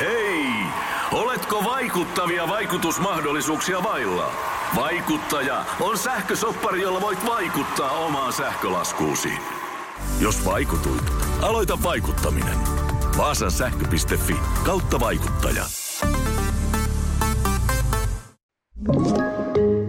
Hei! 0.00 0.46
Oletko 1.12 1.64
vaikuttavia 1.64 2.48
vaikutusmahdollisuuksia 2.48 3.82
vailla? 3.82 4.32
Vaikuttaja 4.76 5.64
on 5.80 5.98
sähkösoppari, 5.98 6.82
jolla 6.82 7.00
voit 7.00 7.26
vaikuttaa 7.26 7.90
omaan 7.90 8.32
sähkölaskuusi. 8.32 9.32
Jos 10.20 10.44
vaikutuit, 10.44 11.02
aloita 11.42 11.78
vaikuttaminen. 11.82 12.58
Vaasan 13.16 13.50
sähkö.fi 13.50 14.36
kautta 14.64 15.00
vaikuttaja. 15.00 15.64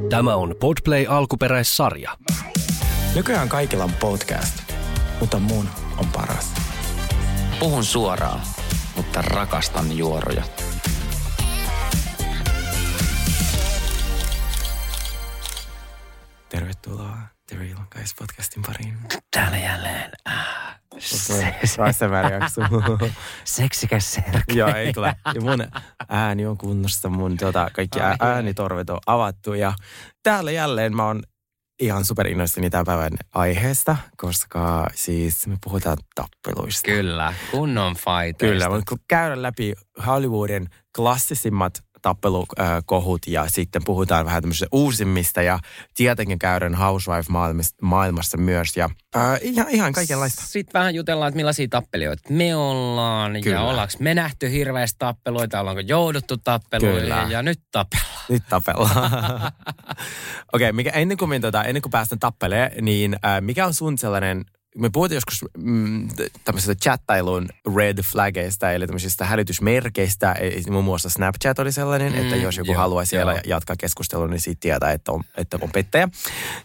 Tämä 0.10 0.36
on 0.36 0.56
Podplay 0.60 1.06
alkuperäissarja. 1.10 2.12
Nykyään 3.16 3.50
kaikilla 3.50 3.84
on 3.84 3.94
podcast, 3.94 4.74
mutta 5.20 5.40
mun 5.40 5.70
on 5.98 6.06
paras. 6.14 6.54
Puhun 7.60 7.84
suoraan, 7.84 8.42
mutta 9.16 9.36
rakastan 9.36 9.98
juoroja. 9.98 10.44
Tervetuloa 16.50 17.18
The 17.48 17.58
Real 17.58 17.78
Guys 17.92 18.16
podcastin 18.20 18.64
pariin. 18.64 18.98
Täällä 19.32 19.58
jälleen. 19.58 20.12
Äh, 20.28 20.80
jakso. 22.32 22.62
seksikäs 23.44 24.14
Sergei. 24.14 24.58
Joo, 24.58 24.76
ei 24.76 24.94
tule. 24.94 25.16
Ja 25.36 25.42
mun 25.42 25.68
ääni 26.10 26.46
on 26.46 26.58
kunnossa, 26.58 27.10
mun 27.10 27.38
tota, 27.38 27.70
kaikki 27.74 28.02
ää- 28.02 28.16
äänitorvet 28.20 28.90
on 28.90 29.00
avattu 29.08 29.54
ja 29.54 29.74
täällä 30.24 30.52
jälleen 30.52 30.96
mä 30.96 31.06
oon 31.06 31.24
ihan 31.80 32.06
super 32.06 32.28
innoissani 32.28 32.70
tämän 32.70 32.86
päivän 32.86 33.12
aiheesta, 33.34 33.98
koska 34.18 34.88
siis 34.96 35.48
me 35.48 35.58
puhutaan 35.64 35.98
tappeluista. 36.16 36.92
Kyllä, 36.92 37.34
kunnon 37.52 37.96
fight. 37.96 38.40
Kyllä, 38.40 38.70
mutta 38.70 38.84
kun 38.90 39.00
käydään 39.08 39.42
läpi 39.42 39.74
Hollywoodin 40.08 40.70
klassisimmat 40.96 41.74
tappelukohut 42.06 43.28
ja 43.28 43.46
sitten 43.48 43.82
puhutaan 43.86 44.26
vähän 44.26 44.44
tämmöisistä 44.44 44.68
uusimmista 44.72 45.42
ja 45.42 45.60
tietenkin 45.98 46.40
käydään 46.40 46.76
Housewife-maailmassa 46.76 48.38
myös 48.38 48.78
ja 48.78 48.90
ää, 49.16 49.38
ihan, 49.42 49.70
ihan 49.70 49.94
kaikenlaista. 49.94 50.42
Sitten 50.46 50.80
vähän 50.80 50.96
jutellaan, 50.96 51.30
että 51.30 51.36
millaisia 51.36 51.68
tappelijoita 51.70 52.24
me 52.30 52.56
ollaan 52.56 53.42
Kyllä. 53.44 53.56
ja 53.56 53.62
ollaanko 53.62 53.94
me 54.00 54.14
nähty 54.14 54.52
hirveästi 54.52 54.96
tappeluita, 55.00 55.60
ollaanko 55.60 55.80
jouduttu 55.80 56.38
tappeluille 56.38 57.02
Kyllä. 57.02 57.28
ja 57.30 57.44
nyt 57.44 57.60
tapellaan. 57.72 58.26
Nyt 58.30 58.44
tapellaan. 58.50 58.92
Okei, 60.54 60.70
okay, 60.70 60.92
ennen, 60.94 61.18
kuin 61.18 61.30
me, 61.30 61.40
tota, 61.40 61.64
ennen 61.64 61.82
kuin 61.82 61.92
päästään 61.92 62.20
tappeleen, 62.20 62.72
niin 62.82 63.16
ää, 63.24 63.42
mikä 63.42 63.66
on 63.66 63.74
sun 63.74 63.98
sellainen 63.98 64.46
me 64.78 64.90
puhuttiin 64.90 65.16
joskus 65.16 65.46
mm, 65.58 66.08
tämmöisestä 66.44 66.76
chattailun 66.76 67.48
red 67.76 67.98
flageista, 68.12 68.72
eli 68.72 68.88
tämmöisistä 68.88 69.26
hälytysmerkeistä. 69.26 70.32
E- 70.32 70.72
Muun 70.72 70.86
muassa 70.86 71.10
Snapchat 71.10 71.60
oli 71.60 71.72
sellainen, 71.72 72.14
mm, 72.14 72.20
että 72.22 72.36
jos 72.36 72.58
joku 72.58 72.72
joo, 72.72 72.78
haluaa 72.82 73.06
siellä 73.06 73.32
joo. 73.32 73.42
jatkaa 73.46 73.76
keskustelua, 73.80 74.28
niin 74.28 74.40
siitä 74.40 74.60
tietää, 74.60 74.92
että 74.92 75.12
on, 75.12 75.24
että 75.38 75.58
on 75.62 75.70
pettäjä. 75.72 76.10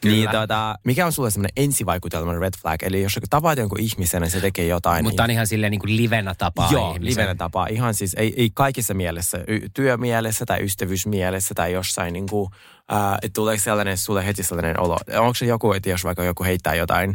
Niin, 0.05 0.31
tota, 0.31 0.75
mikä 0.85 1.07
on 1.07 1.13
sulle 1.13 1.31
semmoinen 1.31 1.53
ensivaikutelma 1.57 2.35
red 2.35 2.55
flag? 2.63 2.83
Eli 2.83 3.03
jos 3.03 3.17
joku 3.17 3.27
tapaat 3.31 3.59
jonkun 3.59 3.81
ihmisen 3.81 4.23
ja 4.23 4.31
se 4.31 4.41
tekee 4.41 4.67
jotain, 4.67 5.05
Mutta 5.05 5.25
on 5.25 5.31
ihan 5.31 5.47
silleen 5.47 5.71
niin 5.71 5.81
kuin 5.81 5.97
livenä 5.97 6.35
tapaa 6.35 6.69
Joo, 6.73 6.93
ihmisen. 6.93 7.11
livenä 7.23 7.35
tapaa. 7.35 7.67
Ihan 7.67 7.95
siis 7.95 8.15
ei, 8.15 8.35
ei 8.37 8.51
kaikissa 8.55 8.95
mielessä, 8.95 9.39
y- 9.47 9.69
työmielessä 9.75 10.47
tai 10.47 10.65
ystävyysmielessä 10.65 11.55
tai 11.55 11.73
jossain 11.73 12.13
niin 12.13 12.29
kuin, 12.29 12.51
äh, 12.93 13.15
että 13.15 13.35
tuleeko 13.35 13.63
sellainen, 13.63 13.99
sulle 13.99 14.27
heti 14.27 14.43
sellainen 14.43 14.81
olo. 14.81 14.99
Onko 15.19 15.35
se 15.35 15.47
joku, 15.47 15.73
että 15.73 15.91
jos 15.91 16.05
vaikka 16.05 16.25
joku 16.25 16.45
heittää 16.45 16.75
jotain, 16.75 17.15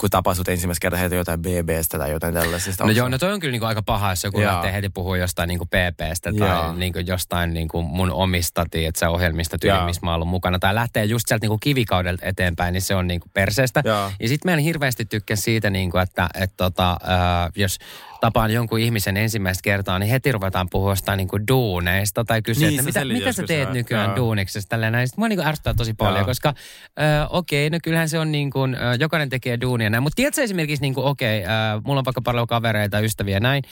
kun 0.00 0.10
tapasut 0.10 0.48
ensimmäistä 0.48 0.82
kertaa 0.82 1.00
heittää 1.00 1.18
jotain 1.18 1.42
BBstä 1.42 1.98
tai 1.98 2.10
jotain 2.10 2.34
tällaisesta. 2.34 2.84
No 2.84 2.90
joo, 2.90 3.08
no 3.08 3.18
toi 3.18 3.32
on 3.32 3.40
kyllä 3.40 3.52
niinku 3.52 3.66
aika 3.66 3.82
paha, 3.82 4.10
jos 4.10 4.24
joku 4.24 4.40
lähtee 4.40 4.72
heti 4.72 4.88
puhua 4.88 5.16
jostain 5.16 5.48
niinku 5.48 5.66
PPstä 5.66 6.30
Joo. 6.30 6.48
tai 6.48 6.76
niinku 6.76 6.98
jostain 6.98 7.54
niinku 7.54 7.82
mun 7.82 8.10
omista, 8.10 8.66
tiedätkö, 8.70 9.08
ohjelmista 9.08 9.58
tyyli, 9.58 9.84
missä 9.84 10.00
mä 10.04 10.10
oon 10.10 10.14
ollut 10.14 10.28
mukana. 10.28 10.58
Tai 10.58 10.74
lähtee 10.74 11.04
just 11.04 11.28
sieltä 11.28 11.44
niinku 11.44 11.58
kivikaudelta 11.58 12.26
eteenpäin, 12.26 12.72
niin 12.72 12.82
se 12.82 12.94
on 12.94 13.06
niinku 13.06 13.28
perseestä. 13.34 13.82
Joo. 13.84 14.12
Ja 14.20 14.28
sitten 14.28 14.50
mä 14.50 14.54
en 14.54 14.64
hirveästi 14.64 15.04
tykkää 15.04 15.36
siitä, 15.36 15.70
niinku, 15.70 15.98
että 15.98 16.28
et 16.34 16.52
tota, 16.56 16.96
ää, 17.04 17.50
jos 17.56 17.78
tapaan 18.20 18.50
jonkun 18.50 18.78
ihmisen 18.78 19.16
ensimmäistä 19.16 19.62
kertaa, 19.62 19.98
niin 19.98 20.10
heti 20.10 20.32
ruvetaan 20.32 20.68
puhua 20.70 20.92
jostain 20.92 21.16
niinku 21.16 21.38
duuneista 21.48 22.24
tai 22.24 22.42
kysyä, 22.42 22.68
Niin, 22.68 22.80
että 22.80 23.00
mitä, 23.00 23.04
mitä 23.04 23.32
sä 23.32 23.42
teet 23.42 23.72
nykyään 23.72 24.06
Joo. 24.06 24.16
duuniksessa. 24.16 24.68
Tälleen 24.68 24.92
näin. 24.92 25.08
Sitten 25.08 25.22
mua 25.22 25.28
niinku 25.28 25.44
ärsyttää 25.44 25.74
tosi 25.74 25.94
paljon, 25.94 26.20
Joo. 26.20 26.26
koska 26.26 26.48
äh, 26.48 26.54
okei, 27.30 27.70
no 27.70 27.78
kyllähän 27.82 28.08
se 28.08 28.18
on 28.18 28.32
niin 28.32 28.50
kuin, 28.50 28.74
äh, 28.74 28.80
jokainen 29.00 29.28
tekee 29.28 29.60
duunia 29.60 29.90
näin. 29.90 30.02
Mutta 30.02 30.16
tiedätkö 30.16 30.42
esimerkiksi 30.42 30.82
niin 30.82 30.94
kuin, 30.94 31.06
okei, 31.06 31.44
äh, 31.44 31.50
mulla 31.84 31.98
on 31.98 32.04
vaikka 32.04 32.22
paljon 32.22 32.46
kavereita, 32.46 33.00
ystäviä 33.00 33.40
näin. 33.40 33.62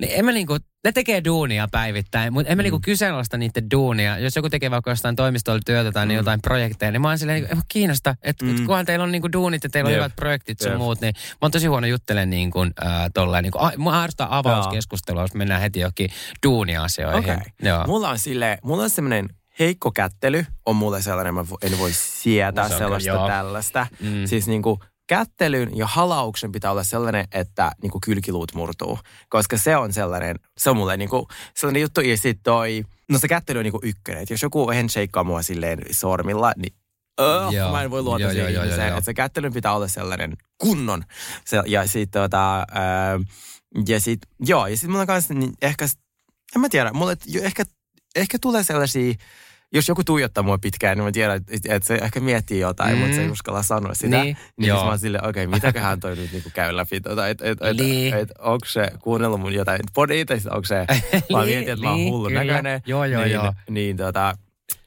Niin 0.00 0.12
en 0.18 0.24
mä 0.24 0.32
niinku, 0.32 0.56
ne 0.84 0.92
tekee 0.92 1.24
duunia 1.24 1.68
päivittäin, 1.72 2.32
mutta 2.32 2.50
en 2.52 2.58
mä 2.58 2.62
Mm. 2.62 2.64
niinku 2.64 2.80
kyseenalaista 2.84 3.36
niiden 3.38 3.70
duunia. 3.70 4.18
Jos 4.18 4.36
joku 4.36 4.48
tekee 4.50 4.70
vaikka 4.70 4.90
jostain 4.90 5.16
toimistolla 5.16 5.60
työtä 5.66 5.92
tai 5.92 6.06
mm. 6.06 6.12
jotain 6.12 6.42
projekteja, 6.42 6.92
niin 6.92 7.02
mä 7.02 7.08
oon 7.08 7.18
silleen, 7.18 7.42
että 7.44 7.56
kiinnosta, 7.68 8.14
että 8.22 8.44
mm. 8.44 8.66
kunhan 8.66 8.86
teillä 8.86 9.02
on 9.02 9.12
niinku 9.12 9.32
duunit 9.32 9.64
ja 9.64 9.70
teillä 9.70 9.88
on 9.88 9.92
Jep. 9.92 9.98
hyvät 10.00 10.16
projektit 10.16 10.58
sun 10.60 10.70
Jep. 10.72 10.78
muut, 10.78 11.00
niin 11.00 11.14
mä 11.16 11.38
oon 11.42 11.50
tosi 11.50 11.66
huono 11.66 11.86
juttelemaan 11.86 12.30
niin 12.30 12.50
kuin, 12.50 12.70
äh, 12.86 13.10
tolleen. 13.14 13.42
Niin 13.42 13.52
kuin, 13.52 13.72
mua 13.76 14.02
ärsyttää 14.02 14.26
avauskeskustelua, 14.30 15.22
jos 15.22 15.34
mennään 15.34 15.60
heti 15.60 15.80
johonkin 15.80 16.10
duuniasioihin. 16.46 17.18
Okei. 17.34 17.36
Joo. 17.62 17.84
Mulla 17.86 18.08
on 18.08 18.18
sille, 18.18 18.58
mulla 18.62 18.82
on 18.82 18.90
semmoinen 18.90 19.28
heikko 19.58 19.90
kättely 19.90 20.44
on 20.66 20.76
mulle 20.76 21.02
sellainen, 21.02 21.34
mä 21.34 21.44
en 21.62 21.78
voi 21.78 21.92
sietää 21.92 22.64
No 22.64 22.68
se 22.68 22.74
on 22.74 22.78
sellaista 22.78 23.08
joo. 23.08 23.26
tällaista. 23.28 23.86
Mm. 24.00 24.26
Siis 24.26 24.46
niinku 24.46 24.78
kättelyn 25.08 25.76
ja 25.76 25.86
halauksen 25.86 26.52
pitää 26.52 26.70
olla 26.70 26.84
sellainen, 26.84 27.28
että 27.32 27.72
niinku 27.82 27.98
kylkiluut 28.04 28.54
murtuu. 28.54 28.98
Koska 29.28 29.58
se 29.58 29.76
on 29.76 29.92
sellainen, 29.92 30.36
se 30.58 30.70
on 30.70 30.76
mulle 30.76 30.96
niinku 30.96 31.28
sellainen 31.56 31.82
juttu. 31.82 32.00
Ja 32.00 32.16
sit 32.16 32.38
toi, 32.42 32.84
no 33.10 33.18
se 33.18 33.28
kättely 33.28 33.58
on 33.58 33.64
niinku 33.64 33.80
ykkönen. 33.82 34.22
Et 34.22 34.30
jos 34.30 34.42
joku 34.42 34.66
handshakeaa 34.72 35.24
mua 35.24 35.42
silleen 35.42 35.78
sormilla, 35.90 36.52
niin 36.56 36.72
Oh, 37.20 37.52
Joo. 37.52 37.72
mä 37.72 37.82
en 37.82 37.90
voi 37.90 38.02
luottaa 38.02 38.20
Joo, 38.20 38.32
siihen 38.32 38.54
joo, 38.54 38.62
ihmiseen. 38.64 38.88
joo. 38.88 38.98
Että 38.98 39.04
se 39.04 39.14
kättelyn 39.14 39.52
pitää 39.52 39.74
olla 39.74 39.88
sellainen 39.88 40.36
kunnon. 40.58 41.04
Se, 41.44 41.62
ja 41.66 41.86
sitten 41.86 42.22
tota, 42.22 42.56
ää, 42.70 43.20
ja 43.88 44.00
sit, 44.00 44.20
joo, 44.40 44.66
ja 44.66 44.76
sitten 44.76 44.90
mulla 44.90 45.00
on 45.00 45.06
kanssa 45.06 45.34
niin 45.34 45.52
ehkä, 45.62 45.84
en 46.54 46.60
mä 46.60 46.68
tiedä, 46.68 46.92
mulle 46.92 47.16
ehkä, 47.42 47.64
ehkä 48.16 48.38
tulee 48.40 48.62
sellaisia, 48.64 49.14
jos 49.74 49.88
joku 49.88 50.04
tuijottaa 50.04 50.42
mua 50.44 50.58
pitkään, 50.58 50.96
niin 50.98 51.04
mä 51.04 51.12
tiedän, 51.12 51.40
että, 51.68 51.86
se 51.86 51.94
ehkä 51.94 52.20
miettii 52.20 52.60
jotain, 52.60 52.94
Mm. 52.94 52.98
mutta 53.00 53.14
se 53.16 53.22
ei 53.22 53.30
uskalla 53.30 53.62
sanoa 53.62 53.94
sitä. 53.94 54.08
Niin, 54.08 54.22
Niin, 54.24 54.36
niin 54.56 54.68
joo. 54.68 54.82
mä 54.84 54.88
oon 54.90 54.98
silleen, 54.98 55.26
okei, 55.28 55.44
okay, 55.46 55.56
mitäköhän 55.56 56.00
toi 56.00 56.16
nyt 56.16 56.32
niinku 56.32 56.50
käy 56.54 56.76
läpi, 56.76 57.00
tota, 57.00 57.28
että 57.28 57.44
et, 57.44 57.58
et, 57.62 57.76
Niin. 57.76 58.14
et, 58.14 58.28
onko 58.38 58.66
se 58.66 58.90
kuunnellut 59.02 59.40
mun 59.40 59.54
jotain 59.54 59.80
podita, 59.94 60.34
tai 60.34 60.42
onko 60.50 60.64
se, 60.66 60.74
mä 60.74 60.84
Niin, 61.38 61.48
mietin, 61.48 61.68
että 61.72 61.84
mä 61.84 61.90
oon 61.90 61.98
niin, 61.98 62.12
hullun 62.12 62.28
kyllä. 62.28 62.44
näköinen. 62.44 62.82
Joo, 62.86 63.04
joo, 63.04 63.22
niin, 63.22 63.32
joo. 63.32 63.54
Niin 63.70 63.96
tota, 63.96 64.36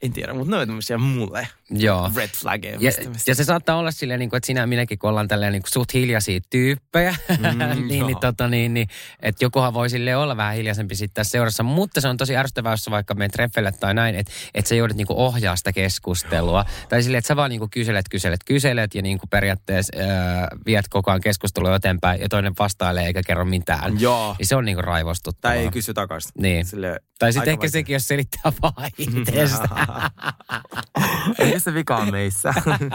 en 0.02 0.14
tiedä, 0.14 0.34
mutta 0.34 0.52
ne 0.52 0.58
on 0.58 0.68
tämmöisiä 0.68 0.97
mulle 0.97 1.47
Joo. 1.72 2.12
red 2.16 2.30
flaggeja. 2.30 2.74
Ja, 2.80 2.80
mistä- 2.80 3.09
mistä- 3.09 3.32
ja 3.32 3.36
se 3.36 3.44
saattaa 3.44 3.76
olla 3.78 3.92
silleen, 3.92 4.20
niin 4.20 4.30
kuin, 4.30 4.38
että 4.38 4.48
sinä 4.48 4.62
ja 4.62 4.68
minäkin, 4.68 5.00
kun 5.00 5.09
ollaan 5.09 5.28
tälleen 5.28 5.54
niin 5.54 5.62
kuin 5.62 5.72
suht 5.72 5.94
hiljaisia 5.94 6.40
tyyppejä, 6.50 7.16
Mm, 7.30 7.88
niin, 7.88 8.08
niin, 8.08 8.18
tota, 8.22 8.48
niin, 8.48 8.74
niin, 8.74 8.88
että 9.20 9.46
jokuhan 9.46 9.74
voi 9.74 9.90
silleen 9.90 10.18
olla 10.18 10.38
vähän 10.38 10.56
hiljaisempi 10.56 10.96
sitten 10.96 11.14
tässä 11.14 11.32
seurassa, 11.32 11.64
mutta 11.64 12.02
se 12.02 12.08
on 12.08 12.18
tosi 12.18 12.36
ärsyttävää, 12.36 12.74
jos 12.74 12.90
vaikka 12.90 13.14
menet 13.14 13.32
treffelle 13.32 13.72
tai 13.72 13.94
näin, 13.94 14.16
että, 14.16 14.32
että 14.54 14.70
sä 14.70 14.76
joudut 14.76 14.98
niin 14.98 15.08
kuin 15.08 15.18
ohjaa 15.18 15.56
sitä 15.56 15.74
keskustelua. 15.74 16.66
Tai 16.90 17.04
silleen, 17.04 17.20
että 17.20 17.28
sä 17.28 17.36
vaan 17.36 17.50
niin 17.50 17.59
kuin 17.59 17.70
kyselet, 17.72 18.06
kyselet, 18.09 18.44
kyselet 18.46 18.96
ja 18.96 19.02
niin 19.02 19.20
kuin 19.20 19.30
periaatteessa 19.30 19.98
ää, 19.98 20.48
viet 20.66 20.86
koko 20.90 21.12
ajan 21.12 21.22
keskustelua 21.22 21.76
eteenpäin 21.76 22.22
ja 22.22 22.30
toinen 22.30 22.53
vastailee 22.59 23.06
eikä 23.06 23.22
kerro 23.28 23.46
mitään. 23.46 24.00
Joo. 24.02 24.36
Ja 24.40 24.46
se 24.46 24.56
on 24.56 24.66
niin 24.66 24.76
kuin 24.76 24.84
raivostuttavaa. 24.86 25.56
Tai 25.56 25.64
ei 25.64 25.72
kysy 25.72 25.94
takaisin. 25.94 26.32
Niin. 26.38 26.66
Sille, 26.66 27.00
Tai 27.20 27.34
sitten 27.34 27.52
ehkä 27.52 27.59
vaikea. 27.59 27.72
sekin, 27.72 27.94
jos 27.94 28.08
selittää 28.08 28.52
vaan 28.62 28.92
itsestä. 28.98 29.70
Se 31.61 31.73
vika 31.73 31.95
on 31.97 32.11
meissä. 32.11 32.53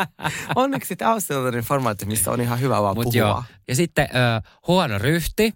Onneksi 0.54 0.96
tämä 0.96 1.12
on 1.12 1.20
sellainen 1.20 1.64
formaatti, 1.64 2.06
missä 2.06 2.30
on 2.30 2.40
ihan 2.40 2.60
hyvä 2.60 2.82
vaan 2.82 2.96
Mut 2.96 3.04
puhua. 3.04 3.18
joo. 3.18 3.44
Ja 3.68 3.74
sitten 3.74 4.08
ö, 4.16 4.42
huono 4.66 4.98
ryhti, 4.98 5.54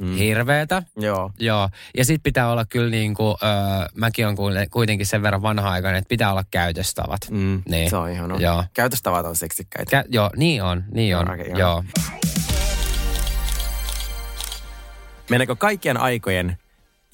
mm. 0.00 0.14
hirveetä. 0.16 0.82
Joo. 0.96 1.30
Joo, 1.38 1.68
ja 1.96 2.04
sitten 2.04 2.22
pitää 2.22 2.50
olla 2.50 2.64
kyllä 2.64 2.90
niin 2.90 3.14
kuin, 3.14 3.36
öö, 3.42 3.88
mäkin 3.94 4.26
on 4.26 4.36
kuitenkin 4.70 5.06
sen 5.06 5.22
verran 5.22 5.42
vanha-aikainen, 5.42 5.98
että 5.98 6.08
pitää 6.08 6.30
olla 6.30 6.44
käytöstavat. 6.50 7.20
Mm, 7.30 7.62
Niin. 7.68 7.90
Se 7.90 7.96
on 7.96 8.10
ihanaa. 8.10 8.38
Joo. 8.40 8.64
Käytöstavat 8.74 9.26
on 9.26 9.36
seksikkäitä. 9.36 10.00
Kä- 10.02 10.06
joo, 10.08 10.30
niin 10.36 10.62
on, 10.62 10.84
niin 10.94 11.16
on. 11.16 11.30
Oikein, 11.30 11.50
joo. 11.50 11.58
joo. 11.58 11.84
Mennäänkö 15.30 15.56
kaikkien 15.56 15.96
aikojen 15.96 16.58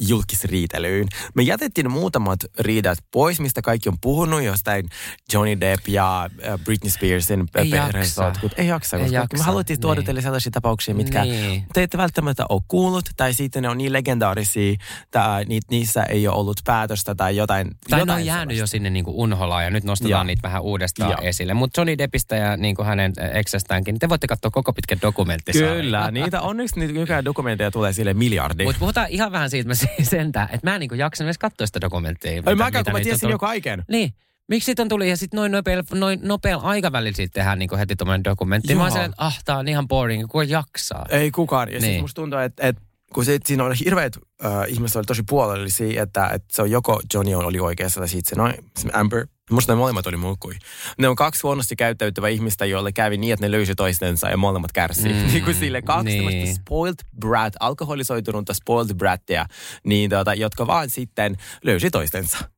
julkisriitelyyn. 0.01 1.07
Me 1.35 1.43
jätettiin 1.43 1.91
muutamat 1.91 2.41
riidat 2.59 2.99
pois, 3.11 3.41
mistä 3.41 3.63
kaikki 3.63 3.89
on 3.89 3.97
puhunut, 4.01 4.43
jostain 4.43 4.89
Johnny 5.33 5.61
Depp 5.61 5.89
ja 5.89 6.31
äh, 6.49 6.59
Britney 6.65 6.91
Spearsin 6.91 7.49
Ei 7.55 7.71
perhesotkut. 7.71 8.53
Ei 8.57 8.67
jaksa, 8.67 8.97
Ei 8.97 9.13
jaksa, 9.13 9.37
me 9.37 9.43
haluttiin 9.45 9.81
tuoda 9.81 10.01
niin. 10.01 10.07
teille 10.07 10.23
sellaisia 10.23 10.51
tapauksia, 10.53 10.95
mitkä 10.95 11.25
Niin. 11.25 11.65
te 11.73 11.83
ette 11.83 11.99
välttämättä 11.99 12.45
ole 12.49 12.63
kuullut, 12.69 13.05
tai 13.17 13.35
sitten 13.35 13.63
ne 13.63 13.69
on 13.69 13.79
niin 13.79 13.93
legendaarisia, 13.93 14.77
tai 15.11 15.45
ni, 15.45 15.61
niissä 15.71 16.03
ei 16.03 16.29
ole 16.29 16.37
ollut 16.37 16.61
päätöstä 16.65 17.15
tai 17.15 17.37
jotain. 17.37 17.71
Tai 17.91 17.99
ne 17.99 18.03
jotain 18.03 18.21
on 18.21 18.27
jäänyt 18.27 18.41
sellaista. 18.43 18.63
jo 18.63 18.67
sinne 18.67 18.91
niin 18.91 19.05
unholaan 19.09 19.65
ja 19.65 19.71
nyt 19.71 19.85
nostetaan 19.85 20.11
Joo. 20.11 20.25
niitä 20.25 20.43
vähän 20.43 20.63
uudestaan 20.63 21.11
Joo. 21.11 21.21
esille. 21.23 21.55
Mutta 21.55 21.81
Johnny 21.81 21.99
Deppistä 21.99 22.37
ja 22.37 22.57
niin 22.57 22.75
kuin 22.77 22.87
hänen 22.87 23.13
äh, 23.21 23.31
eksästäänkin, 23.37 23.93
niin 23.93 24.01
te 24.01 24.09
voitte 24.09 24.27
katsoa 24.27 24.51
koko 24.51 24.73
pitkän 24.73 24.99
dokumenttisarjan. 25.03 25.77
Kyllä, 25.77 26.11
niitä 26.11 26.41
onneksi 26.41 26.81
niitä 26.81 26.95
nykyään 26.95 27.25
dokumentteja 27.25 27.71
tulee 27.71 27.93
sille 27.93 28.15
miljardi. 28.15 28.65
Mutta 28.65 28.79
puhutaan 28.79 29.07
ihan 29.11 29.33
vähän 29.33 29.51
siitä 29.51 29.69
sentään, 30.03 30.49
että 30.53 30.71
mä 30.71 30.75
en 30.75 30.81
niin 30.81 30.99
jaksanut 30.99 31.27
edes 31.29 31.39
katsoa 31.39 31.67
sitä 31.67 31.81
dokumenttia. 31.81 32.33
Ei 32.33 32.55
mäkään, 32.55 32.85
kun 32.85 32.93
mä 32.93 32.97
on 32.97 33.05
tiesin 33.05 33.31
jo 33.31 33.39
kaiken. 33.39 33.85
Niin. 33.89 34.15
Miksi 34.49 34.67
siitä 34.67 34.83
on 34.83 34.89
tullut 34.89 35.07
ja 35.07 35.17
sitten 35.17 35.39
noin 35.39 35.53
nopealla, 35.53 35.85
noin 35.95 36.21
nopealla 36.23 36.65
aikavälillä 36.65 37.17
siitä 37.17 37.33
tehdään 37.35 37.59
niin 37.59 37.79
heti 37.79 37.97
tuommoinen 37.97 38.25
dokumentti. 38.25 38.75
Mä 38.75 38.79
Joo. 38.79 38.83
oon 38.83 38.93
silleen, 38.93 39.11
että 39.11 39.25
ah, 39.25 39.45
tää 39.45 39.59
on 39.59 39.69
ihan 39.69 39.89
boring, 39.89 40.29
kuka 40.29 40.45
jaksaa. 40.45 41.07
Ei 41.09 41.31
kukaan. 41.31 41.69
Ja 41.69 41.81
niin. 41.81 41.83
Siis 41.83 42.01
musta 42.01 42.23
tuntuu, 42.23 42.39
että, 42.39 42.69
että 42.69 42.83
kun 43.15 43.25
se, 43.25 43.39
siinä 43.47 43.65
on 43.65 43.73
hirveät 43.85 44.17
äh, 44.45 44.53
ihmiset 44.69 44.97
oli 44.97 45.05
tosi 45.05 45.23
puolellisia, 45.29 46.03
että, 46.03 46.27
että 46.27 46.49
se 46.53 46.63
on 46.63 46.71
joko 46.71 47.01
Johnny 47.15 47.35
oli 47.35 47.61
oikeassa 47.61 48.01
tai 48.01 48.09
sitten 48.09 48.29
se, 48.29 48.37
noin, 48.37 48.55
Amber. 48.93 49.27
Musta 49.51 49.73
ne 49.73 49.77
molemmat 49.77 50.07
oli 50.07 50.17
mulkkui. 50.17 50.55
Ne 50.99 51.09
on 51.09 51.17
kaksi 51.17 51.43
huonosti 51.43 51.77
käyttäytyvää 51.77 52.31
ihmistä, 52.31 52.65
joille 52.65 52.93
kävi 52.93 53.17
niin, 53.17 53.33
että 53.33 53.47
ne 53.47 53.51
löysi 53.51 53.75
toistensa 53.75 54.31
ja 54.31 54.37
molemmat 54.37 54.73
kärsii. 54.73 55.13
Mm, 55.13 55.27
niin 55.33 55.45
kuin 55.45 55.55
sille 55.55 55.83
kaksi 55.83 56.19
niin. 56.19 56.29
niin. 56.29 56.57
spoiled 56.57 56.95
brat, 57.21 57.53
alkoholisoitunutta 57.61 58.55
spoiled 58.55 58.95
brattia, 58.95 59.47
niin 59.85 60.11
tota, 60.11 60.35
jotka 60.35 60.67
vaan 60.67 60.91
sitten 60.91 61.37
löysi 61.65 61.91
toistensa. 61.91 62.39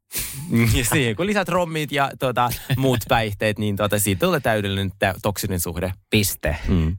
Ja 0.74 0.84
siihen, 0.84 1.16
kun 1.16 1.26
lisät 1.26 1.48
rommit 1.48 1.92
ja 1.92 2.10
tota, 2.18 2.50
muut 2.76 3.00
päihteet, 3.08 3.58
niin 3.58 3.76
tota, 3.76 3.98
siitä 3.98 4.26
tulee 4.26 4.40
täydellinen 4.40 4.92
tä- 4.98 5.14
toksinen 5.22 5.60
suhde. 5.60 5.92
Piste. 6.10 6.56
Mm. 6.68 6.96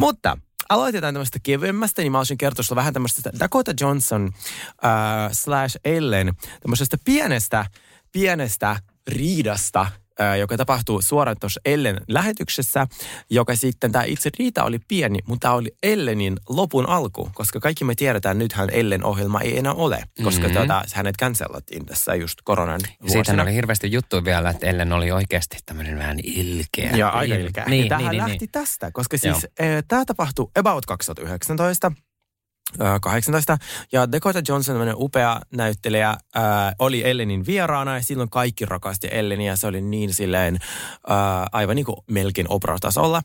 Mutta 0.00 0.38
aloitetaan 0.68 1.14
tämmöistä 1.14 1.38
kevyemmästä, 1.42 2.02
niin 2.02 2.12
mä 2.12 2.18
olisin 2.18 2.38
kertoa 2.38 2.62
sulle 2.62 2.78
vähän 2.80 2.92
tämmöistä 2.92 3.30
Dakota 3.40 3.72
Johnson 3.80 4.30
äh, 4.84 5.32
slash 5.32 5.76
Ellen, 5.84 6.32
tämmöisestä 6.60 6.96
pienestä, 7.04 7.66
pienestä 8.12 8.76
riidasta, 9.08 9.86
äh, 10.20 10.38
joka 10.38 10.56
tapahtuu 10.56 11.02
suoraan 11.02 11.36
tuossa 11.40 11.60
Ellen 11.64 12.00
lähetyksessä, 12.08 12.86
joka 13.30 13.56
sitten, 13.56 13.92
tämä 13.92 14.04
itse 14.04 14.30
riita 14.38 14.64
oli 14.64 14.78
pieni, 14.88 15.18
mutta 15.26 15.40
tämä 15.44 15.54
oli 15.54 15.70
Ellenin 15.82 16.36
lopun 16.48 16.88
alku, 16.88 17.30
koska 17.34 17.60
kaikki 17.60 17.84
me 17.84 17.94
tiedetään, 17.94 18.38
nythän 18.38 18.68
Ellen 18.72 19.04
ohjelma 19.04 19.40
ei 19.40 19.58
enää 19.58 19.72
ole, 19.72 20.04
koska 20.24 20.46
Mhm. 20.46 20.54
mm-hmm. 20.54 20.68
tota, 20.68 20.84
hänet 20.94 21.16
cancelattiin 21.20 21.86
tässä 21.86 22.14
just 22.14 22.38
koronan 22.44 22.80
Siitä 22.80 23.14
vuosina. 23.14 23.42
oli 23.42 23.54
hirveästi 23.54 23.92
juttuja 23.92 24.24
vielä, 24.24 24.50
että 24.50 24.66
Ellen 24.66 24.92
oli 24.92 25.10
oikeasti 25.10 25.56
tämmöinen 25.66 25.98
vähän 25.98 26.16
ilkeä. 26.22 26.90
Ja 26.96 27.08
aika 27.08 27.34
ilkeä. 27.34 27.64
Niin, 27.64 27.82
ja 27.84 27.88
tämähän 27.88 28.10
niin, 28.10 28.18
niin, 28.18 28.28
lähti 28.28 28.44
niin. 28.44 28.52
tästä, 28.52 28.90
koska 28.92 29.18
siis 29.18 29.46
tämä 29.88 30.04
tapahtui 30.04 30.50
about 30.58 30.86
2019. 30.86 31.92
ö, 32.80 33.00
18. 33.00 33.58
Ja 33.92 34.12
Dakota 34.12 34.42
Johnson, 34.48 34.72
tämmöinen 34.74 34.94
upea 34.98 35.40
näyttelijä, 35.56 36.16
ää, 36.34 36.72
oli 36.78 37.10
Ellenin 37.10 37.46
vieraana 37.46 37.94
ja 37.96 38.02
silloin 38.02 38.30
kaikki 38.30 38.64
rakasti 38.66 39.08
Elleniä. 39.10 39.56
Se 39.56 39.66
oli 39.66 39.80
niin 39.80 40.14
silleen 40.14 40.58
ää, 41.08 41.46
aivan 41.52 41.76
niin 41.76 41.86
kuin 41.86 41.96
melkein 42.10 42.46
opera-tasolla. 42.50 43.22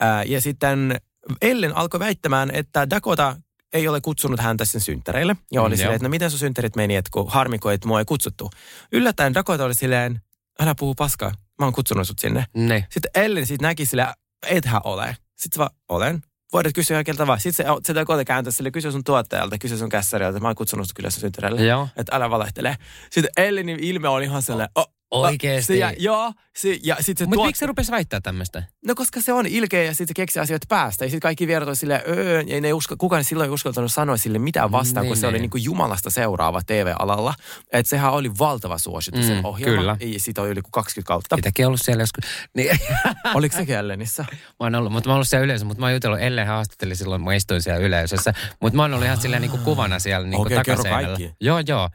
Ää, 0.00 0.22
ja 0.24 0.40
sitten 0.40 1.00
Ellen 1.42 1.76
alkoi 1.76 2.00
väittämään, 2.00 2.50
että 2.54 2.90
Dakota 2.90 3.36
ei 3.72 3.88
ole 3.88 4.00
kutsunut 4.00 4.40
häntä 4.40 4.64
sen 4.64 4.80
synttäreille. 4.80 5.36
Ja 5.52 5.62
oli 5.62 5.74
Mm, 5.74 5.76
silleen, 5.76 5.94
että 5.96 6.06
no 6.08 6.10
miten 6.10 6.30
sun 6.30 6.38
synttärit 6.38 6.76
meni, 6.76 6.96
että 6.96 7.10
kun 7.12 7.28
harmiko, 7.28 7.70
että 7.70 7.88
mua 7.88 7.98
ei 7.98 8.04
kutsuttu. 8.04 8.50
Yllättäen 8.92 9.34
Dakota 9.34 9.64
oli 9.64 9.74
silleen, 9.74 10.20
älä 10.60 10.74
puhu 10.74 10.94
paskaa, 10.94 11.30
mä 11.58 11.66
oon 11.66 11.72
kutsunut 11.72 12.06
sut 12.06 12.18
sinne. 12.18 12.44
Ne. 12.54 12.86
Sitten 12.90 13.10
Ellen 13.24 13.46
sitten 13.46 13.66
näki 13.66 13.86
sillä, 13.86 14.14
ethän 14.46 14.80
ole. 14.84 15.16
Sitten 15.36 15.56
se 15.56 15.58
vaan, 15.58 15.70
olen. 15.88 16.22
Voidaan 16.52 16.72
kysyä 16.72 16.94
ihan 16.94 17.04
keltä 17.04 17.26
vaan. 17.26 17.40
Sitten 17.40 17.66
se, 17.66 17.72
se 17.84 17.94
Dakota 17.94 18.24
kääntää 18.24 18.50
sille, 18.50 18.70
kysyä 18.70 18.90
sun 18.90 19.04
tuottajalta, 19.04 19.58
kysyä 19.58 19.78
sun 19.78 19.88
kässäriltä. 19.88 20.40
Mä 20.40 20.48
oon 20.48 20.54
kutsunut 20.54 20.86
sut 20.86 20.94
kyllä 20.94 21.10
sun 21.10 21.20
synttäreille. 21.20 21.62
Joo. 21.64 21.88
Että 21.96 22.16
älä 22.16 22.30
valehtele. 22.30 22.76
Sitten 23.10 23.46
Ellenin 23.46 23.80
ilme 23.80 24.08
oli 24.08 24.24
ihan 24.24 24.42
sellainen, 24.42 24.72
oh, 24.74 24.92
Oikeesti? 25.10 25.72
Se, 25.72 25.78
ja, 25.78 25.92
joo, 25.98 26.32
se, 26.56 26.78
ja 26.82 26.96
sitten 27.00 27.16
se 27.16 27.24
Mutta 27.24 27.34
tuot... 27.36 27.46
miksi 27.46 27.60
se 27.60 27.66
rupesi 27.66 27.92
väittää 27.92 28.20
tämmöistä? 28.20 28.62
No 28.86 28.94
koska 28.94 29.20
se 29.20 29.32
on 29.32 29.46
ilkeä 29.46 29.82
ja 29.82 29.90
sitten 29.92 30.08
se 30.08 30.14
keksii 30.14 30.42
asioita 30.42 30.66
päästä. 30.68 31.04
Ja 31.04 31.08
sitten 31.08 31.20
kaikki 31.20 31.46
vierat 31.46 31.68
on 31.68 31.76
silleen, 31.76 32.02
öö, 32.08 32.40
ja 32.46 32.60
ne 32.60 32.68
ei 32.68 32.72
usko, 32.72 32.94
kukaan 32.98 33.24
silloin 33.24 33.48
ei 33.48 33.54
uskaltanut 33.54 33.92
sanoa 33.92 34.16
sille 34.16 34.38
mitään 34.38 34.72
vastaan, 34.72 35.02
Niin, 35.04 35.08
kun 35.10 35.16
se 35.16 35.26
oli 35.26 35.32
niin. 35.32 35.40
niin 35.42 35.50
kuin 35.50 35.64
Jumalasta 35.64 36.10
seuraava 36.10 36.60
TV-alalla. 36.66 37.34
Että 37.72 37.90
sehän 37.90 38.12
oli 38.12 38.30
valtava 38.38 38.78
suosittu 38.78 39.22
sen 39.22 39.36
Mm, 39.36 39.44
ohjelma. 39.44 39.76
kyllä. 39.80 39.96
Ja 40.00 40.20
siitä 40.20 40.42
oli 40.42 40.50
yli 40.50 40.62
kuin 40.62 40.72
20 40.72 41.08
kautta. 41.08 41.36
Itsekin 41.38 41.66
ollut 41.66 41.80
siellä 41.82 42.02
joskus. 42.02 42.24
Niin, 42.56 42.78
Oliko 43.34 43.56
sekin 43.56 43.76
Ellenissä? 43.76 44.24
mä 44.32 44.36
oon 44.60 44.74
ollut, 44.74 44.92
mutta 44.92 45.08
mä 45.08 45.12
oon 45.12 45.16
ollut 45.16 45.28
siellä 45.28 45.44
yleisössä, 45.44 45.66
mutta 45.66 45.80
mä 45.80 45.86
oon 45.86 45.92
jutellut, 45.92 46.20
Ellen 46.20 46.46
haastatteli 46.46 46.96
silloin, 46.96 47.24
mä 47.24 47.34
istuin 47.34 47.62
siellä 47.62 47.80
yleisössä. 47.86 48.34
Mutta 48.60 48.76
mä 48.76 48.82
oon 48.82 48.92
ollut 48.94 49.04
ihan 49.04 49.20
silleen 49.20 49.42
niin 49.42 49.50
kuin 49.50 49.62
kuvana 49.62 49.98
siellä 49.98 50.26
niin 50.26 50.36
kuin 50.36 50.48
kerro 50.48 50.64
takaseinällä. 50.64 51.06
kaikki. 51.18 51.34
Joo, 51.40 51.62
joo. 51.66 51.88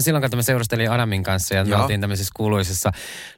Silloin 0.00 0.30
kun 0.30 0.38
mä 0.38 0.42
seurustelin 0.42 0.90
Adamin 0.90 1.22
kanssa 1.22 1.54
ja 1.54 1.64
me 1.64 1.76
oltiin 1.76 2.00
tämmöisissä 2.00 2.32
kuuluisissa, 2.36 2.88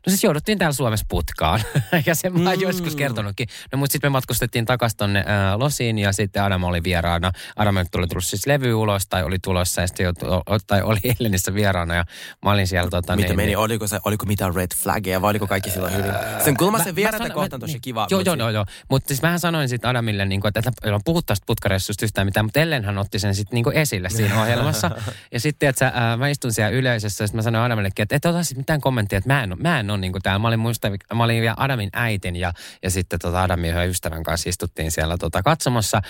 no 0.06 0.10
siis 0.10 0.24
jouduttiin 0.24 0.58
täällä 0.58 0.72
Suomessa 0.72 1.06
putkaan. 1.08 1.60
ja 2.06 2.14
sen 2.14 2.32
mä 2.40 2.48
oon 2.50 2.58
Mm. 2.58 2.62
joskus 2.62 2.96
kertonutkin. 2.96 3.48
No 3.72 3.78
mutta 3.78 3.92
sitten 3.92 4.10
me 4.10 4.12
matkustettiin 4.12 4.64
takas 4.66 4.94
tonne 4.96 5.18
äh, 5.20 5.58
Losiin 5.58 5.98
ja 5.98 6.12
sitten 6.12 6.42
Adam 6.42 6.64
oli 6.64 6.82
vieraana. 6.82 7.32
Adam 7.56 7.74
tuli 7.92 8.06
tullut 8.06 8.24
siis 8.24 8.46
levy 8.46 8.74
ulos 8.74 9.06
tai 9.08 9.22
oli 9.24 9.38
tulossa 9.38 9.80
ja 9.80 9.86
sitten 9.86 10.04
joutui, 10.04 10.28
o- 10.30 10.58
tai 10.66 10.82
oli 10.82 10.98
Ellenissä 11.20 11.54
vieraana 11.54 11.94
ja 11.94 12.04
mä 12.44 12.50
olin 12.50 12.66
siellä 12.66 12.90
tota, 12.90 13.16
Miten 13.16 13.28
niin, 13.28 13.36
meni? 13.36 13.46
niin- 13.46 13.58
Oliko, 13.58 13.86
se, 13.86 13.98
oliko 14.04 14.26
mitään 14.26 14.54
red 14.54 14.70
flagia 14.76 15.22
vai 15.22 15.30
oliko 15.30 15.46
kaikki 15.46 15.70
silloin 15.70 15.94
hyvin? 15.96 16.12
Sen 16.44 16.56
kulma 16.56 16.84
se 16.84 16.94
vieraiden 16.94 17.26
sanon- 17.26 17.34
kohta 17.34 17.56
on 17.56 17.60
tosi 17.60 17.72
niin. 17.72 17.80
kiva. 17.80 18.06
Joo, 18.10 18.20
joo, 18.20 18.34
joo, 18.34 18.50
joo. 18.50 18.64
Mutta 18.90 19.08
siis 19.08 19.22
mähän 19.22 19.40
sanoin 19.40 19.68
sitten 19.68 19.90
Adamille, 19.90 20.24
niin 20.24 20.40
kuin, 20.40 20.48
että 20.48 20.60
et 20.84 20.92
on 20.94 21.00
puhuttu 21.04 21.26
tästä 21.26 21.44
putkareissusta 21.46 22.04
yhtään 22.04 22.26
mitään, 22.26 22.46
mutta 22.46 22.60
Ellenhän 22.60 22.98
otti 22.98 23.18
sen 23.18 23.34
sitten 23.34 23.54
niin 23.64 23.76
esille 23.78 24.10
siinä 24.10 24.42
ohjelmassa. 24.42 24.90
ja 25.32 25.40
sitten, 25.40 25.68
että 25.68 25.92
ää, 25.94 26.16
mä 26.16 26.28
istun 26.48 26.54
siellä 26.54 26.78
yleisössä, 26.78 27.24
ja 27.24 27.28
mä 27.32 27.42
sanoin 27.42 27.64
Adamillekin, 27.64 28.02
että 28.02 28.16
et 28.16 28.24
ota 28.24 28.42
sitten 28.42 28.60
mitään 28.60 28.80
kommenttia, 28.80 29.18
että 29.18 29.28
mä 29.28 29.42
en, 29.42 29.56
mä 29.58 29.80
en 29.80 29.90
ole 29.90 29.98
niin 29.98 30.12
kuin 30.12 30.22
täällä. 30.22 30.38
Mä 30.38 30.48
olin, 30.48 30.60
muista, 30.60 30.88
mä 31.14 31.24
olin 31.24 31.40
vielä 31.40 31.54
Adamin 31.56 31.90
äitin 31.92 32.36
ja, 32.36 32.52
ja 32.82 32.90
sitten 32.90 33.18
tota 33.18 33.42
Adamin 33.42 33.74
ystävän 33.88 34.22
kanssa 34.22 34.48
istuttiin 34.48 34.90
siellä 34.90 35.18
tota 35.18 35.42
katsomassa. 35.42 36.02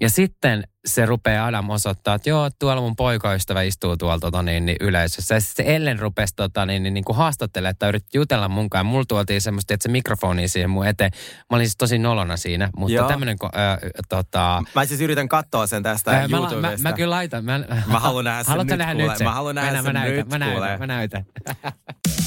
Ja 0.00 0.10
sitten 0.10 0.64
se 0.86 1.06
rupeaa 1.06 1.46
Adam 1.46 1.70
osoittaa, 1.70 2.14
että 2.14 2.30
joo, 2.30 2.50
tuolla 2.58 2.80
mun 2.80 2.96
poikaystävä 2.96 3.62
istuu 3.62 3.96
tuolla 3.96 4.18
tota, 4.18 4.42
niin, 4.42 4.66
niin, 4.66 4.76
yleisössä. 4.80 5.34
Ja 5.34 5.40
sitten 5.40 5.66
se 5.66 5.76
Ellen 5.76 5.98
rupesi 5.98 6.34
tota, 6.36 6.66
niin, 6.66 6.82
niin, 6.82 6.94
niin 6.94 7.04
kuin 7.04 7.16
haastattelemaan, 7.16 7.70
että 7.70 7.88
yritti 7.88 8.18
jutella 8.18 8.48
mun 8.48 8.70
kanssa. 8.70 8.84
Mulla 8.84 9.04
tuotiin 9.08 9.40
semmoista, 9.40 9.74
että 9.74 9.82
se 9.82 9.88
mikrofoni 9.88 10.48
siihen 10.48 10.70
mun 10.70 10.86
eteen. 10.86 11.10
Mä 11.50 11.56
olin 11.56 11.66
siis 11.66 11.76
tosi 11.76 11.98
nolona 11.98 12.36
siinä, 12.36 12.70
mutta 12.76 13.08
tämmöinen, 13.08 13.36
äh, 13.44 13.78
tota, 14.08 14.62
Mä 14.74 14.84
siis 14.84 15.00
yritän 15.00 15.28
katsoa 15.28 15.66
sen 15.66 15.82
tästä 15.82 16.10
Ää, 16.10 16.28
mä, 16.28 16.36
YouTubesta. 16.36 16.82
mä, 16.82 16.90
mä, 16.90 16.92
kyllä 16.92 17.10
laitan. 17.10 17.44
Mä, 17.44 17.60
Mä 17.86 18.00
haluan 18.00 18.24
nähdä 18.24 18.44
sen 18.44 18.58
nyt, 18.66 18.78
nähdä 18.78 18.94
nyt 18.94 19.16
sen? 19.16 19.26
Mä 19.26 19.34
haluan 19.34 19.54
nähdä 19.54 19.70
Mä- 19.70 19.76
sen 19.76 19.84
mä 19.84 19.92
näytän, 19.92 20.16
nyt, 20.16 20.28
mä 20.28 20.38
näytän, 20.38 20.78
mä 20.78 20.86
näytän. 20.86 21.26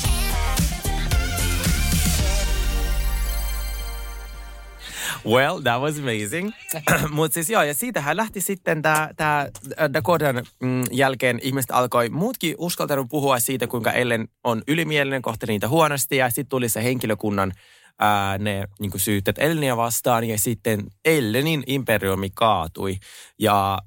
Well, 5.26 5.60
that 5.62 5.82
was 5.82 6.00
amazing. 6.00 6.52
Mutta 7.10 7.34
siis 7.34 7.50
joo, 7.50 7.64
ja 7.64 7.74
siitähän 7.74 8.18
lähti 8.18 8.42
sitten 8.42 8.82
tämä 8.82 9.10
tää 9.16 9.50
Dakotan 9.94 10.44
mm, 10.60 10.84
jälkeen 10.92 11.40
ihmiset 11.42 11.72
alkoi 11.72 12.10
muutkin 12.10 12.56
uskaltanut 12.58 13.08
puhua 13.10 13.40
siitä, 13.40 13.68
kuinka 13.68 13.92
Ellen 13.92 14.28
on 14.44 14.62
ylimielinen, 14.68 15.22
kohteli 15.22 15.52
niitä 15.52 15.68
huonosti, 15.68 16.18
ja 16.18 16.30
sitten 16.30 16.50
tuli 16.50 16.70
se 16.70 16.84
henkilökunnan 16.84 17.54
ää, 18.00 18.38
ne 18.38 18.68
niin 18.80 18.92
syytteet 18.96 19.38
Elleniä 19.40 19.78
vastaan, 19.78 20.24
ja 20.24 20.38
sitten 20.38 20.84
Ellenin 21.06 21.64
imperiumi 21.68 22.30
kaatui. 22.34 22.98
Ja 23.40 23.80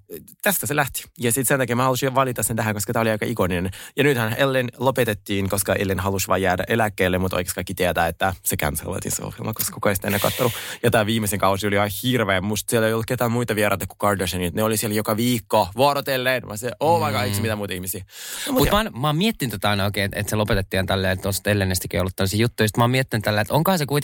tästä 0.43 0.67
se 0.67 0.77
lähti. 0.77 1.05
Ja 1.19 1.33
sitten 1.33 1.47
sen 1.47 1.59
takia 1.59 1.77
mä 1.77 1.83
halusin 1.83 2.15
valita 2.15 2.43
sen 2.43 2.57
tähän, 2.57 2.75
koska 2.75 2.93
tämä 2.93 3.01
oli 3.01 3.11
aika 3.11 3.27
ikoninen. 3.27 3.71
Ja 3.97 4.05
nythän 4.05 4.35
Ellen 4.39 4.69
lopetettiin, 4.79 5.49
koska 5.49 5.75
Ellen 5.75 6.01
halusi 6.01 6.29
vain 6.29 6.43
jäädä 6.43 6.65
eläkkeelle, 6.69 7.19
mutta 7.19 7.37
oikeasti 7.37 7.55
kaikki 7.55 7.75
tietää, 7.75 8.07
että 8.07 8.35
se 8.43 8.57
cancelattiin 8.57 9.13
se 9.17 9.23
ohjelma, 9.23 9.53
koska 9.53 9.75
kukaan 9.75 9.91
ei 9.91 9.97
sitä 9.97 10.09
enää 10.09 10.21
kattonut. 10.21 10.53
Ja 10.83 10.91
tämä 10.91 11.07
viimeisen 11.07 11.39
kausi 11.39 11.67
oli 11.67 11.75
ihan 11.75 11.91
hirveä. 12.03 12.41
Musta 12.41 12.71
siellä 12.71 12.89
ei 12.89 12.93
ollut 12.93 13.07
ketään 13.07 13.33
muita 13.33 13.55
vieraita 13.55 13.87
kuin 13.87 13.99
Kardashianit. 13.99 14.55
Ne 14.55 14.63
oli 14.63 14.77
siellä 14.77 14.95
joka 14.95 15.17
viikko 15.17 15.69
vuorotelleen. 15.77 16.47
Mä 16.47 16.57
se, 16.57 16.71
oh 16.81 17.07
my 17.07 17.13
god, 17.13 17.37
mm. 17.37 17.43
mitä 17.43 17.57
muita 17.57 17.75
ihmisiä. 17.75 18.05
No, 18.47 18.53
Mutta 18.53 18.71
mä, 18.71 18.77
oon- 18.77 19.01
mä 19.01 19.07
oon 19.07 19.17
miettinyt 19.17 19.53
tätä 19.53 19.71
aina 19.71 19.85
oikein, 19.85 20.11
että, 20.15 20.31
se 20.31 20.37
lopetettiin 20.37 20.87
tälleen, 20.87 21.13
että 21.13 21.23
tuosta 21.23 21.51
Ellenistäkin 21.51 22.01
ollut 22.01 22.17
tällaisia 22.17 22.41
juttuja. 22.41 22.69
Sitten 22.69 22.81
mä 22.81 22.85
oon 22.85 22.91
miettinyt 22.91 23.25
tällä, 23.25 23.41
että 23.41 23.55
onkaan 23.55 23.79
se 23.79 23.87
kuitenkin, 23.87 24.02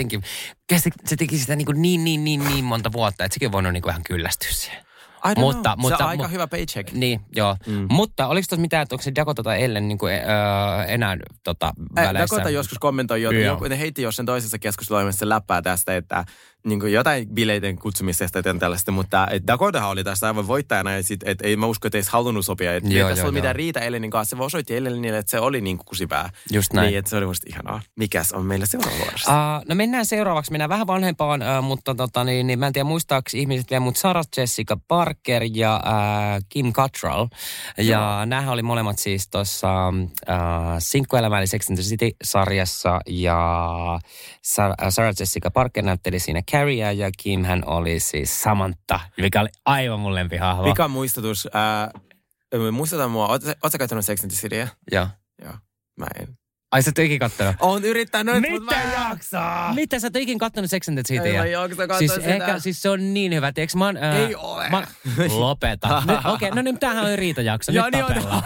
se, 0.77 0.91
se 1.07 1.17
teki 1.17 1.39
sitä 1.39 1.57
niin, 1.57 1.67
kuin 1.67 1.83
niin, 1.83 2.05
niin, 2.05 2.25
niin, 2.25 2.45
niin 2.45 2.65
monta 2.65 2.93
vuotta, 2.93 3.25
että 3.25 3.35
sekin 3.35 3.49
on 3.49 3.53
voinut 3.53 3.73
niin 3.73 3.83
kuin 3.83 3.89
vähän 3.89 4.03
kyllästyä 4.03 4.51
siihen. 4.53 4.89
I 5.25 5.29
don't 5.29 5.41
Mutta- 5.41 5.75
know. 5.75 5.81
mutta- 5.81 5.97
se 5.97 6.03
on 6.03 6.09
aika 6.09 6.25
mu- 6.27 6.31
hyvä 6.31 6.47
paycheck. 6.47 6.93
Niin, 6.93 7.21
joo. 7.37 7.57
Mm. 7.67 7.87
Mutta 7.91 8.27
oliko 8.27 8.47
tuossa 8.49 8.61
mitään, 8.61 8.83
että 8.83 8.95
onko 8.95 9.03
se 9.03 9.13
Dakota 9.15 9.43
tai 9.43 9.63
Ellen 9.65 9.89
niin 9.89 9.99
kuin, 9.99 10.13
öö, 10.15 10.85
enää 10.89 11.17
tota, 11.45 11.73
väleissä? 11.95 12.37
Dakota 12.37 12.51
joskus 12.51 12.79
kommentoi, 12.79 13.23
jo, 13.23 13.31
Joo. 13.31 13.43
joku, 13.45 13.65
ne 13.65 13.79
heitti 13.79 14.03
jossain 14.03 14.27
toisessa 14.27 14.59
keskustelussa 14.59 15.29
läppää 15.29 15.63
tästä, 15.63 15.97
että 15.97 16.25
niin 16.67 16.81
kuin 16.81 16.93
jotain 16.93 17.29
bileiden 17.29 17.79
kutsumisesta 17.79 18.39
ja 18.39 18.55
tällaista, 18.59 18.93
mutta 18.93 19.27
et 19.31 19.47
Dakotahan 19.47 19.91
oli 19.91 20.05
tässä 20.05 20.27
aivan 20.27 20.47
voittajana 20.47 20.93
ja 20.93 21.03
sit, 21.03 21.21
et 21.25 21.39
ei 21.43 21.57
mä 21.57 21.67
usko, 21.67 21.89
että 21.89 21.99
ei 21.99 22.05
halunnut 22.11 22.45
sopia. 22.45 22.75
Et 22.75 22.85
Joo, 22.85 22.93
ei 22.93 22.99
tässä 22.99 23.21
joo, 23.21 23.25
ollut 23.25 23.35
mitään 23.35 23.55
joo. 23.55 23.57
riita 23.57 23.81
Ellenin 23.81 24.11
kanssa, 24.11 24.37
se 24.37 24.43
osoitti 24.43 24.77
Ellenille, 24.77 25.19
että 25.19 25.31
se 25.31 25.41
oli 25.41 25.61
niin 25.61 25.77
kuin 25.77 25.87
kusipää. 25.87 26.31
Just 26.53 26.73
näin. 26.73 26.87
Niin, 26.87 26.99
että 26.99 27.11
se 27.11 27.17
oli 27.17 27.27
musta 27.27 27.47
ihanaa. 27.49 27.83
Mikäs 27.97 28.33
on 28.33 28.47
meillä 28.47 28.67
seuraava 28.67 28.99
vuorossa? 28.99 29.33
Uh, 29.33 29.65
no 29.69 29.75
mennään 29.75 30.07
seuraavaksi. 30.07 30.51
Mennään 30.51 30.69
vähän 30.69 30.87
vanhempaan, 30.87 31.43
uh, 31.43 31.65
mutta 31.65 31.95
tota, 31.95 32.25
niin, 32.25 32.47
niin, 32.47 32.59
mä 32.59 32.67
en 32.67 32.73
tiedä 32.73 32.85
muistaako 32.85 33.31
ihmiset 33.35 33.71
vielä, 33.71 33.81
mutta 33.81 34.01
Sarah 34.01 34.27
Jessica 34.37 34.77
Parker 34.89 35.43
ja 35.55 35.83
uh, 35.85 36.45
Kim 36.49 36.73
Cattrall. 36.73 37.27
Ja 37.79 38.23
nämähän 38.27 38.53
oli 38.53 38.63
molemmat 38.63 38.99
siis 38.99 39.29
tuossa 39.29 39.89
uh, 39.89 39.95
Sinkkuelämä 40.79 41.39
eli 41.39 41.47
Sex 41.47 41.71
and 41.71 41.77
the 41.77 41.85
City-sarjassa. 41.85 43.01
Ja 43.07 44.01
Sarah 44.89 45.15
Jessica 45.21 45.51
Parker 45.51 45.85
näytteli 45.85 46.19
siinä 46.19 46.43
Carriea 46.53 46.93
ja 46.93 47.11
Kim 47.19 47.45
hän 47.45 47.63
oli 47.67 48.01
siis 48.01 48.43
Samantha, 48.43 49.01
mikä 49.17 49.41
oli 49.41 49.49
aivan 49.65 50.01
mun 50.01 50.15
lempihahmo. 50.15 50.65
Pika 50.65 50.89
muistutus. 50.89 51.49
Ää, 51.53 51.91
muistuta 52.73 53.09
mua, 53.09 53.29
oot, 53.29 53.43
oot 53.63 53.73
sä 53.73 53.79
katsonut 53.79 54.05
Sex 54.05 54.25
and 54.25 54.31
the 54.31 54.41
Cityä? 54.41 54.69
Joo. 54.93 55.07
Joo. 55.45 55.55
Mä 55.99 56.07
en. 56.21 56.38
Ai 56.73 56.83
sä 56.83 56.91
et 56.91 56.99
ole 56.99 57.07
ikin 57.07 57.19
kattonut? 57.19 57.57
Oon 57.61 57.85
yrittänyt, 57.85 58.35
mutta 58.51 58.75
mä 58.75 58.83
en 58.83 59.75
Mitä? 59.75 59.99
sä 59.99 60.07
et 60.07 60.17
ole 60.17 60.23
ikin 60.23 60.39
kattonut 60.39 60.71
Sex 60.71 60.89
and 60.89 60.99
the 60.99 61.03
Cityä? 61.03 61.45
Ei 61.45 61.53
mä 61.77 61.83
jaksa 61.83 61.99
siis, 61.99 62.15
sitä. 62.15 62.35
Eikä, 62.35 62.59
siis 62.59 62.83
se 62.83 62.89
on 62.91 63.15
niin 63.15 63.35
hyvä. 63.35 63.53
Tiedätkö, 63.53 63.79
mä 63.79 63.85
oon, 63.87 63.97
ää, 63.97 64.17
Ei 64.17 64.35
ole. 64.35 64.71
Mä, 64.71 64.83
lopeta. 65.29 66.03
Okei, 66.09 66.33
okay, 66.33 66.51
no 66.51 66.63
niin, 66.63 66.79
tämähän 66.79 67.05
oli 67.05 67.17
riitajakso. 67.17 67.73
Joo, 67.73 67.85
Nyt 67.85 67.93
niin 67.95 68.05
on. 68.05 68.13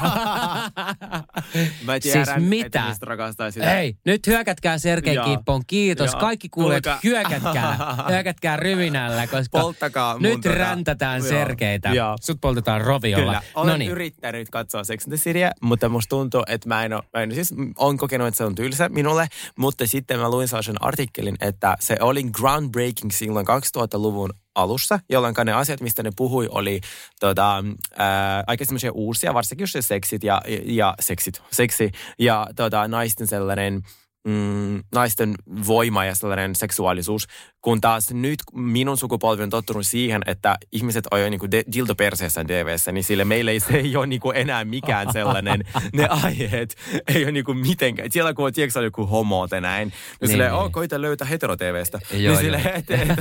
Mä 1.84 2.00
tiedän, 2.00 2.26
Siis 2.26 2.36
mitä? 2.38 2.66
että 2.66 2.88
mistä 2.88 3.06
rakastaa 3.06 3.50
sitä. 3.50 3.78
Ei, 3.78 3.94
nyt 4.04 4.26
hyökätkää 4.26 4.78
Sergei 4.78 5.14
Joo. 5.14 5.24
Kippon. 5.24 5.62
Kiitos. 5.66 6.12
Joo. 6.12 6.20
Kaikki 6.20 6.48
kuulijat, 6.48 6.84
Kuulkaa. 6.84 7.00
hyökätkää. 7.04 7.76
Hyökätkää 8.12 8.56
ryminällä, 8.56 9.26
koska 9.26 9.60
Polttakaa 9.60 10.14
mun 10.14 10.22
nyt 10.22 10.46
tota- 10.46 10.52
räntätään 10.54 11.18
Joo. 11.20 11.28
Sergeitä. 11.28 11.88
Joo. 11.88 12.16
Sut 12.20 12.38
poltetaan 12.40 12.80
roviolla. 12.80 13.24
Kyllä, 13.24 13.42
olen 13.54 13.72
No 13.72 13.76
niin. 13.76 13.90
yrittänyt 13.90 14.50
katsoa 14.50 14.84
Sex 14.84 15.04
and 15.06 15.16
the 15.16 15.24
Cityä, 15.24 15.52
mutta 15.62 15.88
musta 15.88 16.08
tuntuu, 16.08 16.42
että 16.46 16.68
mä 16.68 16.84
en 16.84 16.92
ole, 16.92 17.02
mä 17.16 17.22
en 17.22 17.34
siis 17.34 17.54
on 17.76 17.96
kokenut, 18.12 18.28
että 18.28 18.38
se 18.38 18.44
on 18.44 18.54
tylsä 18.54 18.88
minulle, 18.88 19.28
mutta 19.58 19.86
sitten 19.86 20.18
mä 20.18 20.30
luin 20.30 20.48
sellaisen 20.48 20.82
artikkelin, 20.84 21.36
että 21.40 21.76
se 21.80 21.96
oli 22.00 22.22
groundbreaking 22.22 23.10
silloin 23.10 23.46
2000-luvun 23.46 24.30
alussa, 24.54 25.00
jolloin 25.08 25.34
ne 25.44 25.52
asiat, 25.52 25.80
mistä 25.80 26.02
ne 26.02 26.10
puhui, 26.16 26.48
oli 26.50 26.80
tota, 27.20 27.64
ää, 27.98 28.44
aika 28.46 28.64
semmoisia 28.64 28.92
uusia, 28.92 29.34
varsinkin 29.34 29.68
se 29.68 29.82
seksit 29.82 30.24
ja, 30.24 30.42
ja 30.64 30.94
seksit, 31.00 31.42
seksi 31.52 31.90
ja 32.18 32.46
tota, 32.56 32.88
naisten 32.88 33.26
sellainen 33.26 33.82
mm, 34.28 34.82
naisten 34.94 35.34
voima 35.66 36.04
ja 36.04 36.14
sellainen 36.14 36.54
seksuaalisuus, 36.54 37.26
kun 37.62 37.80
taas 37.80 38.10
nyt 38.10 38.40
minun 38.52 38.96
sukupolvi 38.96 39.42
on 39.42 39.50
tottunut 39.50 39.86
siihen, 39.86 40.22
että 40.26 40.56
ihmiset 40.72 41.04
on 41.10 41.20
jo 41.20 41.30
niin 41.30 41.40
dildo 41.72 41.94
perseessä 41.94 42.44
TVssä, 42.44 42.92
niin 42.92 43.04
sille 43.04 43.24
meille 43.24 43.50
ei, 43.50 43.60
se 43.60 43.76
ei 43.76 43.96
ole 43.96 44.06
niin 44.06 44.20
kuin 44.20 44.36
enää 44.36 44.64
mikään 44.64 45.12
sellainen, 45.12 45.64
ne 45.92 46.06
aiheet 46.06 46.76
ei 47.14 47.22
ole 47.22 47.32
niin 47.32 47.44
kuin 47.44 47.58
mitenkään. 47.58 48.12
Siellä 48.12 48.34
kun 48.34 48.46
on, 48.46 48.52
tiedätkö, 48.52 48.78
on 48.78 48.84
joku 48.84 49.06
homo 49.06 49.48
tai 49.48 49.60
näin, 49.60 49.88
niin, 49.88 49.94
Niin, 50.20 50.30
silleen, 50.30 50.52
niin. 50.52 50.60
oh, 50.60 50.72
koita 50.72 51.00
löytää 51.00 51.26
hetero-TVstä. 51.26 51.98
Joo, 52.10 52.18
niin 52.18 52.24
joo. 52.24 52.36
silleen, 52.36 52.66
et, 52.66 52.90
et, 52.90 53.10
et, 53.10 53.18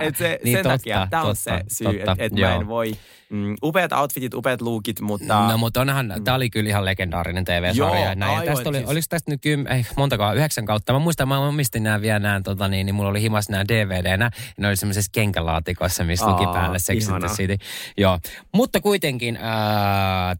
et 0.00 0.16
se, 0.16 0.38
Niin 0.44 0.56
sen 0.56 0.62
totta, 0.62 0.78
takia, 0.78 1.06
tämä 1.10 1.22
on 1.22 1.36
se 1.36 1.50
totta, 1.50 1.74
syy, 1.74 2.00
että 2.00 2.16
et 2.18 2.32
mä 2.32 2.54
en 2.54 2.68
voi, 2.68 2.92
mm, 3.30 3.56
upeat 3.62 3.92
outfitit, 3.92 4.34
upeat 4.34 4.60
lookit, 4.60 5.00
mutta... 5.00 5.48
No 5.48 5.58
mutta 5.58 5.80
onhan, 5.80 6.12
mm. 6.16 6.24
tämä 6.24 6.34
oli 6.34 6.50
kyllä 6.50 6.68
ihan 6.68 6.84
legendaarinen 6.84 7.44
TV-sarja. 7.44 7.74
Joo, 7.74 8.04
ja 8.04 8.14
näin. 8.14 8.32
Ja 8.32 8.38
aivan 8.38 8.54
tästä 8.54 8.68
oli, 8.68 8.78
siis. 8.78 8.90
oliko 8.90 9.06
tästä 9.08 9.30
nyt 9.30 9.40
kym, 9.40 9.66
ei, 9.66 9.86
montako, 9.96 10.32
yhdeksän 10.32 10.66
kautta. 10.66 10.92
Mä 10.92 10.98
muistan, 10.98 11.28
mä 11.28 11.38
omistin 11.38 11.82
nämä 11.82 12.00
vielä 12.00 12.18
nämä, 12.18 12.40
tota, 12.44 12.68
niin, 12.68 12.86
niin 12.86 12.94
mulla 12.94 13.10
oli 13.10 13.22
himas 13.22 13.41
nämä 13.50 13.64
DVD-nä. 13.68 14.30
Ne 14.56 14.68
oli 14.68 14.76
semmoisessa 14.76 15.10
kenkälaatikossa, 15.14 16.04
missä 16.04 16.26
luki 16.26 16.44
Aa, 16.44 16.52
päälle 16.52 16.78
Sex 16.78 17.08
and 17.08 17.24
the. 17.24 17.34
City. 17.34 17.56
Joo. 17.96 18.18
Mutta 18.54 18.80
kuitenkin 18.80 19.36
äh, 19.36 19.42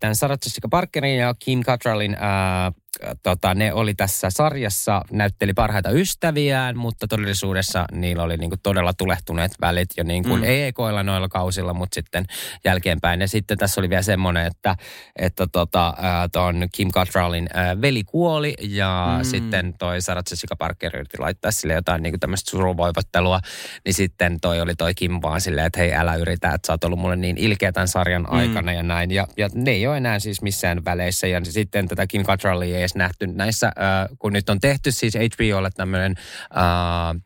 tämän 0.00 0.16
Sarah 0.16 0.38
Jessica 0.44 0.68
Parkerin 0.68 1.16
ja 1.16 1.34
Kim 1.38 1.60
Cattrallin 1.60 2.14
äh, 2.14 2.81
tota, 3.22 3.54
ne 3.54 3.72
oli 3.72 3.94
tässä 3.94 4.30
sarjassa, 4.30 5.02
näytteli 5.10 5.54
parhaita 5.54 5.90
ystäviään, 5.90 6.76
mutta 6.76 7.08
todellisuudessa 7.08 7.84
niillä 7.92 8.22
oli 8.22 8.36
niinku 8.36 8.56
todella 8.62 8.92
tulehtuneet 8.92 9.52
välit 9.60 9.88
jo 9.96 10.04
niin 10.04 10.22
kuin, 10.22 10.40
mm. 10.40 10.44
ei 10.44 10.62
ekoilla 10.62 11.02
noilla 11.02 11.28
kausilla, 11.28 11.74
mutta 11.74 11.94
sitten 11.94 12.24
jälkeenpäin. 12.64 13.20
Ja 13.20 13.28
sitten 13.28 13.58
tässä 13.58 13.80
oli 13.80 13.90
vielä 13.90 14.02
semmoinen, 14.02 14.46
että, 14.46 14.76
että 15.16 15.46
tota, 15.52 15.94
ton 16.32 16.68
Kim 16.72 16.90
Cattrallin 16.90 17.48
veli 17.80 18.04
kuoli 18.04 18.54
ja 18.60 19.14
mm. 19.18 19.24
sitten 19.24 19.74
toi 19.78 20.00
Sarah 20.00 20.24
Jessica 20.30 20.56
Parker 20.56 20.96
yritti 20.96 21.18
laittaa 21.18 21.50
sille 21.50 21.72
jotain 21.72 22.02
niinku 22.02 22.18
tämmöistä 22.18 22.50
suruvoivottelua, 22.50 23.40
niin 23.84 23.94
sitten 23.94 24.40
toi 24.40 24.60
oli 24.60 24.74
toi 24.74 24.94
Kim 24.94 25.18
vaan 25.22 25.40
silleen, 25.40 25.66
että 25.66 25.80
hei 25.80 25.94
älä 25.94 26.14
yritä, 26.14 26.54
että 26.54 26.66
sä 26.66 26.72
oot 26.72 26.84
ollut 26.84 26.98
mulle 26.98 27.16
niin 27.16 27.38
ilkeä 27.38 27.72
tämän 27.72 27.88
sarjan 27.88 28.22
mm. 28.22 28.38
aikana 28.38 28.72
ja 28.72 28.82
näin. 28.82 29.10
Ja, 29.10 29.26
ja 29.36 29.48
ne 29.54 29.70
ei 29.70 29.86
ole 29.86 29.96
enää 29.96 30.18
siis 30.18 30.42
missään 30.42 30.84
väleissä 30.84 31.26
ja 31.26 31.40
sitten 31.44 31.88
tätä 31.88 32.06
Kim 32.06 32.22
Cattrallia 32.22 32.81
edes 32.82 32.94
nähty 32.94 33.26
näissä, 33.26 33.66
äh, 33.66 34.08
kun 34.18 34.32
nyt 34.32 34.50
on 34.50 34.60
tehty 34.60 34.90
siis 34.92 35.14
HBOlle 35.14 35.70
tämmöinen 35.70 36.14
äh, 36.56 37.22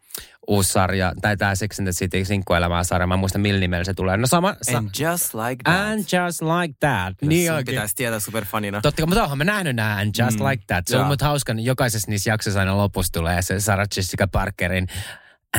uusi 0.46 0.72
sarja, 0.72 1.12
tai 1.22 1.36
tämä 1.36 1.54
Sex 1.54 1.78
and 1.78 1.86
the 1.86 1.92
City 1.92 2.24
sinkkuelämää 2.24 2.84
sarja, 2.84 3.06
mä 3.06 3.14
en 3.14 3.20
muista 3.20 3.38
millä 3.38 3.60
nimellä 3.60 3.84
se 3.84 3.94
tulee. 3.94 4.16
No 4.16 4.26
sama, 4.26 4.54
sa- 4.62 4.78
And 4.78 4.88
just 5.00 5.34
like 5.34 5.56
that. 5.64 5.76
and 5.86 5.98
just 5.98 6.42
like 6.42 6.74
that. 6.80 7.14
niin 7.20 7.28
Niin 7.28 7.52
oikein. 7.52 7.74
pitäisi 7.74 7.94
tietää 7.94 8.20
superfanina. 8.20 8.80
Totta, 8.80 9.06
mutta 9.06 9.22
onhan 9.22 9.38
mä 9.38 9.44
nähnyt 9.44 9.76
nämä 9.76 9.96
And 9.96 10.10
Just 10.24 10.38
mm. 10.40 10.46
Like 10.46 10.62
That. 10.66 10.86
Se 10.86 10.96
on 10.96 11.06
mut 11.06 11.22
hauska, 11.22 11.54
niin 11.54 11.64
jokaisessa 11.64 12.10
niissä 12.10 12.30
jaksoissa 12.30 12.60
aina 12.60 12.76
lopussa 12.76 13.12
tulee 13.12 13.42
se 13.42 13.60
Sarah 13.60 13.86
Jessica 13.96 14.26
Parkerin 14.32 14.86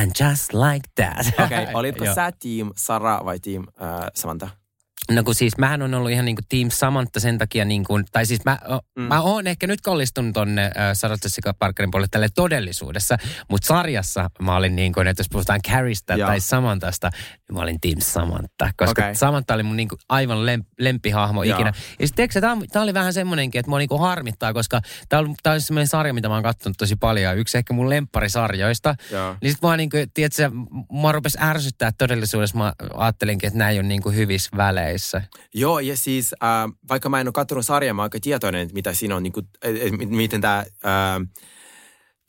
And 0.00 0.10
Just 0.20 0.52
Like 0.54 0.88
That. 0.94 1.26
Okei, 1.44 1.62
okay, 1.62 1.74
olitko 1.80 2.04
sä 2.14 2.32
team 2.42 2.70
Sara 2.76 3.24
vai 3.24 3.40
team 3.40 3.62
äh, 3.82 4.06
Samantha? 4.14 4.48
No 5.10 5.22
kun 5.24 5.34
siis 5.34 5.58
mähän 5.58 5.82
on 5.82 5.94
ollut 5.94 6.10
ihan 6.10 6.24
niin 6.24 6.36
kuin 6.36 6.44
Team 6.48 6.70
Samantha 6.70 7.20
sen 7.20 7.38
takia 7.38 7.64
niin 7.64 7.84
kuin, 7.84 8.04
tai 8.12 8.26
siis 8.26 8.44
mä, 8.44 8.58
mm. 8.96 9.02
mä 9.02 9.20
oon 9.20 9.46
ehkä 9.46 9.66
nyt 9.66 9.80
kallistunut 9.80 10.34
tonne 10.34 10.64
äh, 10.64 10.72
Sarah 10.92 11.18
Jessica 11.24 11.54
Parkerin 11.58 11.90
puolelle 11.90 12.08
tälle 12.10 12.28
todellisuudessa, 12.34 13.16
mutta 13.50 13.66
sarjassa 13.66 14.30
mä 14.42 14.56
olin 14.56 14.76
niin 14.76 14.92
kuin, 14.92 15.06
että 15.06 15.20
jos 15.20 15.28
puhutaan 15.32 15.60
Carrista 15.68 16.14
Joo. 16.14 16.28
tai 16.28 16.40
Samanthasta, 16.40 17.10
niin 17.48 17.56
mä 17.56 17.62
olin 17.62 17.80
Team 17.80 18.00
Samantha, 18.00 18.70
koska 18.76 19.02
okay. 19.02 19.14
Samantha 19.14 19.54
oli 19.54 19.62
mun 19.62 19.76
niin 19.76 19.88
kuin 19.88 19.98
aivan 20.08 20.46
lem, 20.46 20.64
lempihahmo 20.78 21.42
Joo. 21.42 21.56
ikinä. 21.56 21.72
Ja 22.00 22.06
sitten 22.06 22.28
tämä 22.72 22.82
oli 22.82 22.94
vähän 22.94 23.12
semmoinenkin, 23.12 23.58
että 23.58 23.70
mua 23.70 23.78
niin 23.78 23.88
kuin 23.88 24.00
harmittaa, 24.00 24.52
koska 24.52 24.80
tämä 25.08 25.20
on, 25.20 25.34
tää 25.42 25.52
on 25.52 25.60
semmoinen 25.60 25.88
sarja, 25.88 26.14
mitä 26.14 26.28
mä 26.28 26.34
oon 26.34 26.42
katsonut 26.42 26.76
tosi 26.78 26.96
paljon, 26.96 27.38
yksi 27.38 27.58
ehkä 27.58 27.72
mun 27.72 27.90
lempparisarjoista. 27.90 28.94
Joo. 29.12 29.36
Niin 29.42 29.52
sit 29.52 29.62
mua 29.62 29.76
niin 29.76 29.90
kuin, 29.90 30.10
tiedätkö, 30.14 30.50
mua 30.90 31.12
rupesi 31.12 31.38
ärsyttää 31.40 31.92
todellisuudessa, 31.98 32.58
mä 32.58 32.72
ajattelinkin, 32.94 33.46
että 33.46 33.68
ei 33.68 33.78
ole 33.78 33.88
niin 33.88 34.02
kuin 34.02 34.16
hyvissä 34.16 34.50
väleissä. 34.56 34.97
Joo, 35.54 35.78
ja 35.80 35.96
siis 35.96 36.32
äh, 36.42 36.48
vaikka 36.88 37.08
mä 37.08 37.20
en 37.20 37.26
ole 37.26 37.32
katsonut 37.32 37.66
sarjaa, 37.66 37.94
mä 37.94 38.02
oon 38.02 38.04
aika 38.04 38.20
tietoinen, 38.20 38.60
että 38.60 38.74
mitä 38.74 38.94
siinä 38.94 39.16
on, 39.16 39.22
niin 39.22 39.32
kuin, 39.32 39.46
miten 40.08 40.40
tämä 40.40 40.64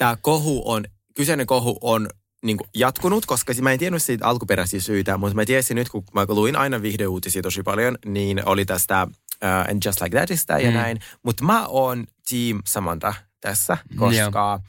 äh, 0.02 0.18
kohu 0.22 0.72
on, 0.72 0.86
kyseinen 1.16 1.46
kohu 1.46 1.78
on 1.82 2.10
niin 2.44 2.58
kuin 2.58 2.70
jatkunut, 2.76 3.26
koska 3.26 3.54
mä 3.62 3.72
en 3.72 3.80
tiennyt 3.80 4.04
siitä 4.04 4.26
alkuperäisiä 4.28 4.80
syitä, 4.80 5.18
mutta 5.18 5.36
mä 5.36 5.46
tiesin 5.46 5.76
nyt, 5.76 5.90
kun 5.90 6.04
mä 6.14 6.26
luin 6.28 6.56
aina 6.56 6.82
viihdeuutisia 6.82 7.42
tosi 7.42 7.64
paljon, 7.64 7.98
niin 8.06 8.42
oli 8.46 8.66
tästä 8.66 9.08
uh, 9.10 9.70
And 9.72 9.82
Just 9.86 10.02
Like 10.02 10.18
Thatista 10.18 10.60
ja 10.60 10.70
Mm. 10.72 10.78
näin. 10.78 11.00
Mutta 11.24 11.44
mä 11.44 11.68
oon 11.68 12.08
Team 12.30 12.62
Samantha 12.68 13.14
tässä, 13.42 13.78
koska 13.96 14.60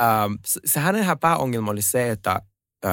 ähm, 0.00 0.32
s- 0.46 0.60
se 0.64 0.80
hänenhän 0.80 1.18
pääongelma 1.18 1.70
oli 1.70 1.82
se, 1.82 2.10
että 2.10 2.42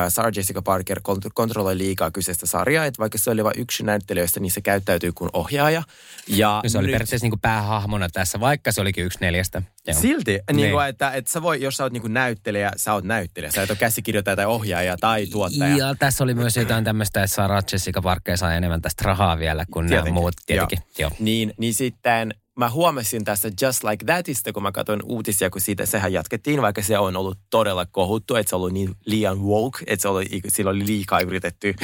Sarah 0.09 0.31
Jessica 0.35 0.61
Parker 0.61 0.99
kont- 0.99 1.29
kontrolloi 1.33 1.77
liikaa 1.77 2.11
kyseistä 2.11 2.45
sarjaa, 2.45 2.85
että 2.85 2.99
vaikka 2.99 3.17
se 3.17 3.29
oli 3.31 3.43
vain 3.43 3.59
yksi 3.59 3.83
näyttelijöistä, 3.83 4.39
niin 4.39 4.51
se 4.51 4.61
käyttäytyy 4.61 5.11
kuin 5.11 5.29
ohjaaja. 5.33 5.83
Ja 6.27 6.59
No 6.63 6.69
se 6.69 6.77
oli 6.77 6.87
nyt- 6.87 6.93
periaatteessa 6.93 7.23
niin 7.25 7.31
kuin 7.31 7.39
päähahmona 7.41 8.09
tässä, 8.09 8.39
vaikka 8.39 8.71
se 8.71 8.81
olikin 8.81 9.05
yksi 9.05 9.17
neljästä. 9.21 9.61
Joo. 9.87 10.01
Silti, 10.01 10.31
niin. 10.31 10.57
Niin. 10.57 10.71
kuin, 10.71 10.87
että, 10.87 11.11
että 11.11 11.31
sä 11.31 11.41
voi, 11.41 11.61
jos 11.61 11.77
sä 11.77 11.83
oot 11.83 11.93
niin 11.93 12.01
kuin 12.01 12.13
näyttelijä, 12.13 12.71
sä 12.77 12.93
oot 12.93 13.03
näyttelijä. 13.03 13.51
Sä 13.51 13.63
et 13.63 13.69
ole 13.69 13.77
käsikirjoittaja 13.77 14.35
tai 14.35 14.45
ohjaaja 14.45 14.97
tai 14.97 15.27
tuottaja. 15.27 15.77
Ja 15.77 15.95
tässä 15.99 16.23
oli 16.23 16.33
myös 16.33 16.57
jotain 16.57 16.83
tämmöistä, 16.83 17.23
että 17.23 17.35
Sarah 17.35 17.63
Jessica 17.71 18.01
Parker 18.01 18.37
saa 18.37 18.53
enemmän 18.53 18.81
tästä 18.81 19.03
rahaa 19.05 19.37
vielä 19.39 19.65
kuin 19.71 19.83
nämä 19.85 19.89
Tietenkin, 19.95 20.13
muut. 20.13 20.33
Tietenkin, 20.45 20.79
joo. 20.99 21.11
Niin, 21.19 21.53
niin 21.57 21.73
sitten 21.73 22.33
mä 22.57 22.69
huomasin 22.69 23.23
tästä 23.23 23.47
Just 23.61 23.83
Like 23.83 24.05
Thatista, 24.05 24.53
kun 24.53 24.63
mä 24.63 24.71
katsoin 24.71 24.99
uutisia, 25.03 25.49
kun 25.49 25.61
siitä 25.61 25.85
sehän 25.85 26.13
jatkettiin, 26.13 26.61
vaikka 26.61 26.81
se 26.81 26.97
on 26.97 27.15
ollut 27.15 27.37
todella 27.49 27.85
kohuttu, 27.85 28.35
että 28.35 28.49
se 28.49 28.55
on 28.55 28.59
ollut 28.59 28.73
niin 28.73 28.95
liian 29.05 29.41
woke, 29.41 29.83
että 29.87 30.01
se 30.01 30.07
oli, 30.07 30.25
sillä 30.47 30.71
oli 30.71 30.85
liikaa 30.85 31.19
yritetty. 31.19 31.73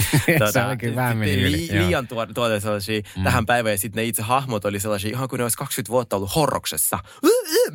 Se 0.52 0.64
oli 0.68 0.78
kyllä 0.78 0.96
vähän 0.96 1.18
joo. 1.18 1.86
liian 1.86 2.08
tuoda, 2.08 2.34
tuoda 2.34 2.60
sellaisia 2.60 3.02
mm. 3.18 3.24
tähän 3.24 3.46
päivään, 3.46 3.74
ja 3.74 3.78
sitten 3.78 4.02
ne 4.02 4.08
itse 4.08 4.22
hahmot 4.22 4.66
oli 4.66 4.80
sellaisia, 4.80 5.12
ihan 5.12 5.30
kuin 5.30 5.38
ne 5.38 5.44
olisi 5.44 5.58
20 5.58 5.92
vuotta 5.92 6.16
ollut 6.16 6.36
horroksessa. 6.36 7.00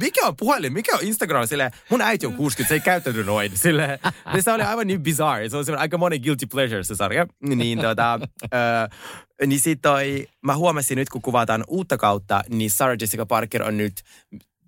Mikä 0.01 0.27
on 0.27 0.37
puhelin, 0.37 0.73
mikä 0.73 0.97
on 0.97 1.03
Instagram? 1.03 1.47
Silleen, 1.47 1.71
mun 1.91 2.01
äiti 2.01 2.27
on 2.27 2.35
60, 2.35 2.69
se 2.69 2.75
ei 2.75 2.81
käyttänyt 2.81 3.27
noin. 3.27 3.53
Silleen, 3.63 3.99
ja 4.35 4.43
se 4.43 4.53
oli 4.53 4.63
aivan 4.63 4.87
niin 4.87 5.03
bizarre. 5.03 5.49
Se 5.49 5.57
on 5.57 5.79
aika 5.79 5.99
monen 5.99 6.21
guilty 6.21 6.47
pleasure 6.47 6.85
se 6.85 6.95
sarja. 6.95 7.27
Niin 7.41 7.79
ö, 7.85 7.95
niin 9.47 9.61
sit 9.61 9.79
toi, 9.83 10.27
mä 10.43 10.57
huomasin 10.57 10.97
nyt, 10.97 11.09
kun 11.09 11.23
kuvataan 11.23 11.65
uutta 11.69 11.97
kautta, 11.97 12.43
niin 12.49 12.71
Sarah 12.71 12.97
Jessica 13.01 13.27
Parker 13.27 13.63
on 13.63 13.77
nyt 13.77 14.03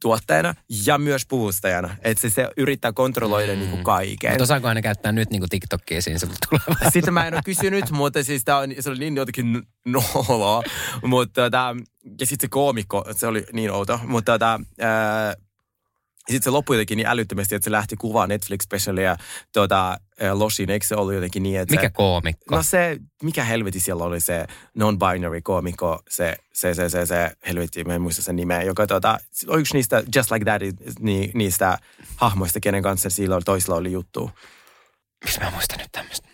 tuottajana 0.00 0.54
ja 0.86 0.98
myös 0.98 1.26
puustajana. 1.26 1.96
Että 2.02 2.20
se, 2.20 2.30
se 2.30 2.48
yrittää 2.56 2.92
kontrolloida 2.92 3.52
mm. 3.52 3.58
niin 3.58 3.70
kuin 3.70 3.84
kaiken. 3.84 4.30
Mutta 4.30 4.42
osaako 4.42 4.68
aina 4.68 4.82
käyttää 4.82 5.12
nyt 5.12 5.30
niin 5.30 5.40
kuin 5.40 5.50
TikTokia 5.50 6.02
siinä 6.02 6.18
se 6.18 6.26
tulee? 6.26 6.90
Sitten 6.92 7.14
mä 7.14 7.26
en 7.26 7.34
ole 7.34 7.42
kysynyt, 7.44 7.90
mutta 7.90 8.24
siis 8.24 8.44
tää 8.44 8.58
on, 8.58 8.74
se 8.80 8.90
oli 8.90 8.98
niin 8.98 9.16
jotenkin 9.16 9.62
noloa. 9.86 10.62
Mutta 11.02 11.42
tota, 11.42 11.76
ja 12.20 12.26
sitten 12.26 12.46
se 12.46 12.48
koomikko, 12.48 13.04
se 13.16 13.26
oli 13.26 13.46
niin 13.52 13.70
outo. 13.70 14.00
Mutta 14.06 14.38
tota, 16.26 16.32
sitten 16.32 16.44
se 16.44 16.50
loppui 16.50 16.76
jotenkin 16.76 16.96
niin 16.96 17.06
älyttömästi, 17.06 17.54
että 17.54 17.64
se 17.64 17.70
lähti 17.70 17.96
kuvaan 17.96 18.28
Netflix-specialia 18.30 19.16
tuota, 19.52 19.98
Losin. 20.32 20.70
Eikö 20.70 20.86
se 20.86 20.96
ollut 20.96 21.14
jotenkin 21.14 21.42
niin, 21.42 21.60
että 21.60 21.74
Mikä 21.74 21.86
se, 21.86 21.90
koomikko? 21.90 22.56
No 22.56 22.62
se, 22.62 22.98
mikä 23.22 23.44
helveti 23.44 23.80
siellä 23.80 24.04
oli 24.04 24.20
se 24.20 24.46
non-binary 24.74 25.40
koomikko, 25.42 26.02
se, 26.08 26.36
se, 26.52 26.74
se, 26.74 26.88
se, 26.88 27.06
se 27.06 27.30
helvetti, 27.46 27.84
mä 27.84 27.94
en 27.94 28.02
muista 28.02 28.22
sen 28.22 28.36
nimeä, 28.36 28.62
joka 28.62 28.86
tota, 28.86 29.18
on 29.48 29.60
yksi 29.60 29.74
niistä 29.74 30.02
Just 30.16 30.30
Like 30.30 30.44
That, 30.44 30.62
ni, 31.00 31.30
niistä 31.34 31.78
hahmoista, 32.16 32.60
kenen 32.60 32.82
kanssa 32.82 33.10
sillä 33.10 33.40
toisella 33.44 33.76
oli 33.76 33.92
juttu. 33.92 34.30
Miksi 35.24 35.40
mä 35.40 35.50
muistan 35.50 35.78
nyt 35.78 35.92
tämmöistä? 35.92 36.28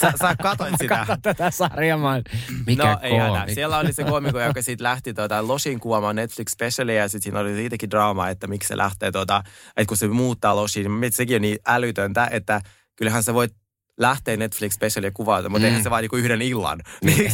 Sä, 0.00 0.12
sä 0.20 0.36
katoit 0.42 0.74
sitä. 0.80 1.04
Kato 1.06 1.20
tätä 1.22 1.50
sarjaa, 1.50 1.98
mä 1.98 2.22
Mikä 2.66 2.84
no 2.84 2.98
ei? 3.02 3.54
Siellä 3.54 3.78
oli 3.78 3.92
se 3.92 4.04
koomikko, 4.04 4.40
joka 4.40 4.62
siitä 4.62 4.84
lähti 4.84 5.14
tuota, 5.14 5.48
Losin 5.48 5.80
kuvaamaan 5.80 6.16
Netflix 6.16 6.50
specialia 6.52 6.94
ja 6.94 7.08
sitten 7.08 7.22
siinä 7.22 7.40
oli 7.40 7.54
siitäkin 7.54 7.90
draamaa, 7.90 8.28
että 8.28 8.46
miksi 8.46 8.68
se 8.68 8.76
lähtee, 8.76 9.12
tuota, 9.12 9.42
että 9.76 9.88
kun 9.88 9.96
se 9.96 10.08
muuttaa 10.08 10.56
Losiin, 10.56 11.00
niin 11.00 11.12
sekin 11.12 11.36
on 11.36 11.42
niin 11.42 11.58
älytöntä, 11.66 12.28
että 12.30 12.60
kyllähän 12.96 13.22
sä 13.22 13.34
voit 13.34 13.52
lähteä 13.98 14.36
Netflix 14.36 14.72
specialia 14.72 15.10
kuvata, 15.10 15.48
mutta 15.48 15.62
mm. 15.62 15.68
eihän 15.68 15.82
se 15.82 15.90
vaan 15.90 16.02
niinku 16.02 16.16
yhden 16.16 16.42
illan. 16.42 16.80
Niin, 17.04 17.32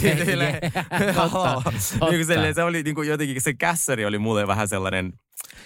Totta, 1.14 1.72
niin 2.10 2.26
silleen, 2.26 2.54
se 2.54 2.62
oli 2.62 2.82
niinku 2.82 3.02
jotenkin, 3.02 3.40
se 3.40 3.54
kässäri 3.54 4.06
oli 4.06 4.18
mulle 4.18 4.46
vähän 4.46 4.68
sellainen, 4.68 5.12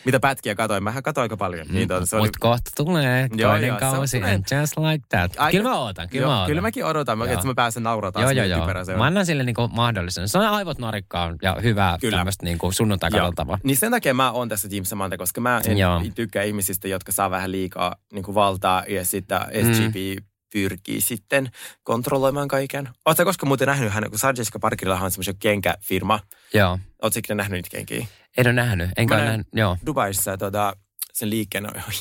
mitä 0.05 0.21
pätkiä 0.21 0.55
katoin. 0.55 0.83
Mähän 0.83 1.03
katoin 1.03 1.23
aika 1.23 1.37
paljon. 1.37 1.67
Niin, 1.71 1.89
se 2.05 2.17
oli, 2.17 2.23
Mutta 2.27 2.39
kohta 2.41 2.71
tulee 2.77 3.29
Joo, 3.37 3.51
toinen 3.51 3.69
joo, 3.69 3.79
kausi, 3.79 4.11
sellainen- 4.11 4.43
just 4.61 4.77
like 4.79 5.05
that. 5.09 5.33
Aika- 5.39 5.51
Kyllä 5.51 5.69
mä 5.71 5.79
ootan, 5.79 6.09
kyllä 6.09 6.23
joo, 6.23 6.31
mä 6.31 6.37
ootan. 6.37 6.47
Kyllä 6.51 6.61
mäkin 6.63 6.85
odotan, 6.85 7.19
Joo. 7.19 7.27
että 7.29 7.47
mä 7.47 7.55
pääsen 7.55 7.83
nauraa 7.83 8.13
taas. 8.13 8.23
Joo, 8.23 8.31
joo, 8.31 8.45
niin 8.45 8.87
joo. 8.89 8.99
Mä 8.99 9.05
annan 9.05 9.27
sille 9.27 9.43
niinku 9.43 9.69
mahdollisuuden. 9.69 10.29
Se 10.29 10.39
on 10.39 10.47
aivot 10.47 10.79
narikkaa 10.79 11.35
ja 11.43 11.57
hyvää 11.63 11.97
Kyllä. 12.01 12.17
tämmöistä 12.17 12.45
niinku 12.45 12.73
sunnuntai 12.73 13.11
Joo. 13.13 13.19
katseltavaa. 13.21 13.59
Niin 13.63 13.77
sen 13.77 13.91
takia 13.91 14.15
mä 14.15 14.31
oon 14.33 14.49
tässä 14.49 14.69
Team 14.69 14.85
Samantha, 14.85 15.17
koska 15.19 15.41
mä 15.41 15.61
en 15.67 15.79
Joo. 15.79 16.03
tykkää 16.15 16.43
ihmisistä, 16.43 16.89
jotka 16.89 17.13
saa 17.13 17.31
vähän 17.31 17.53
liikaa 17.53 17.97
niin 18.13 18.23
kuin 18.25 18.35
valtaa 18.35 18.85
ja 18.89 19.05
sitten 19.05 19.41
SGP 19.75 20.25
pyrkii 20.53 21.01
sitten 21.01 21.51
kontrolloimaan 21.83 22.49
kaiken. 22.49 22.89
Oletko 23.05 23.25
koskaan 23.25 23.49
muuten 23.49 23.67
nähnyt 23.69 23.93
hän, 23.93 24.11
kun 24.11 24.19
Sarah 24.19 24.39
Jessica 24.39 24.59
Parkerillahan 24.59 25.05
on 25.05 25.11
semmoisen 25.11 25.39
kenkäfirma. 25.39 26.21
Joo. 26.55 26.79
Oletko 27.03 27.19
ikinä 27.19 27.35
nähnyt 27.35 27.57
niitä 27.57 27.69
kenkiä? 27.71 28.07
En 28.37 28.47
ole 28.47 28.53
nähnyt. 28.53 28.91
Enkä 28.97 29.15
ole 29.15 29.25
nähnyt. 29.25 29.47
Joo. 29.53 29.77
Dubaissa 29.87 30.37
tota, 30.37 30.77
sen 31.13 31.31
liikkeen 31.31 31.67
on 31.71 31.77
ihan 31.77 31.93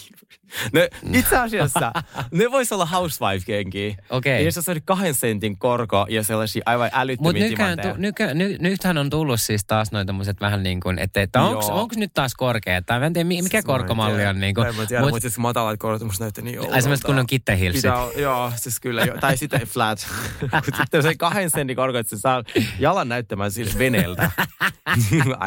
ne, 0.74 0.90
itse 1.14 1.38
asiassa 1.38 1.92
ne 2.32 2.52
vois 2.52 2.72
olla 2.72 2.86
housewife-kenkiä. 2.86 3.96
Okei. 4.10 4.40
Ja 4.40 4.42
jos 4.46 4.56
se 4.56 4.72
oli 4.72 4.82
kahden 4.86 5.14
sentin 5.14 5.58
korko 5.58 6.06
ja 6.10 6.24
sellaisia 6.24 6.64
aivan 6.66 6.86
Mutta 6.86 7.00
älyttömiä 7.00 7.44
nytkään, 7.48 7.80
tu, 7.82 7.88
nykä, 7.98 8.34
ny, 8.34 8.56
nythän 8.60 8.98
on 8.98 9.10
tullut 9.10 9.42
siis 9.42 9.66
taas 9.66 9.92
noita 9.92 10.06
tämmöiset 10.08 10.42
vähän 10.42 10.64
niin 10.64 10.80
kuin, 10.80 11.00
että, 11.00 11.22
että 11.22 11.42
onko 11.42 11.96
nyt 11.96 12.12
taas 12.14 12.36
korkea? 12.36 12.82
Tai 12.82 13.00
mä 13.00 13.06
en 13.06 13.14
tiedä, 13.14 13.28
mi- 13.28 13.42
mikä 13.42 13.58
Siis 13.58 13.66
korkomalli 13.66 14.26
on. 14.26 14.40
Niin 14.40 14.56
kuin, 14.56 14.76
Mä 14.76 14.82
en 14.82 14.88
tiedä, 14.88 15.04
mutta 15.04 15.20
siis 15.20 15.38
matalat 15.38 15.80
korot 15.80 16.02
musta 16.04 16.24
näyttää 16.24 16.44
niin 16.44 16.60
ai 16.60 16.66
semmoiset 16.66 16.86
oudolta. 16.90 17.06
kunnon 17.08 17.28
kittehilsit. 17.28 17.82
Pitää, 17.82 18.08
joo, 18.16 18.52
siis 18.56 18.80
kyllä. 18.80 19.02
Jo, 19.06 19.18
tai 19.20 19.38
sitten 19.38 19.62
flat. 19.62 20.08
Mutta 20.42 20.78
sitten 20.78 21.04
se 21.04 21.16
kahden 21.16 21.50
sentin 21.50 21.76
korko, 21.76 21.98
että 21.98 22.16
se 22.16 22.20
saa 22.20 22.44
jalan 22.80 23.10
näyttämään 23.10 23.52
sille 23.52 23.72
veneeltä. 23.78 24.32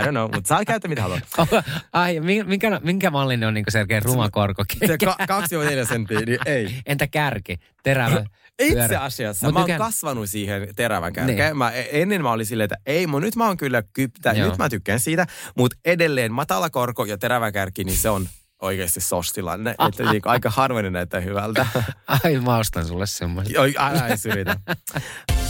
I 0.00 0.02
don't 0.04 0.10
know, 0.10 0.22
mutta 0.34 0.48
saa 0.48 0.64
käyttää 0.64 0.88
mitä 0.88 1.02
haluaa. 1.02 1.20
Ai, 1.92 2.20
mi- 2.20 2.44
minkä, 2.44 2.80
minkä 2.84 3.10
mallinen 3.10 3.48
on 3.48 3.54
niin 3.54 3.64
kuin 3.64 3.72
selkeä 3.72 4.00
ruma 4.00 4.30
korko? 4.30 4.64
Se 4.98 4.98
ka- 4.98 5.16
2-4 5.84 5.88
senttiä, 5.88 6.20
niin 6.20 6.38
ei. 6.56 6.74
Entä 6.86 7.06
kärki? 7.06 7.56
Terävä? 7.82 8.24
Itse 8.58 8.96
asiassa 8.96 9.46
Mut 9.46 9.52
mä 9.54 9.58
oon 9.60 9.64
nykään- 9.66 9.78
kasvanut 9.86 10.30
siihen 10.30 10.68
terävän 10.76 11.12
kärkeen. 11.12 11.38
Niin. 11.38 11.56
Mä, 11.56 11.70
ennen 11.70 12.22
mä 12.22 12.32
olin 12.32 12.46
silleen, 12.46 12.64
että 12.64 12.76
ei, 12.86 13.06
mun 13.06 13.22
nyt 13.22 13.36
mä 13.36 13.46
oon 13.46 13.56
kyllä 13.56 13.82
kyptä, 13.92 14.32
Joo. 14.32 14.48
nyt 14.48 14.58
mä 14.58 14.68
tykkään 14.68 15.00
siitä. 15.00 15.26
Mutta 15.56 15.76
edelleen 15.84 16.32
matala 16.32 16.70
korko 16.70 17.04
ja 17.04 17.18
terävä 17.18 17.52
kärki, 17.52 17.84
niin 17.84 17.96
se 17.96 18.10
on 18.10 18.28
oikeasti 18.62 19.00
sostilanne. 19.00 19.70
että 19.88 20.10
niin, 20.12 20.22
aika 20.24 20.50
harvoin 20.50 20.92
näyttää 20.92 21.20
hyvältä. 21.20 21.66
Ai, 22.24 22.38
mä 22.40 22.56
ostan 22.56 22.86
sulle 22.86 23.06
semmoisen. 23.06 23.60
Oi, 23.60 23.74
älä 23.78 24.08
yritä. 24.32 24.56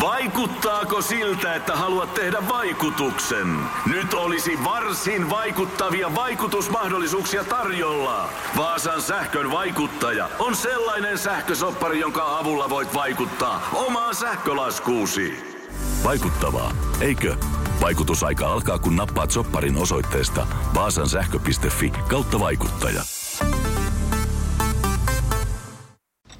Vaikuttaako 0.00 1.02
siltä, 1.02 1.54
että 1.54 1.76
haluat 1.76 2.14
tehdä 2.14 2.48
vaikutuksen? 2.48 3.56
Nyt 3.86 4.14
olisi 4.14 4.64
varsin 4.64 5.30
vaikuttavia 5.30 6.14
vaikutusmahdollisuuksia 6.14 7.44
tarjolla. 7.44 8.28
Vaasan 8.56 9.02
sähkön 9.02 9.50
vaikuttaja 9.50 10.28
on 10.38 10.56
sellainen 10.56 11.18
sähkösoppari, 11.18 12.00
jonka 12.00 12.38
avulla 12.38 12.70
voit 12.70 12.94
vaikuttaa 12.94 13.68
omaan 13.72 14.14
sähkölaskuusi. 14.14 15.56
Vaikuttavaa, 16.04 16.72
eikö? 17.00 17.36
Vaikutusaika 17.80 18.52
alkaa, 18.52 18.78
kun 18.78 18.96
nappaat 18.96 19.30
sopparin 19.30 19.76
osoitteesta 19.76 20.46
vaasansähkö.fi 20.74 21.92
kautta 22.08 22.40
vaikuttaja. 22.40 23.02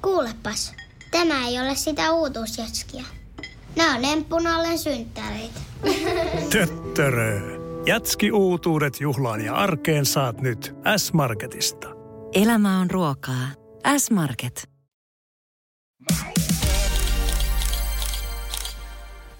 Kuulepas, 0.01 0.73
tämä 1.11 1.47
ei 1.47 1.59
ole 1.59 1.75
sitä 1.75 2.11
uutuusjatskia. 2.11 3.03
Nämä 3.75 3.95
on 3.95 4.05
emppunallen 4.05 4.79
synttäreitä. 4.79 5.59
Töttörö. 6.51 7.39
Jatski 7.85 8.31
uutuudet 8.31 9.01
juhlaan 9.01 9.41
ja 9.45 9.53
arkeen 9.55 10.05
saat 10.05 10.41
nyt 10.41 10.75
S-Marketista. 10.97 11.87
Elämä 12.33 12.79
on 12.79 12.91
ruokaa. 12.91 13.47
S-Market. 13.97 14.69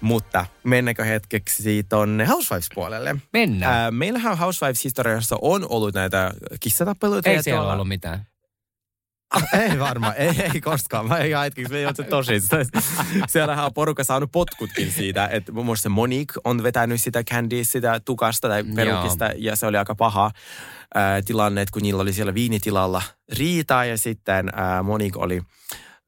Mutta 0.00 0.46
mennäänkö 0.64 1.04
hetkeksi 1.04 1.82
tonne 1.88 2.24
Housewives-puolelle? 2.26 3.16
Mennään. 3.32 3.72
Ää, 3.74 3.90
meillähän 3.90 4.38
Housewives-historiassa 4.38 5.36
on 5.42 5.66
ollut 5.68 5.94
näitä 5.94 6.32
kissatappeluita. 6.60 7.30
Ei 7.30 7.42
siellä 7.42 7.58
tuolla- 7.60 7.72
ollut 7.72 7.88
mitään. 7.88 8.26
Ei 9.52 9.78
varmaan, 9.78 10.14
ei, 10.16 10.34
ei 10.54 10.60
koskaan. 10.60 11.08
Mä 11.08 11.18
ihan 11.18 11.44
hetkeksi, 11.44 11.76
ei 11.76 11.86
ole 11.86 11.94
tosissaan. 12.08 12.66
Siellähän 13.28 13.64
on 13.64 13.74
porukka 13.74 14.04
saanut 14.04 14.32
potkutkin 14.32 14.92
siitä, 14.92 15.26
että 15.26 15.52
muun 15.52 15.66
muassa 15.66 15.88
Monique 15.88 16.40
on 16.44 16.62
vetänyt 16.62 17.00
sitä 17.00 17.24
Candy, 17.24 17.64
sitä 17.64 18.00
tukasta 18.00 18.48
tai 18.48 18.64
perukista, 18.74 19.30
ja 19.36 19.56
se 19.56 19.66
oli 19.66 19.76
aika 19.76 19.94
paha 19.94 20.30
ää, 20.94 21.22
tilanne, 21.22 21.62
että 21.62 21.72
kun 21.72 21.82
niillä 21.82 22.02
oli 22.02 22.12
siellä 22.12 22.34
viinitilalla 22.34 23.02
riitaa, 23.38 23.84
ja 23.84 23.98
sitten 23.98 24.48
ää, 24.54 24.82
Monique 24.82 25.22
oli 25.22 25.42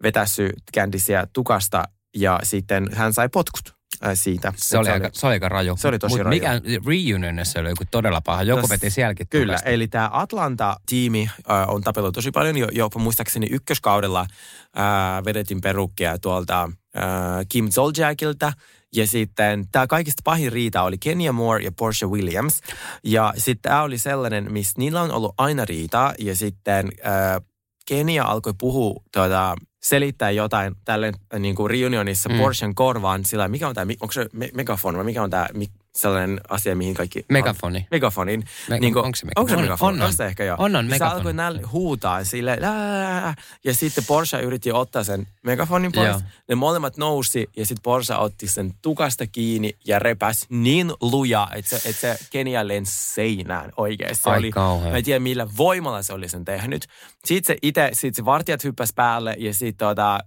vetässyt 0.03 0.55
Candysiä 0.77 1.27
tukasta, 1.33 1.85
ja 2.17 2.41
sitten 2.43 2.87
hän 2.93 3.13
sai 3.13 3.29
potkut 3.29 3.75
ää, 4.03 4.15
siitä. 4.15 4.53
Se 4.57 4.79
oli, 4.79 4.89
aika, 4.89 5.11
se 5.13 5.27
oli 5.27 5.33
aika 5.33 5.49
raju. 5.49 5.77
Se 5.79 5.89
oli 5.89 5.99
tosi 5.99 6.17
Mut 6.17 6.25
raju. 6.25 6.35
Mikä 6.35 6.61
reunionissa 6.87 7.61
oli 7.61 7.69
joku 7.69 7.85
todella 7.91 8.21
paha. 8.21 8.43
Joku 8.43 8.61
No, 8.63 8.69
veti 8.69 8.91
sielläkin 8.91 9.27
Kyllä, 9.29 9.53
tukasta. 9.53 9.71
eli 9.71 9.89
tämä 9.89 10.11
Atlanta-tiimi 10.13 11.31
äh, 11.51 11.69
on 11.69 11.83
tapellut 11.83 12.15
tosi 12.15 12.31
paljon. 12.31 12.57
Jo, 12.57 12.69
jopa 12.73 12.99
muistaakseni 12.99 13.47
ykköskaudella 13.51 14.21
äh, 14.21 15.25
vedettiin 15.25 15.61
perukkia 15.61 16.19
tuolta 16.19 16.63
äh, 16.97 17.03
Kim 17.49 17.69
Zoljakilta. 17.71 18.53
Ja 18.97 19.07
sitten 19.07 19.69
tämä 19.73 19.87
kaikista 19.87 20.21
pahin 20.25 20.53
riita 20.53 20.83
oli 20.83 20.99
Kenya 20.99 21.33
Moore 21.33 21.65
ja 21.65 21.73
Portia 21.73 22.09
Williams. 22.09 22.61
Ja 23.05 23.35
sitten 23.37 23.63
tämä 23.71 23.83
oli 23.83 23.99
sellainen, 23.99 24.53
missä 24.53 24.75
niillä 24.79 25.03
on 25.03 25.11
ollut 25.11 25.35
aina 25.39 25.65
riita. 25.65 26.15
Ja 26.19 26.37
sitten 26.37 26.89
äh, 27.07 27.43
Kenia 27.87 28.25
alkoi 28.25 28.55
puhua, 28.59 29.03
tuota, 29.13 29.55
selittää 29.85 30.31
jotain 30.31 30.75
tälle 30.85 31.13
äh, 31.35 31.41
niin 31.41 31.55
kuin 31.55 31.71
reunionissa 31.71 32.29
Mm. 32.29 32.39
Portian 32.39 32.75
korvaan 32.75 33.25
sillä, 33.25 33.49
mikä 33.49 33.69
on 33.69 33.75
tämä, 33.75 33.93
onko 34.01 34.13
se 34.13 34.29
me- 34.33 34.51
megafon 34.55 34.97
vai 34.97 35.05
mikä 35.05 35.23
on 35.23 35.31
tämä, 35.31 35.49
sellainen 35.97 36.41
asia, 36.49 36.77
mihin 36.77 36.95
kaikki... 36.95 37.25
Megafoni. 37.31 37.87
Megafonin. 37.91 38.45
Me- 38.69 38.79
Niinku- 38.79 38.99
onko 38.99 39.17
se 39.17 39.27
megafoni? 39.27 39.41
Onko 39.41 39.49
se 39.49 39.57
On, 39.57 39.63
megafoni? 39.63 39.97
on, 39.97 40.03
On, 40.03 40.07
on. 40.07 40.13
se 40.13 40.27
ehkä 40.27 40.45
joo. 40.45 40.57
On, 40.59 40.77
on 40.77 40.85
Ja 40.85 40.89
Se 40.89 40.95
megafoni. 40.95 41.17
alkoi 41.19 41.33
näin 41.35 41.73
huutaa 41.73 42.25
sille, 42.25 42.57
"Lää!" 42.61 43.35
ja 43.65 43.75
sitten 43.75 44.05
Porsche 44.07 44.41
yritti 44.41 44.73
ottaa 44.73 45.05
sen 45.05 45.27
megafonin 45.45 45.93
pois. 45.93 46.09
Joo. 46.09 46.21
Ne 46.49 46.55
molemmat 46.55 46.97
nousi 46.97 47.47
ja 47.57 47.67
sitten 47.67 47.83
Porsche 47.83 48.15
otti 48.17 48.49
sen 48.49 48.73
tukasta 48.83 49.27
kiinni 49.27 49.73
ja 49.87 49.99
repäs 49.99 50.47
niin 50.49 50.93
luja, 51.01 51.49
että 51.55 51.79
se, 51.79 51.89
että 51.89 52.01
se 52.01 52.19
Kenia 52.31 52.69
lensi 52.69 52.93
seinään 53.15 53.71
oikeasti. 53.77 54.23
Se 54.23 54.31
Ai 54.31 54.39
oli, 54.39 54.51
kauhea. 54.51 54.91
mä 54.91 54.97
en 54.97 55.05
tiedä 55.05 55.21
millä 55.21 55.47
voimalla 55.57 56.03
se 56.03 56.13
oli 56.13 56.29
sen 56.29 56.45
tehnyt. 56.45 56.87
Sitten 57.25 57.55
se 57.55 57.59
itse, 57.63 57.91
sitten 57.93 58.15
se 58.15 58.25
vartijat 58.25 58.65
hyppäsi 58.65 58.93
päälle 58.97 59.35
ja 59.39 59.55
sitten 59.55 59.87
tota, 59.89 60.15
äh, 60.15 60.21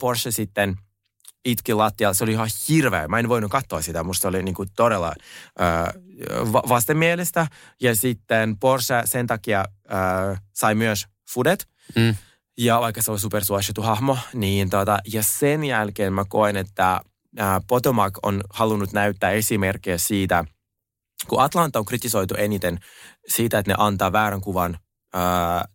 Porsche 0.00 0.30
sitten 0.30 0.76
itki 1.44 1.74
lattialla. 1.74 2.14
Se 2.14 2.24
oli 2.24 2.32
ihan 2.32 2.48
hirveä. 2.68 3.08
Mä 3.08 3.18
en 3.18 3.28
voinut 3.28 3.50
katsoa 3.50 3.82
sitä. 3.82 4.04
Musta 4.04 4.28
oli 4.28 4.42
niinku 4.42 4.66
todella 4.76 5.14
äh, 5.60 5.94
va- 6.52 6.62
vastenmielistä. 6.68 7.46
Ja 7.80 7.96
sitten 7.96 8.58
Porsche 8.58 9.02
sen 9.04 9.26
takia 9.26 9.64
äh, 9.92 10.42
sai 10.52 10.74
myös 10.74 11.06
Fudet. 11.30 11.68
Mm. 11.96 12.16
Ja 12.58 12.80
vaikka 12.80 13.02
se 13.02 13.10
on 13.10 13.18
supersuosittu 13.18 13.82
hahmo, 13.82 14.18
niin 14.34 14.70
tota, 14.70 14.98
ja 15.12 15.22
sen 15.22 15.64
jälkeen 15.64 16.12
mä 16.12 16.24
koen, 16.28 16.56
että 16.56 16.92
äh, 17.40 17.60
Potomac 17.66 18.18
on 18.22 18.40
halunnut 18.50 18.92
näyttää 18.92 19.30
esimerkkejä 19.30 19.98
siitä, 19.98 20.44
kun 21.28 21.42
Atlanta 21.42 21.78
on 21.78 21.84
kritisoitu 21.84 22.34
eniten 22.34 22.78
siitä, 23.28 23.58
että 23.58 23.70
ne 23.72 23.76
antaa 23.78 24.12
väärän 24.12 24.40
kuvan, 24.40 24.78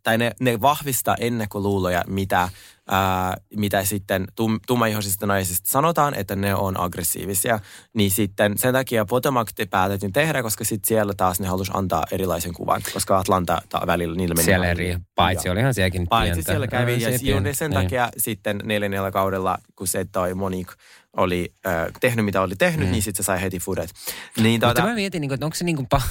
tai 0.03 0.17
ne, 0.17 0.32
ne 0.39 0.62
vahvistaa 0.62 1.15
ennakkoluuloja, 1.19 2.03
mitä, 2.08 2.49
ää, 2.89 3.38
mitä 3.56 3.84
sitten 3.84 4.28
tum, 4.36 4.60
tummaihoisista 4.67 5.25
naisista 5.25 5.69
sanotaan, 5.69 6.13
että 6.13 6.36
ne 6.36 6.56
on 6.56 6.80
aggressiivisia. 6.80 7.60
Niin 7.93 8.12
sitten 8.12 8.58
sen 8.58 8.73
takia 8.73 9.06
Potomac 9.06 9.49
te 9.56 9.65
päätettiin 9.65 10.13
tehdä, 10.13 10.43
koska 10.43 10.63
sitten 10.63 10.88
siellä 10.88 11.13
taas 11.17 11.39
ne 11.39 11.47
halusi 11.47 11.71
antaa 11.75 12.04
erilaisen 12.12 12.54
kuvan, 12.54 12.82
koska 12.93 13.17
Atlanta 13.17 13.62
ta, 13.69 13.82
välillä 13.88 14.15
niillä 14.15 14.36
meni 14.36 14.45
Siellä 14.45 14.67
eri, 14.67 14.97
paitsi 15.15 15.47
Joo. 15.47 15.54
olihan 15.54 15.73
sielläkin 15.73 16.08
Paitsi 16.08 16.34
pientä. 16.34 16.52
siellä 16.52 16.67
kävi, 16.67 17.02
ja 17.02 17.10
pientä, 17.21 17.54
sen 17.54 17.71
niin. 17.71 17.82
takia 17.82 18.10
sitten 18.17 18.60
neljännellä 18.63 19.12
kaudella, 19.12 19.58
kun 19.75 19.88
se 19.88 20.06
toi 20.12 20.34
Monique 20.34 20.75
oli 21.19 21.53
äh, 21.67 21.73
tehnyt, 21.99 22.25
mitä 22.25 22.41
oli 22.41 22.55
tehnyt, 22.55 22.88
Mm. 22.88 22.91
niin 22.91 23.01
sitten 23.03 23.23
se 23.23 23.25
sai 23.25 23.41
heti 23.41 23.60
fudet. 23.60 23.93
Niin, 24.38 24.51
Mutta 24.53 24.67
tota, 24.67 24.88
mä 24.88 24.93
mietin, 24.93 25.21
niin 25.21 25.29
kuin, 25.29 25.36
että 25.36 25.45
onko 25.45 25.55
se 25.55 25.63
niin 25.65 25.75
kuin 25.75 25.88
paha, 25.88 26.08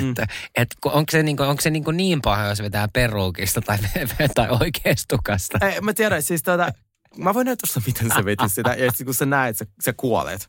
Mm. 0.00 0.14
että, 0.54 0.76
onko 0.84 1.10
se, 1.10 1.22
niin 1.22 1.36
kuin, 1.36 1.48
onko 1.48 1.62
se 1.62 1.70
niin, 1.70 1.84
kuin 1.84 1.96
niin 1.96 2.22
paha, 2.22 2.44
jos 2.46 2.62
vetää 2.62 2.88
peruukista 2.88 3.60
tai, 3.60 3.78
tai 4.34 4.48
oikeastukasta? 4.60 5.58
ei, 5.66 5.80
mä 5.80 5.92
tiedän, 5.92 6.22
siis 6.22 6.42
tota, 6.42 6.72
mä 7.18 7.34
voin 7.34 7.44
näyttää 7.44 7.82
miten 7.86 8.10
se 8.16 8.24
veti 8.24 8.48
sitä, 8.48 8.74
ja 8.74 8.92
sit 8.92 9.04
kun 9.04 9.14
sä 9.14 9.26
näet, 9.26 9.56
sä, 9.56 9.64
sä 9.84 9.92
kuolet. 9.96 10.48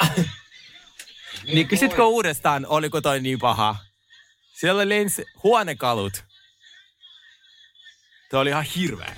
niin 1.54 1.68
kysytkö 1.68 2.04
uudestaan, 2.04 2.66
oliko 2.66 3.00
toi 3.00 3.20
niin 3.20 3.38
paha? 3.38 3.76
Siellä 4.60 4.88
lensi 4.88 5.24
huonekalut. 5.42 6.24
Tuo 8.30 8.40
oli 8.40 8.50
ihan 8.50 8.64
hirveä. 8.76 9.14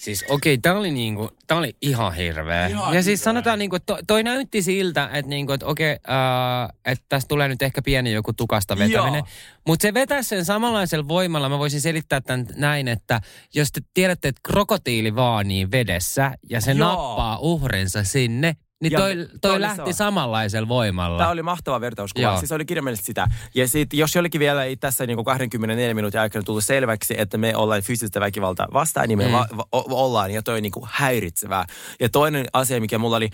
Siis 0.00 0.24
okei, 0.28 0.54
okay, 0.54 0.60
tää 0.62 0.78
oli 0.78 0.90
niinku, 0.90 1.30
tää 1.46 1.58
oli 1.58 1.76
ihan 1.82 2.14
hirveä. 2.14 2.66
Ihan 2.66 2.94
ja 2.94 3.02
siis 3.02 3.20
hirveä. 3.20 3.24
sanotaan 3.24 3.58
niinku, 3.58 3.76
että 3.76 3.98
toi, 4.06 4.22
näytti 4.22 4.62
siltä, 4.62 5.10
että 5.12 5.28
niinku, 5.28 5.52
että 5.52 5.66
okei, 5.66 5.92
okay, 5.92 6.16
uh, 6.16 6.74
että 6.84 7.04
tästä 7.08 7.28
tulee 7.28 7.48
nyt 7.48 7.62
ehkä 7.62 7.82
pieni 7.82 8.12
joku 8.12 8.32
tukasta 8.32 8.78
vetäminen. 8.78 9.24
Mutta 9.66 9.82
se 9.82 9.94
vetää 9.94 10.22
sen 10.22 10.44
samanlaisella 10.44 11.08
voimalla, 11.08 11.48
mä 11.48 11.58
voisin 11.58 11.80
selittää 11.80 12.20
tämän 12.20 12.46
näin, 12.56 12.88
että 12.88 13.20
jos 13.54 13.72
te 13.72 13.80
tiedätte, 13.94 14.28
että 14.28 14.40
krokotiili 14.42 15.14
vaanii 15.14 15.70
vedessä 15.70 16.32
ja 16.50 16.60
se 16.60 16.72
Joo. 16.72 16.88
nappaa 16.88 17.38
uhrinsa 17.38 18.04
sinne, 18.04 18.56
niin 18.80 18.92
toi, 18.92 19.16
toi 19.16 19.26
toi 19.40 19.60
lähti 19.60 19.92
se. 19.92 19.96
samanlaisella 19.96 20.68
voimalla. 20.68 21.18
Tämä 21.18 21.30
oli 21.30 21.42
mahtava 21.42 21.80
vertauskuva. 21.80 22.22
Joo. 22.26 22.38
Siis 22.38 22.52
oli 22.52 22.64
kirjaimellisesti 22.64 23.06
sitä. 23.06 23.28
Ja 23.54 23.68
sitten 23.68 23.98
jos 23.98 24.14
jollekin 24.14 24.38
vielä 24.38 24.64
ei 24.64 24.76
tässä 24.76 25.06
niin 25.06 25.24
24 25.24 25.94
minuutin 25.94 26.20
aikana 26.20 26.42
tullut 26.42 26.64
selväksi, 26.64 27.14
että 27.18 27.38
me 27.38 27.56
ollaan 27.56 27.82
fyysistä 27.82 28.20
väkivaltaa 28.20 28.68
vastaan, 28.72 29.08
niin 29.08 29.18
me 29.18 29.26
Mm. 29.26 29.32
va- 29.32 29.48
va- 29.56 29.68
ollaan. 29.72 30.30
Ja 30.30 30.42
toi 30.42 30.56
on 30.56 30.62
niin 30.62 30.72
kuin 30.72 30.86
häiritsevää. 30.90 31.64
Ja 32.00 32.08
toinen 32.08 32.46
asia, 32.52 32.80
mikä 32.80 32.98
mulla 32.98 33.16
oli... 33.16 33.28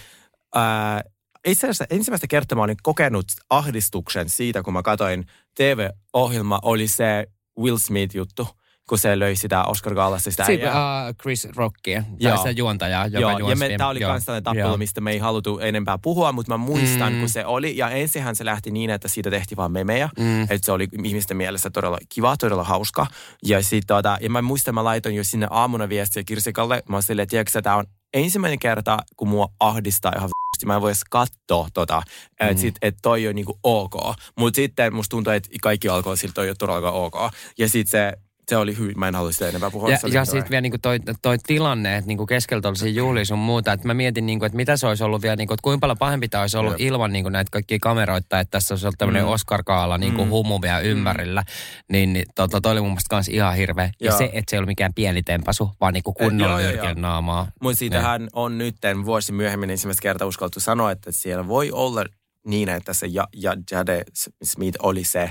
Ää, 0.55 1.03
itse 1.47 1.67
asiassa 1.67 1.85
ensimmäistä 1.91 2.27
kertaa 2.27 2.57
mä 2.57 2.63
olin 2.63 2.77
kokenut 2.83 3.27
ahdistuksen 3.51 4.29
siitä, 4.29 4.63
kun 4.63 4.73
mä 4.73 4.83
katsoin 4.83 5.27
TV-ohjelma, 5.55 6.59
oli 6.63 6.89
se 6.89 7.27
Will 7.59 7.77
Smith-juttu, 7.79 8.49
kun 8.89 8.99
se 8.99 9.19
löi 9.19 9.37
sitä 9.37 9.65
Oscar 9.65 9.95
Gaalassa 9.95 10.31
sitä 10.31 10.45
Siitä, 10.45 10.71
uh, 10.71 11.15
Chris 11.23 11.49
Rockia, 11.57 12.03
tai 12.03 12.11
Joo. 12.19 12.37
sitä 12.37 12.51
juontajaa, 12.51 13.07
joka 13.07 13.19
Joo, 13.21 13.39
juosi. 13.39 13.55
me, 13.55 13.75
tämä 13.79 13.89
oli 13.91 13.99
myös 13.99 14.25
tällainen 14.25 14.45
tappelu, 14.45 14.69
joo. 14.69 14.77
mistä 14.77 15.01
me 15.01 15.11
ei 15.11 15.19
haluttu 15.19 15.59
enempää 15.59 15.99
puhua, 15.99 16.33
mutta 16.33 16.53
mä 16.53 16.57
muistan, 16.57 17.13
Mm. 17.13 17.19
kun 17.21 17.29
se 17.29 17.47
oli. 17.47 17.77
Ja 17.77 17.91
ensinhän 17.91 18.37
se 18.37 18.45
lähti 18.45 18.71
niin, 18.71 18.91
että 18.91 19.09
siitä 19.09 19.31
tehtiin 19.31 19.57
vaan 19.57 19.73
memejä. 19.73 20.09
Mm. 20.19 20.43
Että 20.43 20.59
se 20.63 20.73
oli 20.73 20.89
ihmisten 21.05 21.37
mielestä 21.37 21.71
todella 21.71 21.99
kiva, 22.09 22.37
todella 22.37 22.65
hauska. 22.65 23.07
Ja, 23.45 23.63
sit, 23.63 23.85
tota, 23.87 24.19
ja 24.21 24.31
mä 24.31 24.43
muistan, 24.43 24.75
mä 24.75 24.85
laitoin 24.85 25.15
jo 25.15 25.25
sinne 25.25 25.47
aamuna 25.51 25.89
viestiä 25.89 26.23
Kirsikalle. 26.25 26.83
Mä 26.89 26.97
olin 26.97 27.03
silleen, 27.03 27.29
että 27.33 27.63
tämä 27.63 27.77
on 27.77 27.85
ensimmäinen 28.15 28.59
kerta, 28.59 28.99
kun 29.17 29.29
mua 29.29 29.49
ahdistaa 29.61 30.13
ihan. 30.17 30.29
Mä 30.67 30.75
en 30.75 30.81
voi 30.81 30.91
edes 30.91 31.05
katsoa 31.11 31.69
tota, 31.75 32.03
että 32.41 32.53
Mm. 32.55 32.59
sit, 32.59 32.75
et 32.83 32.95
toi 33.03 33.29
on 33.29 33.35
niinku 33.35 33.59
ok. 33.63 33.95
Mutta 34.39 34.57
sitten 34.57 34.95
musta 34.95 35.11
tuntuu, 35.11 35.33
että 35.33 35.49
kaikki 35.63 35.89
alkoi 35.89 36.17
siltä, 36.17 36.35
toi 36.35 36.49
ole 36.49 36.57
todellakaan 36.59 36.95
ok. 36.95 37.15
Ja 37.59 37.69
sitten 37.69 37.91
se, 37.91 38.13
se 38.51 38.57
oli 38.57 38.77
hyvin, 38.79 38.99
mä 38.99 39.09
en 39.09 39.15
halua 39.15 39.33
sitä 39.33 39.49
enempää 39.49 39.71
puhua. 39.71 39.91
Ja, 39.91 39.99
ja 40.13 40.25
sitten 40.25 40.51
vielä 40.51 40.61
niinku 40.61 40.79
toi, 40.83 40.99
toi 41.23 41.39
tilanne, 41.47 41.97
että 41.97 42.09
niinku 42.09 42.27
keskeltä 42.27 42.69
olisi 42.69 42.95
juhlia 42.97 43.25
sun 43.25 43.39
muuta. 43.39 43.73
Että 43.73 43.87
mä 43.87 43.95
mietin, 43.95 44.27
niinku, 44.27 44.45
että 44.45 44.57
mitä 44.57 44.77
se 44.77 44.87
olisi 44.87 45.05
ollut 45.05 45.23
vielä, 45.23 45.37
niinku, 45.37 45.55
että 45.55 45.63
kuinka 45.63 45.81
paljon 45.81 45.99
pahempi 45.99 46.29
tämä 46.29 46.41
olisi 46.43 46.57
ollut 46.57 46.73
Jep. 46.73 46.81
ilman 46.81 47.13
niinku, 47.13 47.29
näitä 47.29 47.51
kaikkia 47.51 47.79
kameroita, 47.81 48.41
että 48.41 48.51
tässä 48.51 48.75
olisi 48.75 48.87
ollut 48.87 48.99
tämmöinen 48.99 49.23
Mm. 49.23 49.29
Oscar-kaala 49.29 49.99
niinku, 49.99 50.25
Mm. 50.25 50.31
humu 50.31 50.63
vielä 50.63 50.79
ympärillä. 50.81 51.45
Niin, 51.93 52.13
niin 52.13 52.27
tota, 52.35 52.61
toi 52.61 52.73
oli 52.73 52.81
mun 52.81 52.91
mielestä 52.91 53.09
kans 53.11 53.29
ihan 53.29 53.57
hirveä. 53.57 53.85
Ja 54.01 54.07
Joo. 54.07 54.19
se, 54.19 54.25
että 54.25 54.51
se 54.51 54.57
ei 54.57 54.59
ollut 54.59 54.69
mikään 54.69 54.95
pieni 54.95 55.23
tempasu, 55.23 55.71
vaan 55.81 55.95
niinku 55.95 56.15
Eh, 56.21 56.27
kunnolla 56.29 56.61
joo. 56.61 56.95
naamaa. 56.97 57.49
Mutta 57.63 57.79
siitähän 57.79 58.29
on 58.33 58.59
nyt 58.59 58.77
vuosi 59.05 59.33
myöhemmin 59.33 59.71
ensimmäistä 59.71 60.03
kertaa 60.03 60.29
uskaltu 60.29 60.61
sanoa, 60.61 60.91
että 60.91 61.13
siellä 61.13 61.49
voi 61.49 61.71
olla 61.73 62.05
niin, 62.47 62.69
että 62.69 62.93
se 62.93 63.07
ja, 63.07 63.29
ja 63.37 63.57
Jade 63.71 64.05
Smith 64.43 64.79
oli 64.83 65.05
se, 65.05 65.31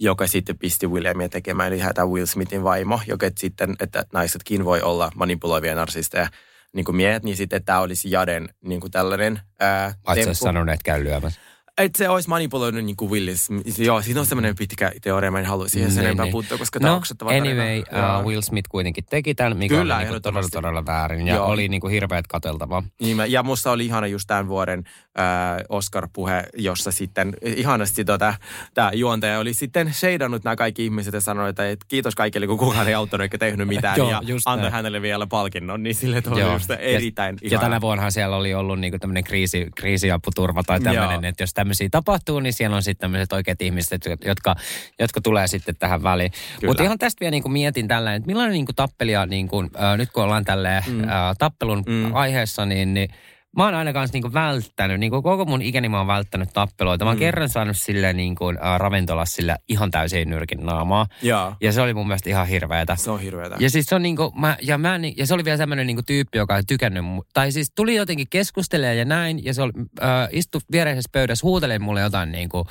joka 0.00 0.26
sitten 0.26 0.58
pisti 0.58 0.86
Williamia 0.86 1.28
tekemään, 1.28 1.72
eli 1.72 1.82
tämä 1.94 2.08
Will 2.08 2.26
Smithin 2.26 2.64
vaimo, 2.64 3.00
joka 3.06 3.26
sitten, 3.38 3.74
että 3.80 4.04
naisetkin 4.12 4.64
voi 4.64 4.82
olla 4.82 5.10
manipuloivia 5.14 5.74
narsisteja, 5.74 6.28
niin 6.72 6.84
kuin 6.84 6.96
miehet, 6.96 7.22
niin 7.22 7.36
sitten 7.36 7.64
tämä 7.64 7.80
olisi 7.80 8.10
Jaden 8.10 8.48
niin 8.64 8.80
kuin 8.80 8.90
tällainen 8.90 9.40
ää, 9.60 9.94
olisi 10.06 10.34
sanonut, 10.34 10.72
että 10.72 10.84
käy 10.84 11.04
lyömässä. 11.04 11.40
Että 11.78 11.98
se 11.98 12.08
olisi 12.08 12.28
manipuloinut 12.28 12.84
niin 12.84 12.96
kuin 12.96 13.10
Willis. 13.10 13.48
Joo, 13.78 14.02
siinä 14.02 14.20
on 14.20 14.26
semmoinen 14.26 14.54
pitkä 14.58 14.92
teoria, 15.02 15.30
mä 15.30 15.38
en 15.38 15.44
halua 15.46 15.68
siihen 15.68 15.90
sen 15.90 15.96
Niin, 15.98 16.06
enempää 16.06 16.24
niin. 16.24 16.32
puuttua, 16.32 16.58
koska 16.58 16.80
tämä 16.80 16.88
No, 16.88 16.94
on 16.94 16.98
oksettava 16.98 17.30
anyway, 17.30 17.82
tarina. 17.82 18.18
uh, 18.18 18.24
Will 18.26 18.40
Smith 18.40 18.68
kuitenkin 18.70 19.04
teki 19.10 19.34
tämän, 19.34 19.56
mikä 19.56 19.74
Kyllä, 19.74 19.96
oli 19.96 20.04
niinku 20.04 20.20
todella, 20.20 20.48
todella 20.52 20.86
väärin. 20.86 21.26
Ja 21.26 21.34
Joo. 21.34 21.46
oli 21.46 21.68
niinku 21.68 21.88
hirveät 21.88 22.26
kateltavaa. 22.26 22.82
Niin 23.00 23.16
ja 23.28 23.42
musta 23.42 23.70
oli 23.70 23.86
ihana 23.86 24.06
just 24.06 24.26
tämän 24.26 24.48
vuoden 24.48 24.84
äh, 25.18 25.24
Oscar-puhe, 25.68 26.44
jossa 26.56 26.92
sitten 26.92 27.34
ihanasti 27.42 28.04
tota, 28.04 28.34
tämä 28.74 28.90
juontaja 28.94 29.38
oli 29.38 29.54
sitten 29.54 29.92
sheidannut 29.94 30.44
nämä 30.44 30.56
kaikki 30.56 30.84
ihmiset 30.84 31.14
ja 31.14 31.20
sanoi, 31.20 31.50
että 31.50 31.70
et 31.70 31.80
kiitos 31.88 32.14
kaikille, 32.14 32.46
kun 32.46 32.58
kukaan 32.58 32.88
ei 32.88 32.94
auttanut 32.94 33.22
eikä 33.22 33.38
tehnyt 33.38 33.68
mitään. 33.68 33.96
Joo, 33.96 34.10
ja 34.10 34.20
antoi 34.46 34.56
näin. 34.62 34.72
hänelle 34.72 35.02
vielä 35.02 35.26
palkinnon, 35.26 35.82
niin 35.82 35.94
sille 35.94 36.22
oli 36.30 36.40
Joo. 36.40 36.52
just 36.52 36.68
Ja- 36.68 36.76
erittäin 36.76 37.36
Ja 37.42 37.48
ihana. 37.48 37.60
tänä 37.62 37.80
vuonnahan 37.80 38.12
siellä 38.12 38.36
oli 38.36 38.54
ollut 38.54 38.80
niinku 38.80 38.98
tämmöinen 38.98 39.24
kriisi, 39.24 39.66
kriisiaputurva 39.76 40.62
tai 40.62 40.80
tämmöinen, 40.80 41.24
että 41.24 41.42
jos 41.42 41.54
tämmöisiä 41.64 41.88
tapahtuu, 41.90 42.40
niin 42.40 42.52
siellä 42.52 42.76
on 42.76 42.82
sitten 42.82 43.00
tämmöiset 43.00 43.32
oikeat 43.32 43.62
ihmiset, 43.62 44.02
jotka, 44.24 44.54
jotka 44.98 45.20
tulee 45.20 45.46
sitten 45.46 45.76
tähän 45.78 46.02
väliin. 46.02 46.32
Mutta 46.66 46.82
ihan 46.82 46.98
tästä 46.98 47.20
vielä 47.20 47.30
niinku 47.30 47.48
mietin 47.48 47.88
tällä, 47.88 48.14
että 48.14 48.26
millainen 48.26 48.52
niinku 48.52 48.72
tappelija, 48.72 49.26
niinku, 49.26 49.62
äh, 49.62 49.96
nyt 49.96 50.10
kun 50.12 50.24
ollaan 50.24 50.44
tälleen 50.44 50.82
mm. 50.86 51.00
äh, 51.00 51.08
tappelun 51.38 51.82
mm. 51.86 52.14
aiheessa, 52.14 52.66
niin, 52.66 52.94
niin 52.94 53.08
Mä 53.56 53.64
oon 53.64 53.74
aina 53.74 53.92
kanssa 53.92 54.14
niinku 54.14 54.32
välttänyt, 54.32 55.00
niinku 55.00 55.22
koko 55.22 55.44
mun 55.44 55.62
ikäni 55.62 55.88
mä 55.88 55.98
oon 55.98 56.06
välttänyt 56.06 56.48
tappeluita. 56.52 57.04
Mä 57.04 57.10
oon 57.10 57.16
Mm. 57.16 57.20
kerran 57.20 57.48
saanut 57.48 57.76
silleen 57.76 58.16
niinku, 58.16 58.48
äh, 58.48 58.78
ravintolassa 58.78 59.36
sillä 59.36 59.56
ihan 59.68 59.90
täysin 59.90 60.30
nyrkin 60.30 60.66
naamaa. 60.66 61.06
Joo, 61.22 61.54
Ja 61.60 61.72
se 61.72 61.80
oli 61.80 61.94
mun 61.94 62.06
mielestä 62.06 62.30
ihan 62.30 62.46
hirveetä. 62.48 62.96
se 62.96 63.10
on 63.10 63.20
hirveetä. 63.20 63.56
Ja 63.58 63.70
siis 63.70 63.86
se 63.86 63.94
on 63.94 64.02
niinku, 64.02 64.32
mä, 64.36 64.56
ja, 64.62 64.78
mä, 64.78 65.00
ja 65.16 65.26
se 65.26 65.34
oli 65.34 65.44
vielä 65.44 65.56
semmoinen 65.56 65.86
niinku 65.86 66.02
tyyppi, 66.06 66.38
joka 66.38 66.56
ei 66.56 66.62
tykännyt, 66.66 67.04
tai 67.34 67.52
siis 67.52 67.72
tuli 67.76 67.94
jotenkin 67.94 68.26
keskustelemaan 68.30 68.98
ja 68.98 69.04
näin, 69.04 69.44
ja 69.44 69.54
se 69.54 69.62
oli, 69.62 69.72
äh, 70.02 70.28
istui 70.32 70.60
viereisessä 70.72 71.08
pöydässä, 71.12 71.46
huuteli 71.46 71.78
mulle 71.78 72.00
jotain 72.00 72.32
niinku, 72.32 72.66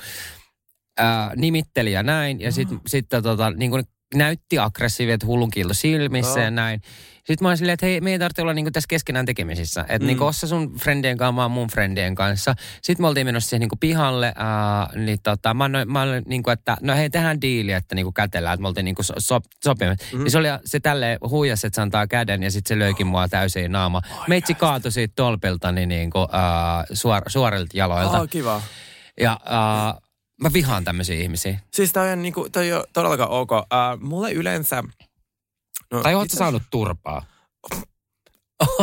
äh, 1.00 1.30
nimitteli 1.36 1.92
ja 1.92 2.02
näin, 2.02 2.40
ja 2.40 2.52
sitten 2.52 2.80
sit, 2.86 3.06
tota, 3.08 3.50
niinku, 3.50 3.80
näytti 4.14 4.58
aggressiiviset 4.58 5.26
hullun 5.26 5.50
kiilto 5.50 5.74
silmissä 5.74 6.40
Joo. 6.40 6.44
ja 6.44 6.50
näin. 6.50 6.80
Sitten 7.14 7.44
mä 7.44 7.48
olin 7.48 7.58
silleen, 7.58 7.74
että 7.74 7.86
hei, 7.86 8.00
me 8.00 8.12
ei 8.12 8.18
tarvitse 8.18 8.42
olla 8.42 8.54
niinku 8.54 8.70
tässä 8.70 8.88
keskenään 8.88 9.26
tekemisissä. 9.26 9.80
Että 9.80 9.98
mm. 9.98 10.06
niinku, 10.06 10.24
ossa 10.24 10.46
sun 10.46 10.74
friendien 10.78 11.16
kanssa, 11.16 11.32
mä 11.32 11.42
oon 11.42 11.50
mun 11.50 11.68
friendien 11.68 12.14
kanssa. 12.14 12.54
Sitten 12.82 13.04
me 13.04 13.08
oltiin 13.08 13.26
menossa 13.26 13.48
siihen 13.50 13.60
niinku 13.60 13.76
pihalle, 13.80 14.32
ää, 14.36 14.88
niin 14.94 15.18
tota, 15.22 15.54
mä 15.54 15.64
annoin, 15.64 15.92
mä 15.92 16.00
annoin 16.00 16.22
niinku, 16.26 16.50
että 16.50 16.76
no 16.80 16.94
hei, 16.94 17.10
tehdään 17.10 17.40
diili, 17.40 17.72
että 17.72 17.94
niinku 17.94 18.12
kätellään, 18.12 18.54
että 18.54 18.62
me 18.62 18.68
oltiin 18.68 18.84
niinku 18.84 19.02
so, 19.02 19.14
so, 19.18 19.40
sopimme. 19.64 19.96
Mm. 20.12 20.18
Niin 20.18 20.30
se 20.30 20.38
oli 20.38 20.48
se 20.64 20.80
tälleen 20.80 21.18
huijas, 21.28 21.64
että 21.64 21.74
se 21.74 21.82
antaa 21.82 22.06
käden 22.06 22.42
ja 22.42 22.50
sitten 22.50 22.76
se 22.76 22.78
löikin 22.78 23.06
mua 23.06 23.28
täysin 23.28 23.72
naama. 23.72 24.02
Meitsi 24.28 24.54
kaatui 24.54 24.92
siitä 24.92 25.12
tolpilta 25.16 25.72
niin 25.72 25.88
niinku, 25.88 26.18
ää, 26.32 26.84
suor, 26.92 27.22
suorilta 27.26 27.76
jaloilta. 27.76 28.20
Oh, 28.20 28.28
kiva. 28.28 28.62
Ja 29.20 29.40
ää, 29.44 29.94
mä 30.42 30.52
vihaan 30.52 30.84
tämmöisiä 30.84 31.16
ihmisiä. 31.16 31.60
Siis 31.72 31.92
toi 31.92 32.12
on, 32.12 32.22
niinku, 32.22 32.48
toi 32.52 32.72
on 32.72 32.84
todellakaan 32.92 33.30
ok. 33.30 33.50
Uh, 33.52 33.58
mulle 34.00 34.32
yleensä... 34.32 34.82
No, 35.92 36.02
Tai 36.02 36.14
ootko 36.14 36.36
saanut 36.36 36.62
turpaa? 36.70 37.22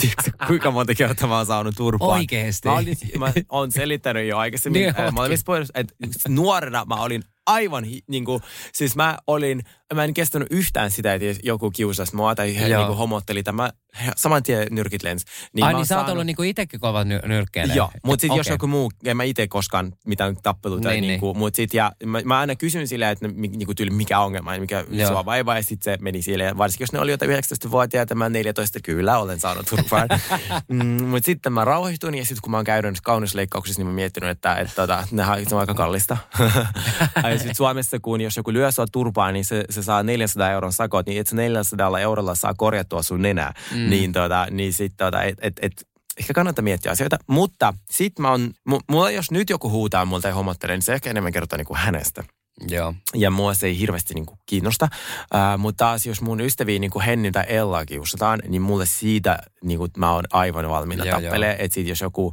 Tiedätkö, 0.00 0.30
kuinka 0.46 0.70
monta 0.70 0.94
kertaa 0.94 1.28
mä 1.28 1.36
oon 1.36 1.46
saanut 1.46 1.74
turpaa? 1.76 2.08
Oikeesti? 2.08 2.68
Mä, 2.68 2.74
olin, 2.74 2.96
mä 3.18 3.32
oon 3.48 3.72
selittänyt 3.72 4.28
jo 4.28 4.38
aikaisemmin. 4.38 4.82
Niin 4.82 5.00
Äh, 5.00 5.12
mä 5.12 5.20
olin 5.20 5.38
että 5.74 5.94
nuorena 6.28 6.84
mä 6.84 6.94
olin 6.94 7.22
aivan, 7.46 7.84
hi- 7.84 8.02
niinku, 8.08 8.40
siis 8.72 8.96
mä 8.96 9.18
olin, 9.26 9.62
mä 9.94 10.04
en 10.04 10.14
kestänyt 10.14 10.48
yhtään 10.50 10.90
sitä, 10.90 11.14
että 11.14 11.40
joku 11.42 11.70
kiusasi 11.70 12.16
mua 12.16 12.34
tai 12.34 12.56
he 12.56 12.68
Joo. 12.68 12.80
niinku 12.80 12.94
homotteli. 12.98 13.42
Tai 13.42 13.54
mä 13.54 13.70
saman 14.16 14.42
tien 14.42 14.66
nyrkit 14.70 15.02
lens. 15.02 15.24
Niin 15.52 15.64
Ai 15.66 15.74
niin 15.74 15.86
sä 15.86 15.94
oot 15.94 16.00
saanut- 16.00 16.12
ollut 16.12 16.26
niinku 16.26 16.42
itekin 16.42 16.80
kova 16.80 17.04
ny- 17.04 17.20
nyrkkeilijä. 17.26 17.76
Joo, 17.76 17.90
mutta 18.04 18.20
sitten 18.20 18.36
jos 18.36 18.46
Okei. 18.46 18.54
joku 18.54 18.66
muu, 18.66 18.92
en 19.04 19.16
mä 19.16 19.22
itse 19.22 19.46
koskaan 19.46 19.92
mitään 20.06 20.36
tappeluita, 20.42 20.88
Niin, 20.88 21.00
niin, 21.00 21.08
niinku, 21.08 21.34
mutta 21.34 21.56
sit, 21.56 21.74
ja 21.74 21.92
mä, 22.06 22.20
mä, 22.24 22.38
aina 22.38 22.56
kysyn 22.56 22.88
silleen, 22.88 23.10
että 23.10 23.28
niinku 23.28 23.74
tyyli, 23.74 23.90
mikä 23.90 24.18
ongelma, 24.20 24.58
mikä 24.58 24.84
Joo. 24.90 25.08
sua 25.08 25.24
vaivaa, 25.24 25.56
ja 25.56 25.62
sitten 25.62 25.92
se 25.94 26.02
meni 26.02 26.22
silleen, 26.22 26.58
varsinkin 26.58 26.82
jos 26.82 26.92
ne 26.92 26.98
oli 27.00 27.10
jotain 27.10 27.30
19-vuotiaita, 27.30 28.14
mä 28.14 28.28
14, 28.28 28.78
kyllä 28.82 29.18
olen 29.18 29.40
saanut 29.40 29.66
turpaan. 29.70 30.08
mm, 30.68 31.04
mutta 31.04 31.26
sitten 31.26 31.52
mä 31.52 31.64
rauhoitun, 31.64 32.14
ja 32.14 32.24
sitten 32.24 32.42
kun 32.42 32.50
mä 32.50 32.56
oon 32.56 32.64
käynyt 32.64 33.00
kaunisleikkauksissa, 33.00 33.80
niin 33.80 33.86
mä 33.86 33.92
miettinyt, 33.94 34.30
että, 34.30 34.54
että, 34.54 34.82
että 34.84 34.98
nehän, 35.10 35.46
se 35.48 35.54
on 35.54 35.60
aika 35.60 35.74
kallista. 35.74 36.16
ja 37.34 37.38
sitten 37.38 37.54
Suomessa, 37.54 38.00
kun 38.00 38.20
jos 38.20 38.36
joku 38.36 38.52
lyö 38.52 38.70
sua 38.72 38.86
turpaan, 38.92 39.34
niin 39.34 39.44
se, 39.44 39.64
se 39.70 39.82
saa 39.82 40.02
400 40.02 40.50
euron 40.50 40.72
sakot, 40.72 41.06
niin 41.06 41.20
et 41.20 41.26
sä 41.26 41.36
400 41.36 42.00
eurolla 42.00 42.34
saa 42.34 42.54
korjattua 42.54 43.02
sun 43.02 43.22
nenää. 43.22 43.54
Mm. 43.74 43.90
Niin, 43.90 44.12
tota, 44.12 44.46
niin 44.50 44.72
sitten 44.72 45.06
tota, 45.06 45.22
et, 45.22 45.38
et, 45.40 45.54
et, 45.62 45.72
ehkä 46.18 46.32
kannattaa 46.34 46.62
miettiä 46.62 46.92
asioita. 46.92 47.18
Mutta 47.26 47.74
sit 47.90 48.18
mä 48.18 48.30
oon, 48.30 48.50
mu- 48.70 48.84
mulla 48.90 49.10
jos 49.10 49.30
nyt 49.30 49.50
joku 49.50 49.70
huutaa 49.70 50.04
multa 50.04 50.28
ja 50.28 50.34
homottelee, 50.34 50.76
niin 50.76 50.82
se 50.82 50.94
ehkä 50.94 51.10
enemmän 51.10 51.32
kertoo 51.32 51.56
niinku 51.56 51.74
hänestä. 51.76 52.24
Joo. 52.68 52.94
Ja 53.14 53.30
mua 53.30 53.54
se 53.54 53.66
ei 53.66 53.78
hirveästi 53.78 54.14
niinku 54.14 54.38
kiinnosta. 54.46 54.88
Uh, 55.34 55.58
mutta 55.58 55.84
taas 55.84 56.06
jos 56.06 56.22
mun 56.22 56.40
ystäviä 56.40 56.78
niinku 56.78 57.00
Henni 57.00 57.32
tai 57.32 57.44
Ella 57.48 57.86
kiusataan, 57.86 58.42
niin 58.48 58.62
mulle 58.62 58.86
siitä 58.86 59.38
niinku, 59.62 59.88
mä 59.96 60.12
oon 60.12 60.24
aivan 60.32 60.68
valmiina 60.68 61.04
tappelee. 61.04 61.56
Että 61.58 61.74
sit 61.74 61.86
jos 61.86 62.00
joku 62.00 62.32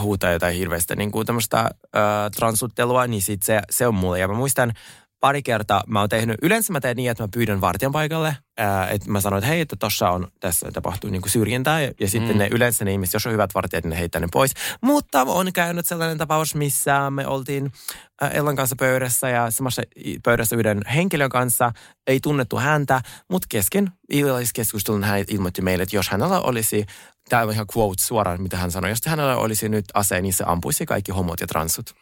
huutaa 0.00 0.32
jotain 0.32 0.56
hirveästä 0.56 0.96
niinku 0.96 1.24
tämmöistä 1.24 1.70
uh, 1.74 1.90
transuttelua, 2.36 3.06
niin 3.06 3.22
sit 3.22 3.42
se, 3.42 3.60
se 3.70 3.86
on 3.86 3.94
mulle. 3.94 4.18
Ja 4.18 4.28
mä 4.28 4.34
muistan, 4.34 4.72
pari 5.24 5.42
kertaa 5.42 5.82
mä 5.86 6.00
oon 6.00 6.08
tehnyt, 6.08 6.36
yleensä 6.42 6.72
mä 6.72 6.80
teen 6.80 6.96
niin, 6.96 7.10
että 7.10 7.22
mä 7.22 7.28
pyydän 7.34 7.60
vartijan 7.60 7.92
paikalle, 7.92 8.36
ää, 8.58 8.88
että 8.88 9.10
mä 9.10 9.20
sanon, 9.20 9.38
että 9.38 9.48
hei, 9.48 9.60
että 9.60 9.76
tossa 9.76 10.10
on, 10.10 10.28
tässä 10.40 10.70
tapahtuu 10.72 11.10
niin 11.10 11.22
syrjintää, 11.26 11.80
ja, 11.80 11.92
ja 12.00 12.08
sitten 12.08 12.32
Mm. 12.32 12.38
ne 12.38 12.48
yleensä 12.50 12.84
ne 12.84 12.92
ihmiset, 12.92 13.14
jos 13.14 13.26
on 13.26 13.32
hyvät 13.32 13.54
vartijat, 13.54 13.84
niin 13.84 13.90
ne 13.90 13.98
heittää 13.98 14.20
ne 14.20 14.28
pois. 14.32 14.54
Mutta 14.80 15.22
on 15.22 15.52
käynyt 15.52 15.86
sellainen 15.86 16.18
tapaus, 16.18 16.54
missä 16.54 17.10
me 17.10 17.26
oltiin 17.26 17.72
ää, 18.20 18.28
Ellan 18.28 18.56
kanssa 18.56 18.76
pöydässä, 18.78 19.28
ja 19.28 19.50
samassa 19.50 19.82
pöydässä 20.24 20.56
yhden 20.56 20.82
henkilön 20.94 21.30
kanssa, 21.30 21.72
ei 22.06 22.20
tunnettu 22.20 22.56
häntä, 22.56 23.00
mutta 23.30 23.46
kesken 23.48 23.90
illalliskeskustelun 24.10 25.04
hän 25.04 25.24
ilmoitti 25.28 25.62
meille, 25.62 25.82
että 25.82 25.96
jos 25.96 26.08
hänellä 26.08 26.40
olisi, 26.40 26.86
tämä 27.28 27.42
on 27.42 27.52
ihan 27.52 27.66
quote 27.76 28.02
suoraan, 28.02 28.42
mitä 28.42 28.56
hän 28.56 28.70
sanoi, 28.70 28.90
jos 28.90 29.06
hänellä 29.06 29.36
olisi 29.36 29.68
nyt 29.68 29.84
ase, 29.94 30.20
niin 30.20 30.32
se 30.32 30.44
ampuisi 30.46 30.86
kaikki 30.86 31.12
homot 31.12 31.40
ja 31.40 31.46
transut. 31.46 31.94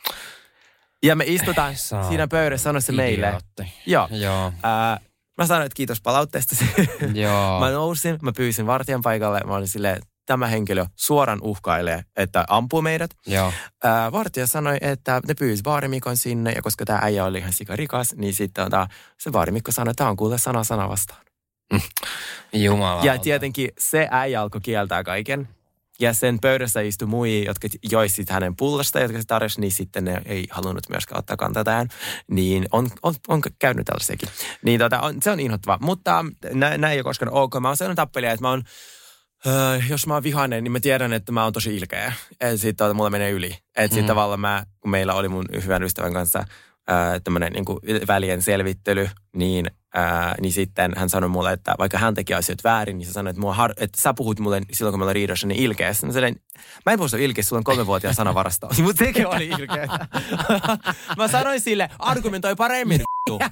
Ja 1.02 1.16
me 1.16 1.24
istutaan 1.26 1.76
saa. 1.76 2.08
siinä 2.08 2.28
pöydässä, 2.28 2.64
sanoi 2.64 2.82
se 2.82 2.92
meille. 2.92 3.38
Joo. 3.86 4.08
Joo. 4.10 4.52
Ää, 4.62 5.00
mä 5.38 5.46
sanoin, 5.46 5.66
että 5.66 5.76
kiitos 5.76 6.00
palautteesta. 6.00 6.56
Joo. 7.14 7.60
mä 7.60 7.70
nousin, 7.70 8.18
mä 8.22 8.32
pyysin 8.36 8.66
vartijan 8.66 9.02
paikalle. 9.02 9.40
Mä 9.46 9.54
olin 9.54 9.68
silleen, 9.68 10.02
tämä 10.26 10.46
henkilö 10.46 10.86
suoran 10.96 11.38
uhkailee, 11.42 12.04
että 12.16 12.44
ampuu 12.48 12.82
meidät. 12.82 13.10
Joo. 13.26 13.52
Ää, 13.84 14.12
vartija 14.12 14.46
sanoi, 14.46 14.78
että 14.80 15.20
ne 15.28 15.34
pyysi 15.34 15.62
baarimikon 15.62 16.16
sinne, 16.16 16.52
ja 16.52 16.62
koska 16.62 16.84
tämä 16.84 16.98
äijä 17.02 17.24
oli 17.24 17.38
ihan 17.38 17.52
sikarikas, 17.52 18.14
niin 18.16 18.34
sitten 18.34 18.64
tota, 18.64 18.88
se 19.18 19.30
baarimikko 19.30 19.72
sanoi, 19.72 19.90
että 19.90 19.98
tämä 19.98 20.10
on 20.10 20.16
kuule 20.16 20.38
sana 20.38 20.64
sana 20.64 20.88
vastaan. 20.88 21.20
Jumala. 22.52 23.04
Ja 23.04 23.18
tietenkin 23.18 23.70
se 23.78 24.08
äijä 24.10 24.40
alkoi 24.40 24.60
kieltää 24.60 25.04
kaiken. 25.04 25.48
Ja 26.00 26.12
sen 26.12 26.38
pöydässä 26.40 26.80
istui 26.80 27.08
muija, 27.08 27.44
jotka 27.44 27.68
joi 27.90 28.08
sit 28.08 28.30
hänen 28.30 28.56
pullosta, 28.56 29.00
jotka 29.00 29.18
se 29.18 29.24
tarjosi, 29.26 29.60
niin 29.60 29.72
sitten 29.72 30.04
ne 30.04 30.22
ei 30.24 30.46
halunnut 30.50 30.88
myöskään 30.88 31.18
ottaa 31.18 31.36
kantaa 31.36 31.64
tähän. 31.64 31.88
Niin 32.30 32.66
on, 32.72 32.88
on, 33.02 33.14
on 33.28 33.42
käynyt 33.58 33.86
tällaisiakin. 33.86 34.28
Niin 34.62 34.80
tota, 34.80 35.00
on, 35.00 35.22
se 35.22 35.30
on 35.30 35.40
inhottavaa. 35.40 35.78
Mutta 35.80 36.24
nä, 36.52 36.78
näin 36.78 36.92
ei 36.92 36.98
ole 36.98 37.04
koskaan 37.04 37.32
ok. 37.32 37.54
Mä 37.60 37.68
oon 37.68 37.76
sellainen 37.76 37.96
tappelija, 37.96 38.32
että 38.32 38.44
mä 38.44 38.50
oon, 38.50 38.62
öö, 39.46 39.78
jos 39.88 40.06
mä 40.06 40.14
oon 40.14 40.22
vihainen, 40.22 40.64
niin 40.64 40.72
mä 40.72 40.80
tiedän, 40.80 41.12
että 41.12 41.32
mä 41.32 41.44
oon 41.44 41.52
tosi 41.52 41.76
ilkeä. 41.76 42.12
Että 42.40 42.56
sitten 42.56 42.76
tota, 42.76 42.94
mulla 42.94 43.10
menee 43.10 43.30
yli. 43.30 43.58
Että 43.76 43.82
sitten 43.94 44.04
Mm. 44.04 44.06
tavallaan 44.06 44.40
mä, 44.40 44.64
kun 44.80 44.90
meillä 44.90 45.14
oli 45.14 45.28
mun 45.28 45.44
hyvän 45.64 45.82
ystävän 45.82 46.12
kanssa 46.12 46.44
ää, 46.88 47.20
tämmöinen 47.20 47.52
niin 47.52 48.06
välien 48.06 48.42
selvittely, 48.42 49.08
niin, 49.36 49.70
ää, 49.94 50.34
niin 50.40 50.52
sitten 50.52 50.92
hän 50.96 51.08
sanoi 51.10 51.28
mulle, 51.28 51.52
että 51.52 51.74
vaikka 51.78 51.98
hän 51.98 52.14
teki 52.14 52.34
asiat 52.34 52.64
väärin, 52.64 52.98
niin 52.98 53.06
se 53.06 53.12
sanoi, 53.12 53.30
että, 53.30 53.40
mua 53.40 53.54
har- 53.54 53.74
että 53.76 54.00
sä 54.00 54.14
puhut 54.14 54.40
mulle 54.40 54.60
silloin, 54.72 54.92
kun 54.92 55.00
me 55.00 55.02
ollaan 55.02 55.14
riidossa, 55.14 55.46
niin 55.46 55.60
ilkeästi. 55.62 56.06
Mä, 56.06 56.12
sanoin, 56.12 56.42
mä 56.86 56.92
en 56.92 56.98
puhu 56.98 57.08
ilkeästi, 57.18 57.48
sulla 57.48 57.60
on 57.60 57.64
kolmevuotiaan 57.64 58.14
sanavarasto. 58.14 58.68
Mutta 58.82 59.04
sekin 59.04 59.26
oli 59.26 59.46
ilkeä. 59.46 59.88
mä 61.18 61.28
sanoin 61.28 61.60
sille, 61.60 61.90
argumentoi 61.98 62.56
paremmin. 62.56 63.00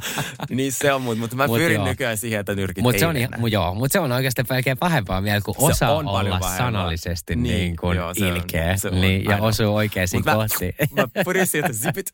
niin 0.50 0.72
se 0.72 0.92
on, 0.92 1.02
mut, 1.02 1.18
mutta 1.18 1.36
mä 1.36 1.46
Mut 1.46 1.58
pyrin 1.58 1.74
joo. 1.74 1.84
nykyään 1.84 2.16
siihen, 2.16 2.40
että 2.40 2.54
nyrkit 2.54 2.82
Mutta 2.82 2.96
ei 2.96 3.00
se, 3.00 3.06
on, 3.06 3.14
mu- 3.16 3.46
joo, 3.48 3.74
mut 3.74 3.92
se 3.92 4.00
on 4.00 4.12
oikeasti 4.12 4.42
melkein 4.50 4.78
pahempaa 4.78 5.22
vielä, 5.22 5.40
kun 5.40 5.54
Se 5.54 5.64
osaa 5.64 5.92
on 5.96 6.08
olla 6.08 6.40
sanallisesti 6.56 7.36
Niin, 7.36 7.42
niin, 7.42 7.76
kuin 7.76 7.96
joo, 7.96 8.14
se 8.14 8.24
on- 8.24 8.36
ilkeä 8.36 8.76
se 8.76 8.88
on, 8.88 9.00
niin, 9.00 9.24
ja 9.24 9.36
osuu 9.36 9.74
oikeisiin 9.76 10.18
Mut 10.20 10.24
mä- 10.26 10.34
kohtiin. 10.34 10.74
Mä 10.96 11.24
pyrin 11.24 11.46
sieltä 11.46 11.72
zipit. 11.72 12.06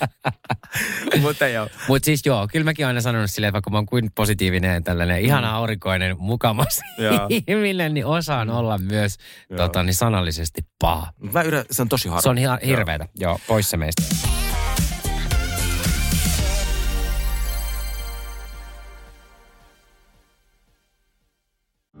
mutta 1.20 1.48
joo. 1.48 1.68
Mutta 1.88 2.06
siis 2.06 2.26
joo, 2.26 2.48
kyllä 2.52 2.64
mäkin 2.64 2.86
aina 2.86 3.00
sanonut 3.00 3.30
silleen, 3.30 3.48
että 3.48 3.52
vaikka 3.54 3.70
mä 3.70 3.76
oon 3.78 3.86
kuin 3.86 4.10
positiivinen 4.14 4.84
tällainen 4.84 5.20
ihana 5.22 5.56
aurinkoinen, 5.56 6.16
mukamas 6.18 6.80
Mm. 6.98 7.04
Joo. 7.04 7.26
ihminen, 7.48 7.94
niin 7.94 8.06
osaan 8.06 8.50
olla 8.50 8.78
myös 8.78 9.16
Joo. 9.50 9.56
tota, 9.58 9.82
niin 9.82 9.94
sanallisesti 9.94 10.62
paha. 10.80 11.12
Mä 11.32 11.42
yritän, 11.42 11.64
se 11.70 11.82
on 11.82 11.88
tosi 11.88 12.08
harvoin. 12.08 12.22
Se 12.22 12.28
on 12.28 12.38
ihan 12.38 12.58
hirveetä. 12.66 13.08
Joo, 13.18 13.38
pois 13.46 13.70
se 13.70 13.76
meistä. 13.76 14.02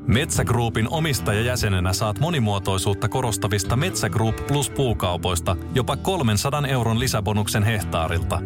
Metsä 0.06 0.44
Groupin 0.44 0.88
omistajajäsenenä 0.90 1.92
saat 1.92 2.18
monimuotoisuutta 2.18 3.08
korostavista 3.08 3.76
Metsä 3.76 4.08
Group 4.08 4.46
Plus 4.46 4.70
puukaupoista 4.70 5.56
jopa 5.74 5.96
300 5.96 6.66
euron 6.68 7.00
lisäbonuksen 7.00 7.62
hehtaarilta. 7.62 8.38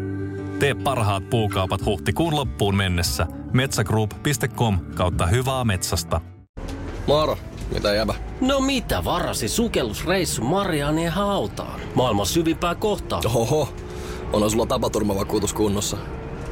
Tee 0.58 0.74
parhaat 0.74 1.30
puukaupat 1.30 1.84
huhtikuun 1.84 2.36
loppuun 2.36 2.76
mennessä. 2.76 3.26
Metsägroup.com 3.52 4.78
kautta 4.94 5.26
hyvää 5.26 5.64
metsästä. 5.64 6.20
Moro, 7.06 7.38
mitä 7.74 7.94
jäbä? 7.94 8.14
No 8.40 8.60
mitä 8.60 9.04
varasi 9.04 9.48
sukellusreissu 9.48 10.44
Marianien 10.44 11.12
hautaan? 11.12 11.80
Maailman 11.94 12.26
syvimpää 12.26 12.74
kohtaa. 12.74 13.20
Oho, 13.34 13.68
on 14.32 14.50
sulla 14.50 14.66
tapaturmavakuutus 14.66 15.54
kunnossa. 15.54 15.96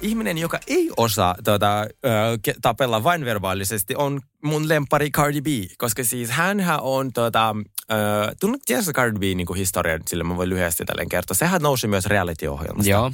Ihminen, 0.00 0.38
joka 0.38 0.58
ei 0.66 0.90
osaa 0.96 1.34
tota, 1.44 1.80
ö, 1.80 1.88
tapella 2.62 3.04
vain 3.04 3.24
verbaalisesti, 3.24 3.94
on 3.96 4.20
mun 4.44 4.68
lempari 4.68 5.10
Cardi 5.10 5.40
B. 5.40 5.46
Koska 5.78 6.04
siis 6.04 6.30
hänhän 6.30 6.80
on, 6.80 7.12
tota, 7.12 7.56
ö, 7.92 7.94
tunnet, 8.40 8.60
tiedätkö 8.66 8.92
Cardi 8.92 9.18
B 9.18 9.22
niin 9.22 9.54
historian, 9.56 10.00
sillä 10.06 10.24
mä 10.24 10.36
voin 10.36 10.48
lyhyesti 10.48 10.84
tälleen 10.84 11.08
kertoa. 11.08 11.34
Sehän 11.34 11.62
nousi 11.62 11.88
myös 11.88 12.06
reality-ohjelmasta. 12.06 12.90
Joo. 12.90 13.10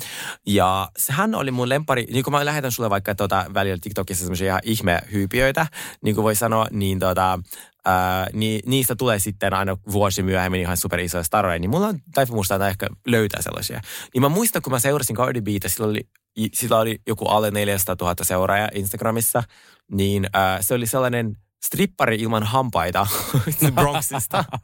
Ja 0.46 0.88
hän 1.10 1.34
oli 1.34 1.50
mun 1.50 1.68
lempari, 1.68 2.06
niin 2.10 2.24
kuin 2.24 2.32
mä 2.32 2.44
lähetän 2.44 2.72
sulle 2.72 2.90
vaikka 2.90 3.14
tota, 3.14 3.44
välillä 3.54 3.78
TikTokissa 3.80 4.24
semmoisia 4.24 4.46
ihan 4.46 4.60
ihmehyypiöitä, 4.64 5.66
niin 6.02 6.14
kuin 6.14 6.22
voi 6.22 6.34
sanoa, 6.34 6.66
niin 6.70 6.98
tota, 6.98 7.38
ää, 7.84 8.26
niin 8.32 8.60
niistä 8.66 8.96
tulee 8.96 9.18
sitten 9.18 9.54
aina 9.54 9.76
vuosi 9.92 10.22
myöhemmin 10.22 10.60
ihan 10.60 10.76
super 10.76 11.00
isoja 11.00 11.22
staroja, 11.22 11.58
niin 11.58 11.70
mulla 11.70 11.86
on 11.86 11.98
taipumus 12.14 12.48
taitaa 12.48 12.68
ehkä 12.68 12.86
löytää 13.06 13.42
sellaisia. 13.42 13.80
Niin 14.14 14.22
mä 14.22 14.28
muistan, 14.28 14.62
kun 14.62 14.72
mä 14.72 14.78
seurasin 14.78 15.16
Cardi 15.16 15.40
Btä, 15.40 15.68
sillä 15.68 15.86
oli, 15.86 16.08
sillä 16.54 16.78
oli 16.78 16.98
joku 17.06 17.26
alle 17.26 17.50
400 17.50 17.96
000 18.00 18.14
seuraajaa 18.22 18.68
Instagramissa, 18.74 19.42
niin 19.90 20.26
ää, 20.32 20.62
se 20.62 20.74
oli 20.74 20.86
sellainen 20.86 21.36
strippari 21.66 22.16
ilman 22.16 22.42
hampaita 22.42 23.06
Bronxista. 23.74 24.44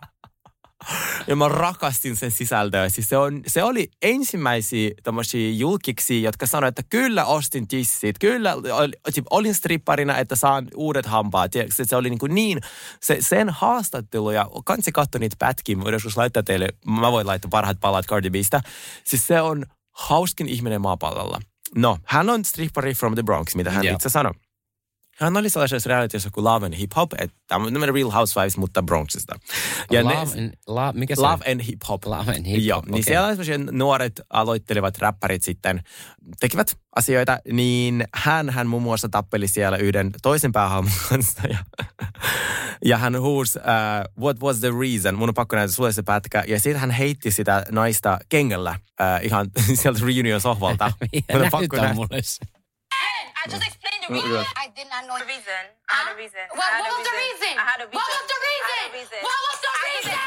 Ja 1.27 1.37
mä 1.37 1.49
rakastin 1.49 2.17
sen 2.17 2.31
sisältöä. 2.31 2.89
Siis 2.89 3.09
se, 3.09 3.17
on, 3.17 3.41
se 3.47 3.63
oli 3.63 3.89
ensimmäisiä 4.03 4.91
tämmöisiä 5.03 5.51
julkiksi, 5.51 6.23
jotka 6.23 6.47
sanoivat, 6.47 6.79
että 6.79 6.91
kyllä 6.91 7.25
ostin 7.25 7.69
tissit, 7.69 8.19
kyllä 8.19 8.55
ol- 8.55 9.23
olin 9.31 9.55
stripparina, 9.55 10.19
että 10.19 10.37
saan 10.37 10.69
uudet 10.77 11.07
hampaat. 11.07 11.51
Tiedätkö, 11.51 11.75
se, 11.75 11.85
se 11.85 11.97
oli 11.97 12.11
niin, 12.11 12.19
kuin 12.19 12.35
niin 12.35 12.61
se, 13.01 13.17
sen 13.21 13.51
haastattelu 13.51 14.31
ja 14.31 14.49
kansi 14.65 14.93
katso 14.93 15.19
niitä 15.19 15.37
pätkiä, 15.39 15.77
mä 15.77 15.91
joskus 15.91 16.17
laittaa 16.17 16.43
teille, 16.43 16.69
mä 16.87 17.13
voin 17.13 17.27
laittaa 17.27 17.49
parhaat 17.49 17.81
palat 17.81 18.07
Cardi 18.07 18.31
Bistä. 18.31 18.61
Siis 19.05 19.27
se 19.27 19.41
on 19.41 19.67
hauskin 19.93 20.49
ihminen 20.49 20.81
maapallolla. 20.81 21.41
No, 21.77 21.99
hän 22.05 22.31
on 22.31 22.45
strippari 22.45 22.95
from 22.95 23.15
the 23.15 23.23
Bronx, 23.23 23.55
mitä 23.55 23.71
hän 23.71 23.85
Joo. 23.85 23.95
itse 23.95 24.09
sanoi. 24.09 24.33
Hän 25.19 25.37
oli 25.37 25.51
sellaisessa 25.51 25.89
realityssä 25.89 26.31
kuin 26.33 26.45
Love 26.45 26.67
and 26.67 26.75
Hip 26.75 26.91
Hop, 26.97 27.13
että 27.19 27.37
tämmöinen 27.49 27.95
Real 27.95 28.11
Housewives, 28.11 28.57
mutta 28.57 28.83
Bronxista. 28.83 29.35
Love 30.03 30.41
and- 30.45 30.53
la- 30.67 30.93
mikä 30.93 31.15
se 31.15 31.21
Love 31.21 31.33
on? 31.47 31.53
and 31.53 31.61
Hip 31.67 31.81
Hop. 31.89 32.05
Love 32.05 32.33
and 32.37 32.47
Hip 32.47 32.65
Joo, 32.65 32.77
Hop, 32.77 32.87
niin 32.89 33.05
siellä 33.05 33.29
semmoisia 33.29 33.59
nuoret 33.59 34.21
aloittelevat 34.31 34.99
räppärit 34.99 35.43
sitten 35.43 35.83
tekivät 36.41 36.77
asioita, 36.97 37.39
niin 37.53 38.05
hän, 38.15 38.51
hän 38.51 38.67
muun 38.67 38.83
muassa 38.83 39.09
tappeli 39.09 39.49
siellä 39.49 39.77
yhden 39.77 40.11
toisen 40.23 40.53
päähahmon 40.53 40.93
kanssa 41.09 41.43
ja, 41.49 41.59
ja 42.85 42.99
hän 42.99 43.21
huusi, 43.21 43.59
uh, 43.59 44.23
what 44.25 44.41
was 44.41 44.59
the 44.61 44.71
reason, 44.81 45.15
mun 45.15 45.29
on 45.29 45.35
pakko 45.35 45.57
näyttää 45.57 45.75
sulle 45.77 45.93
se 45.93 46.03
pätkä, 46.03 46.45
ja 46.49 46.61
sitten 46.61 46.81
hän 46.81 46.91
heitti 46.91 47.31
sitä 47.31 47.65
naista 47.71 48.19
kengällä 48.29 48.71
uh, 48.81 49.27
ihan 49.27 49.47
sieltä 49.83 50.01
reunion 50.07 50.41
sohvalta. 50.41 50.93
Mun 51.33 51.43
on 51.43 51.49
pakko 51.51 51.77
näyttää. 51.77 51.95
mulle 51.95 52.23
se. 52.23 52.62
I 53.43 53.49
just 53.51 53.65
explained 53.67 54.03
the 54.07 54.11
Mm, 54.13 54.17
reason. 54.23 54.33
yeah. 54.33 54.63
I 54.65 54.67
did 54.79 54.87
not 54.93 55.03
know 55.09 55.19
the 55.19 55.27
reason. 55.27 55.63
I 55.91 55.95
had 55.99 56.09
a 56.15 56.17
reason. 56.23 56.45
Had 56.47 56.55
what 56.59 56.71
a 56.73 56.83
was 56.95 57.03
the 57.11 57.15
reason? 57.25 57.53
I 57.59 57.65
had 57.71 57.81
a 57.83 57.87
reason. 57.91 57.99
What 57.99 58.09
was 58.15 58.27
the 58.31 58.39
I 58.39 58.43
had 58.43 58.47
a 58.47 58.49
reason? 58.49 58.87
reason. 58.99 59.21
What 59.29 59.41
was 59.47 59.59
the 59.67 59.73
reason? 59.89 60.19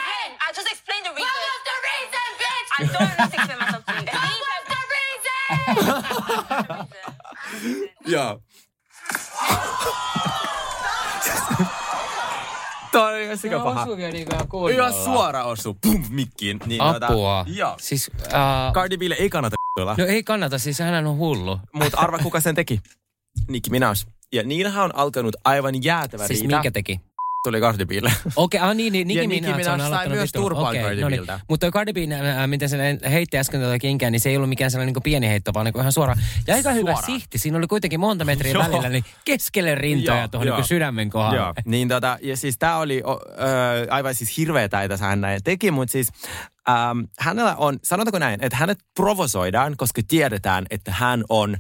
I 0.46 0.50
just 0.58 0.70
explained 0.74 1.06
the 1.10 1.14
reason. 1.18 1.32
What 1.32 1.48
was 1.54 1.62
the 1.70 1.78
reason, 1.90 2.28
bitch? 2.42 2.70
I 2.76 2.82
don't 2.94 3.08
need 3.08 3.32
to 3.32 3.38
explain 3.40 3.60
myself 3.64 3.84
to 3.88 3.94
you. 3.96 4.04
What 4.16 4.52
was 4.52 4.66
the 4.74 4.82
reason? 4.96 5.44
Joo. 8.12 8.32
Toi 12.92 13.14
oli 13.14 13.24
ihan 13.24 13.38
sika 13.38 13.60
paha. 13.60 13.82
osuukin 13.82 14.14
niinku 14.14 14.36
ihan 14.36 14.48
kunnolla. 14.48 14.74
Ihan 14.76 14.94
suora 14.94 15.44
osu, 15.44 15.74
pum, 15.82 16.04
mikkiin. 16.10 16.60
Niin, 16.66 16.82
Apua. 16.82 17.46
joo. 17.48 17.76
Siis, 17.82 18.12
uh, 18.28 18.74
Cardi 18.74 18.98
Bille 18.98 19.16
ei 19.20 19.30
kannata 19.30 19.56
no 19.98 20.06
ei 20.08 20.24
kannata, 20.24 20.58
siis 20.60 20.80
hän 20.80 21.08
on 21.08 21.18
hullu. 21.18 21.60
Mutta 21.74 21.98
arva 21.98 22.18
kuka 22.18 22.40
sen 22.40 22.56
teki? 22.56 22.82
Nicki 23.48 23.70
Minaj. 23.70 23.96
Ja 24.34 24.44
niillähän 24.44 24.84
on 24.84 24.96
alkanut 24.96 25.36
aivan 25.44 25.84
jäätävä 25.84 26.28
Siis 26.28 26.42
riita. 26.42 26.56
minkä 26.56 26.72
teki? 26.72 27.00
Tuli 27.44 27.62
Cardi 27.62 27.86
Bille. 27.86 28.14
Okei, 28.36 28.60
ah 28.60 28.76
niin, 28.76 28.94
niin 28.94 29.08
Nicki 29.08 29.28
Minaj 29.28 29.56
Minaj 29.56 29.74
on 29.74 29.82
aloittanut 29.82 30.18
myös 30.18 30.32
turpaan 30.32 30.68
Okei, 30.68 30.82
Cardi 30.82 31.02
no 31.02 31.10
niin. 31.10 31.22
Mutta 31.50 31.72
Cardi 31.72 31.94
B, 31.94 31.98
äh, 31.98 32.48
miten 32.48 32.70
se 32.70 32.78
heitti 33.12 33.38
äsken 33.38 33.60
tuota 33.62 33.80
kenkää, 33.80 34.10
niin 34.10 34.20
se 34.20 34.30
ei 34.30 34.36
ollut 34.38 34.50
mikään 34.50 34.72
sellainen 34.72 34.94
niin 34.94 35.04
pieni 35.04 35.28
heitto, 35.28 35.54
vaan 35.54 35.66
niin 35.66 35.80
ihan 35.80 35.92
suora. 35.92 36.16
Ja 36.48 36.56
aika 36.56 36.72
hyvä 36.72 36.96
sihti. 37.06 37.38
Siinä 37.38 37.58
oli 37.58 37.68
kuitenkin 37.68 38.00
monta 38.00 38.26
metriä 38.26 38.54
Joo. 38.54 38.64
välillä, 38.64 38.90
niin 38.90 39.04
keskelle 39.26 39.76
rintoja 39.76 40.28
tuohon 40.28 40.48
niin 40.48 40.64
sydämen 40.66 41.10
kohdalle. 41.10 41.38
Joo, 41.38 41.54
niin 41.66 41.88
tota, 41.88 42.18
ja 42.22 42.38
siis 42.38 42.58
tämä 42.58 42.78
oli 42.78 43.04
ö, 43.06 43.88
aivan 43.90 44.16
siis 44.16 44.38
hirveetä, 44.38 44.84
että 44.84 44.98
hän 44.98 45.22
näin 45.22 45.44
teki, 45.44 45.72
mutta 45.72 45.92
siis 45.92 46.08
ähm, 46.70 47.00
hänellä 47.20 47.56
on, 47.56 47.80
sanotaanko 47.84 48.20
näin, 48.20 48.44
että 48.44 48.58
hänet 48.58 48.80
provosoidaan, 48.96 49.78
koska 49.78 50.02
tiedetään, 50.08 50.66
että 50.70 50.92
hän 50.92 51.24
on 51.30 51.58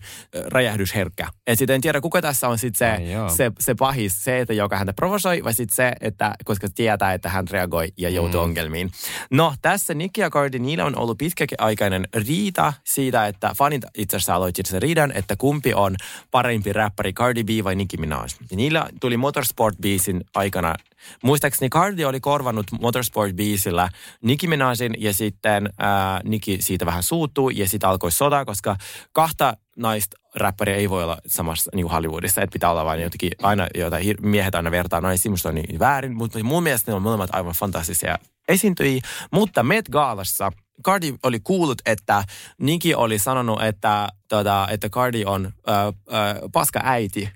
räjähdysherkkä. 0.47 1.27
Et 1.47 1.59
sitten 1.59 1.75
en 1.75 1.81
tiedä, 1.81 2.01
kuka 2.01 2.21
tässä 2.21 2.47
on 2.49 2.57
sitten 2.57 2.77
se, 2.77 3.17
Ai 3.17 3.29
se, 3.29 3.51
se 3.59 3.75
pahis, 3.75 4.23
se, 4.23 4.39
että 4.39 4.53
joka 4.53 4.77
häntä 4.77 4.93
provosoi, 4.93 5.43
vai 5.43 5.53
sitten 5.53 5.75
se, 5.75 5.93
että 6.01 6.33
koska 6.45 6.67
tietää, 6.75 7.13
että 7.13 7.29
hän 7.29 7.47
reagoi 7.51 7.87
ja 7.97 8.09
joutuu 8.09 8.39
Mm. 8.41 8.43
ongelmiin. 8.43 8.91
No, 9.31 9.53
tässä 9.61 9.93
Nicki 9.93 10.21
ja 10.21 10.29
Cardi, 10.29 10.59
niillä 10.59 10.85
on 10.85 10.97
ollut 10.97 11.17
pitkäaikainen 11.17 12.07
riita 12.27 12.73
siitä, 12.83 13.27
että 13.27 13.51
fanit 13.57 13.81
itse 13.97 14.17
asiassa 14.17 14.35
aloittivat 14.35 14.65
sen 14.67 14.81
riidan, 14.81 15.11
että 15.11 15.35
kumpi 15.35 15.73
on 15.73 15.95
parempi 16.31 16.73
räppäri, 16.73 17.13
Cardi 17.13 17.43
B 17.43 17.49
vai 17.63 17.75
Nicki 17.75 17.97
Minaj. 17.97 18.27
Ja 18.51 18.57
niillä 18.57 18.89
tuli 19.01 19.17
Motorsport-biisin 19.17 20.21
aikana, 20.35 20.75
muistaakseni 21.23 21.69
Cardi 21.69 22.05
oli 22.05 22.19
korvannut 22.19 22.67
Motorsport-biisillä 22.71 23.89
Nicki 24.21 24.47
Minajin 24.47 24.93
ja 24.97 25.13
sitten 25.13 25.69
ää, 25.79 26.21
Nicki 26.23 26.61
siitä 26.61 26.85
vähän 26.85 27.03
suuttuu 27.03 27.49
ja 27.49 27.69
sitten 27.69 27.89
alkoi 27.89 28.11
sota, 28.11 28.45
koska 28.45 28.75
kahta 29.11 29.57
naista 29.77 30.17
räppäriä 30.35 30.75
ei 30.75 30.89
voi 30.89 31.03
olla 31.03 31.17
samassa 31.27 31.71
niin 31.73 31.83
kuin 31.83 31.93
Hollywoodissa, 31.93 32.41
että 32.41 32.53
pitää 32.53 32.71
olla 32.71 32.85
vain 32.85 33.01
jotenkin 33.01 33.31
aina, 33.41 33.67
joita 33.75 33.97
miehet 34.21 34.55
aina 34.55 34.71
vertaa 34.71 35.01
naisiin, 35.01 35.31
musta 35.31 35.49
on 35.49 35.55
niin 35.55 35.79
väärin, 35.79 36.15
mutta 36.15 36.43
mun 36.43 36.63
mielestä 36.63 36.91
ne 36.91 36.95
on 36.95 37.01
molemmat 37.01 37.29
aivan 37.33 37.53
fantastisia 37.53 38.19
esiintyjiä, 38.47 39.01
mutta 39.31 39.63
Met 39.63 39.89
Gaalassa 39.89 40.51
Cardi 40.83 41.13
oli 41.23 41.39
kuullut, 41.39 41.81
että 41.85 42.23
Nicki 42.61 42.95
oli 42.95 43.19
sanonut, 43.19 43.63
että, 43.63 44.09
tota, 44.29 44.67
että 44.71 44.89
Cardi 44.89 45.25
on 45.25 45.45
ö, 45.45 45.71
ö, 45.71 46.49
paska 46.53 46.79
äiti, 46.83 47.29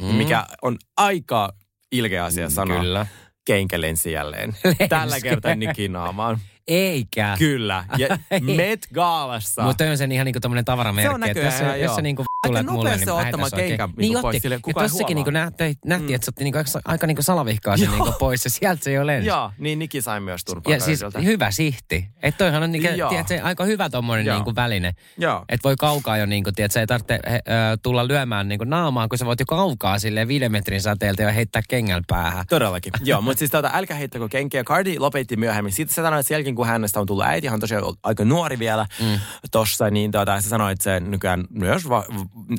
mm. 0.00 0.06
mikä 0.06 0.46
on 0.62 0.76
aika 0.96 1.52
ilkeä 1.98 2.24
asia 2.24 2.50
sanoa. 2.50 2.80
Kyllä. 2.80 3.06
Kenkä 3.44 3.80
lensi 3.80 4.12
jälleen. 4.12 4.56
Tällä 4.88 5.20
kertaa 5.20 5.54
Nicki 5.54 5.88
naamaan. 5.88 6.40
Eikä. 6.68 7.36
Kyllä. 7.38 7.84
Ja. 7.96 8.18
Met 8.56 8.88
Gaalassa. 8.94 9.62
Mutta 9.62 9.84
on 9.84 9.98
sen 9.98 10.12
ihan 10.12 10.24
niinku 10.24 10.40
tommonen 10.40 10.64
tavaramerkki. 10.64 11.08
Se 11.08 11.14
on 11.14 11.24
että 11.24 11.38
jos, 11.40 11.54
näköjään, 11.54 11.74
se, 11.74 11.78
jos 11.78 11.88
joo. 11.88 11.96
se 11.96 12.02
niinku 12.02 12.24
Aika 12.42 12.48
tulet 12.58 12.66
mulle, 12.66 12.96
niin 12.96 13.08
mä 13.08 13.14
ottamaan 13.14 13.50
oikein. 13.52 13.68
kenkä 13.68 13.86
Niin 13.86 13.96
niinku 13.98 14.22
pois 14.22 14.44
Ja 14.44 14.58
kukaan 14.62 14.90
tossakin 14.90 15.14
niinku 15.14 15.30
nähtiin, 15.30 15.76
nähtiin 15.84 16.10
Mm. 16.10 16.14
että 16.14 16.24
se 16.24 16.28
otti 16.30 16.44
niinku 16.44 16.58
aika, 16.58 16.70
aika 16.84 17.06
niinku 17.06 17.22
salavihkaa 17.22 17.76
sen 17.76 17.90
niinku 17.90 18.12
pois 18.18 18.44
ja 18.44 18.50
sieltä 18.50 18.84
se 18.84 18.92
jo 18.92 19.06
lensi. 19.06 19.28
Joo, 19.28 19.50
niin 19.58 19.78
Niki 19.78 20.02
sai 20.02 20.20
myös 20.20 20.44
turpaa 20.44 20.72
Ja 20.74 20.80
siis 20.80 21.00
hyvä 21.24 21.50
sihti. 21.50 22.08
Että 22.22 22.38
toihan 22.38 22.62
on 22.62 22.72
niinku, 22.72 22.88
tiedätkö, 23.08 23.40
aika 23.42 23.64
hyvä 23.64 23.90
tommonen 23.90 24.26
niinku 24.26 24.54
väline. 24.54 24.92
Joo. 25.18 25.44
Että 25.48 25.64
voi 25.68 25.76
kaukaa 25.76 26.16
jo 26.16 26.26
niinku, 26.26 26.52
tiedätkö, 26.52 26.80
ei 26.80 26.86
tarvitse 26.86 27.18
he, 27.30 27.36
ö, 27.48 27.76
tulla 27.82 28.08
lyömään 28.08 28.48
niinku 28.48 28.64
naamaa, 28.64 29.08
kun 29.08 29.18
sä 29.18 29.26
voit 29.26 29.40
jo 29.40 29.46
kaukaa 29.46 29.98
silleen 29.98 30.28
viiden 30.28 30.52
metrin 30.52 30.80
säteeltä 30.82 31.22
ja 31.22 31.32
heittää 31.32 31.62
kengällä 31.68 32.04
päähän. 32.06 32.46
Todellakin. 32.48 32.92
Joo, 33.04 33.20
mutta 33.20 33.38
siis 33.38 33.50
tota, 33.50 33.70
älkää 33.74 33.96
heittäkö 33.96 34.28
kenkiä. 34.28 34.64
Cardi 34.64 34.98
lopetti 34.98 35.36
myöhemmin. 35.36 35.72
Sitten 35.72 35.94
se 35.94 36.02
sanoi, 36.02 36.20
että 36.20 36.28
sen 36.28 36.34
jälkeen 36.34 36.55
kun 36.56 36.66
hänestä 36.66 37.00
on 37.00 37.06
tullut 37.06 37.24
äiti, 37.24 37.46
hän 37.46 37.54
on 37.54 37.60
tosiaan 37.60 37.84
aika 38.02 38.24
nuori 38.24 38.58
vielä 38.58 38.86
mm. 39.02 39.20
tossa, 39.50 39.90
niin 39.90 40.10
tota, 40.10 40.40
se 40.40 40.48
sanoi, 40.48 40.72
että 40.72 40.84
se 40.84 41.00
nykyään 41.00 41.44
myös 41.50 41.88
va- 41.88 42.04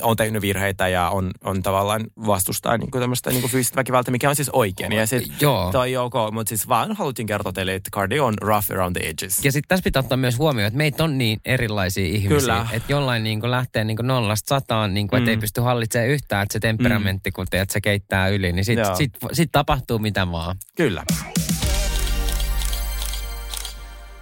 on 0.02 0.16
tehnyt 0.18 0.42
virheitä 0.42 0.88
ja 0.88 1.10
on, 1.10 1.32
on 1.44 1.64
tavallaan 1.64 2.04
vastustaa 2.26 2.78
niin 2.78 2.92
tämmöistä 2.92 3.30
niin 3.30 3.50
fyysistä 3.50 3.76
väkivaltaa, 3.76 4.12
mikä 4.12 4.30
on 4.30 4.36
siis 4.36 4.50
oikein. 4.54 4.92
Ja 4.92 5.08
sit 5.08 5.42
Joo. 5.42 5.72
toi 5.72 5.98
ok, 5.98 6.14
mutta 6.32 6.50
siis 6.50 6.68
vaan 6.68 6.96
haluttiin 6.96 7.26
kertoa 7.28 7.54
teille, 7.54 7.76
että 7.76 7.90
Cardi 7.94 8.20
on 8.20 8.34
rough 8.42 8.72
around 8.72 8.96
the 9.00 9.10
edges. 9.10 9.46
Ja 9.46 9.52
sitten 9.52 9.68
tässä 9.68 9.84
pitää 9.84 10.00
ottaa 10.00 10.18
myös 10.18 10.38
huomioon, 10.38 10.68
että 10.68 10.78
meitä 10.78 11.04
on 11.04 11.18
niin 11.18 11.40
erilaisia 11.46 12.06
ihmisiä. 12.06 12.40
Kyllä. 12.40 12.68
Että 12.72 12.92
jollain 12.92 13.24
niin 13.24 13.52
lähtee 13.52 13.84
niin 13.84 13.98
nollasta 14.02 14.50
sataan, 14.50 14.94
niin 14.94 15.06
että 15.06 15.20
Mm. 15.20 15.28
ei 15.28 15.38
pysty 15.38 15.62
hallitsemaan 15.62 16.10
yhtään, 16.10 16.44
että 16.44 16.54
se 16.54 16.60
temperamentti, 16.60 17.32
kun 17.32 17.46
teet, 17.50 17.70
se 17.70 17.82
keittää 17.82 18.28
yli, 18.28 18.52
niin 18.52 18.66
sitten 18.66 18.86
Joo. 18.86 18.96
sit, 18.96 19.12
sit 19.34 19.52
tapahtuu 19.52 20.00
mitä 20.00 20.32
vaan. 20.32 20.56
Kyllä. 20.78 21.04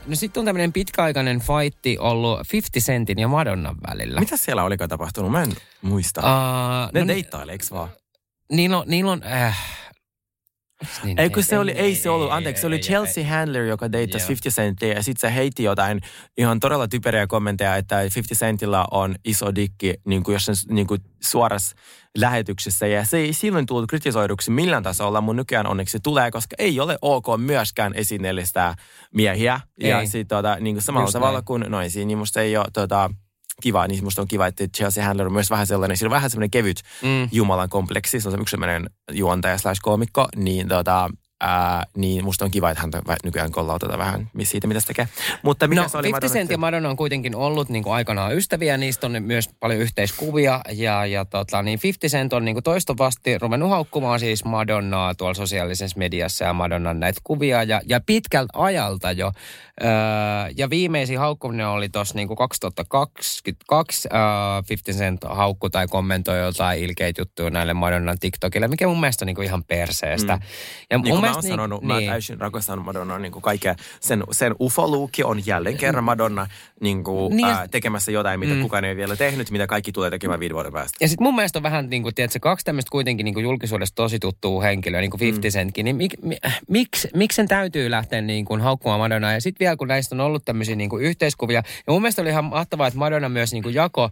No 0.08 0.15
sitten 0.15 0.41
on 0.41 0.46
tämmöinen 0.46 0.74
pitkäaikainen 0.74 1.39
fightti 1.39 1.98
ollut 1.98 2.39
50 2.54 2.80
Centin 2.80 3.20
ja 3.20 3.28
Madonnan 3.28 3.76
välillä. 3.88 4.20
Mitä 4.20 4.38
siellä 4.38 4.63
olikaan 4.63 4.89
tapahtunut? 4.89 5.32
Mä 5.32 5.44
en 5.44 5.54
muista. 5.82 6.22
Uh, 6.22 6.94
ne 6.94 7.00
no, 7.00 7.08
deittailee, 7.08 7.54
eikö 7.54 7.65
vaan? 7.72 7.89
Niillä 8.52 8.78
on, 8.78 8.84
niillä 8.88 9.12
on 9.12 9.24
äh, 9.24 9.58
niin, 11.03 11.19
Ei, 11.19 11.29
kun 11.29 11.43
se 11.43 11.59
oli, 11.59 11.71
ei 11.71 11.95
se 11.95 12.09
ollut, 12.09 12.31
anteeksi, 12.31 12.61
se 12.61 12.67
oli 12.67 12.79
Chelsea 12.79 13.25
Handler, 13.27 13.63
joka 13.63 13.91
deittasi 13.91 14.23
Joo. 14.23 14.27
50 14.27 14.61
Centia 14.61 14.93
ja 14.93 15.03
sitten 15.03 15.29
se 15.29 15.35
heitti 15.35 15.63
jotain 15.63 16.01
ihan 16.38 16.59
todella 16.59 16.88
typeriä 16.88 17.27
kommentteja, 17.27 17.75
että 17.75 17.97
50 17.97 18.35
Centillä 18.35 18.85
on 18.91 19.15
iso 19.25 19.55
dikki 19.55 19.93
niin 20.07 20.23
kuin 20.23 20.33
jossain 20.33 20.55
niin 20.69 20.88
kuin 20.88 21.01
suorassa 21.23 21.75
lähetyksessä 22.17 22.88
ja 22.88 23.05
se 23.05 23.17
ei 23.17 23.33
silloin 23.33 23.65
tullut 23.65 23.89
kritisoiduksi 23.89 24.51
millään 24.51 24.83
tasolla, 24.83 25.21
mun 25.21 25.35
nykyään 25.35 25.67
onneksi 25.67 25.99
tulee, 25.99 26.31
koska 26.31 26.55
ei 26.59 26.79
ole 26.79 26.97
ok 27.01 27.25
myöskään 27.38 27.93
esineellistää 27.93 28.75
miehiä 29.13 29.59
ja 29.79 29.99
Ei. 30.01 30.07
sit, 30.07 30.27
tota, 30.27 30.57
niin 30.59 30.75
kuin 30.75 30.83
samalla 30.83 31.05
Just 31.07 31.13
tavalla 31.13 31.38
näin. 31.38 31.45
kuin 31.45 31.65
naisia, 31.69 32.05
niin 32.05 32.17
musta 32.17 32.41
ei 32.41 32.57
ole 32.57 32.65
tota, 32.73 33.09
kiva, 33.62 33.88
niin 33.88 34.04
musta 34.04 34.22
on 34.22 34.28
kiva, 34.28 34.48
että 34.48 34.68
Chelsea 34.68 35.06
Handler 35.06 35.28
on 35.28 35.34
myös 35.34 35.50
vähän 35.50 35.68
sellainen, 35.68 35.98
sillä 35.98 36.08
on 36.08 36.15
vähän 36.15 36.30
sellainen 36.30 36.52
kevyt 36.52 36.82
Mm. 37.02 37.30
Jumalan 37.32 37.70
kompleksi, 37.70 38.20
se 38.20 38.30
on 38.30 38.41
yksi 38.41 38.52
sellainen 38.52 38.89
juontaja 39.12 39.58
slash 39.58 39.82
koomikko, 39.82 40.28
niin 40.36 40.68
tota, 40.68 41.10
ää, 41.45 41.86
niin 41.97 42.23
musta 42.23 42.45
on 42.45 42.51
kiva, 42.51 42.69
että 42.69 42.81
häntä 42.81 43.01
nykyään 43.23 43.51
kollautetaan 43.51 43.99
vähän 43.99 44.29
siitä, 44.43 44.67
mitä 44.67 44.79
se 44.79 44.88
tekee. 44.88 45.08
Mutta 45.43 45.67
mikä 45.67 45.81
no, 45.81 45.89
se 45.89 45.97
oli 45.97 46.08
50 46.08 46.27
Madonna 46.27 46.39
Cent 46.39 46.51
ja 46.51 46.58
Madonna 46.58 46.89
on 46.89 46.97
kuitenkin 46.97 47.36
ollut 47.36 47.69
niin 47.69 47.84
kuin 47.84 47.93
aikanaan 47.93 48.36
ystäviä, 48.36 48.77
niistä 48.77 49.08
on 49.08 49.23
myös 49.23 49.49
paljon 49.60 49.79
yhteiskuvia. 49.81 50.62
Ja, 50.71 51.05
ja 51.05 51.25
tota, 51.25 51.62
niin 51.62 51.79
50 51.84 52.17
Cent 52.17 52.34
on 52.34 52.45
niin 52.45 52.55
kuin 52.55 52.63
toistuvasti 52.63 53.38
ruvennut 53.38 53.69
haukkumaan 53.69 54.19
siis 54.19 54.45
Madonnaa 54.45 55.15
tuolla 55.15 55.34
sosiaalisessa 55.34 55.99
mediassa 55.99 56.45
ja 56.45 56.53
Madonnan 56.53 56.99
näitä 56.99 57.21
kuvia. 57.23 57.63
Ja, 57.63 57.81
ja 57.86 57.99
pitkältä 58.05 58.53
ajalta 58.53 59.12
jo. 59.12 59.31
Öö, 59.84 59.89
ja 60.58 60.69
viimeisin 60.69 61.19
haukkuminen 61.19 61.67
oli 61.67 61.89
tuossa 61.89 62.15
niin 62.15 62.36
2022. 62.36 64.09
Öö, 64.13 64.20
50 64.70 65.03
Cent 65.03 65.22
haukku 65.30 65.70
tai 65.70 65.88
kommentoi 65.88 66.39
jotain 66.39 66.84
ilkeitä 66.84 67.22
juttuja 67.22 67.49
näille 67.49 67.74
Madonnan 67.74 68.20
TikTokille, 68.20 68.67
mikä 68.67 68.88
mun 68.88 68.99
mielestä 68.99 69.26
on 69.26 69.28
niin 69.28 69.36
kuin 69.36 69.45
ihan 69.45 69.63
perseestä. 69.63 70.36
Mm. 70.36 70.41
Ja 70.89 70.97
niin 70.97 71.22
kuin 71.22 71.34
mä 71.36 71.38
oon 71.38 71.43
mielestä 71.43 71.61
sanonut, 71.63 71.81
niin, 71.81 72.05
mä 72.05 72.11
täysin 72.11 72.39
rakastan 72.39 72.86
Madonnaa 72.86 73.19
niin 73.19 73.31
kuin 73.31 73.41
kaikkea. 73.43 73.75
Sen, 73.99 74.23
sen 74.31 74.55
ufoluukki 74.59 75.23
on 75.23 75.45
jälleen 75.45 75.77
kerran 75.77 76.03
Madonna 76.03 76.47
niin 76.81 77.03
kuin, 77.03 77.36
Niin 77.36 77.47
ää, 77.47 77.67
tekemässä 77.67 78.11
jotain, 78.11 78.39
mitä 78.39 78.53
Mm. 78.53 78.61
kukaan 78.61 78.86
ei 78.86 78.95
vielä 78.95 79.15
tehnyt, 79.15 79.51
mitä 79.51 79.67
kaikki 79.67 79.91
tulee 79.91 80.09
tekemään 80.09 80.39
viiden 80.39 80.55
vuoden 80.55 80.73
päästä. 80.73 80.97
Ja 81.01 81.07
sitten 81.07 81.23
mun 81.23 81.36
mielestä 81.36 81.59
on 81.59 81.63
vähän, 81.63 81.89
niin 81.89 82.03
kuin, 82.03 82.15
tiedätkö, 82.15 82.39
kaksi 82.39 82.65
tämmöistä 82.65 82.91
kuitenkin 82.91 83.23
niin 83.23 83.33
kuin 83.33 83.43
julkisuudessa 83.43 83.95
tosi 83.95 84.19
tuttua 84.19 84.61
henkilöä, 84.63 85.01
niin 85.01 85.11
kuin 85.11 85.19
50 85.19 85.57
Centkin, 85.57 85.83
niin 85.83 85.95
mik, 85.95 86.13
mi, 86.21 86.38
miksi, 86.69 87.07
miksi 87.15 87.36
sen 87.36 87.47
täytyy 87.47 87.91
lähteä 87.91 88.21
niin 88.21 88.45
kuin 88.45 88.61
haukkumaan 88.61 88.99
Madonnaa? 88.99 89.33
Ja 89.33 89.41
sitten 89.41 89.65
vielä, 89.65 89.75
kun 89.75 89.88
näistä 89.88 90.15
on 90.15 90.19
ollut 90.21 90.45
tämmöisiä 90.45 90.75
niin 90.75 90.89
kuin 90.89 91.03
yhteiskuvia, 91.03 91.63
ja 91.88 91.93
mun 91.93 92.01
mielestä 92.01 92.21
oli 92.21 92.29
ihan 92.29 92.45
mahtavaa, 92.45 92.88
että 92.88 92.99
Madonna 92.99 93.29
myös 93.29 93.53
niin 93.53 93.63
kuin 93.63 93.75
jako 93.75 94.03
äh, 94.03 94.09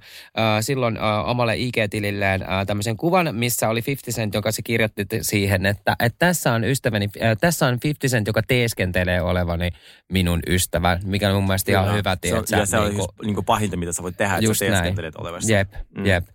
silloin 0.61 0.97
äh, 0.97 1.29
omalle 1.29 1.55
IG-tililleen 1.57 2.41
äh, 2.41 2.65
tämmöisen 2.67 2.97
kuvan, 2.97 3.35
missä 3.35 3.69
oli 3.69 3.83
50 3.87 4.21
Cent, 4.21 4.33
joka 4.33 4.51
se 4.51 4.61
kirjoitti 4.61 5.05
siihen, 5.21 5.65
että, 5.65 5.95
että 5.99 6.19
tässä 6.19 6.53
on 6.53 6.63
ystäväni, 6.63 7.02
äh, 7.21 7.37
tässä 7.41 7.65
on 7.67 7.77
50 7.83 8.07
Cent, 8.07 8.27
joka 8.27 8.41
teeskentelee 8.47 9.21
olevani 9.21 9.69
minun 10.11 10.39
ystävä, 10.47 10.99
mikä 11.03 11.29
on 11.29 11.35
mun 11.35 11.43
mielestä 11.47 11.71
ihan 11.71 11.83
Kyllä. 11.83 11.97
hyvä, 11.97 12.09
se 12.11 12.15
on, 12.15 12.19
tiedätkö, 12.45 12.55
ja 12.57 12.65
se 12.65 12.77
on 12.77 12.83
niin 12.83 12.95
kuin- 12.95 12.99
just, 13.03 13.21
niin 13.25 13.35
kuin 13.35 13.45
pahinta, 13.45 13.77
mitä 13.77 13.91
sä 13.91 14.03
voit 14.03 14.17
tehdä, 14.17 14.35
että 14.37 14.53
sä 14.53 14.65
näin. 14.65 14.71
teeskentelet 14.73 15.15
olevasi. 15.15 15.53
Jep, 15.53 15.69
Mm. 15.97 16.05
jep. 16.05 16.25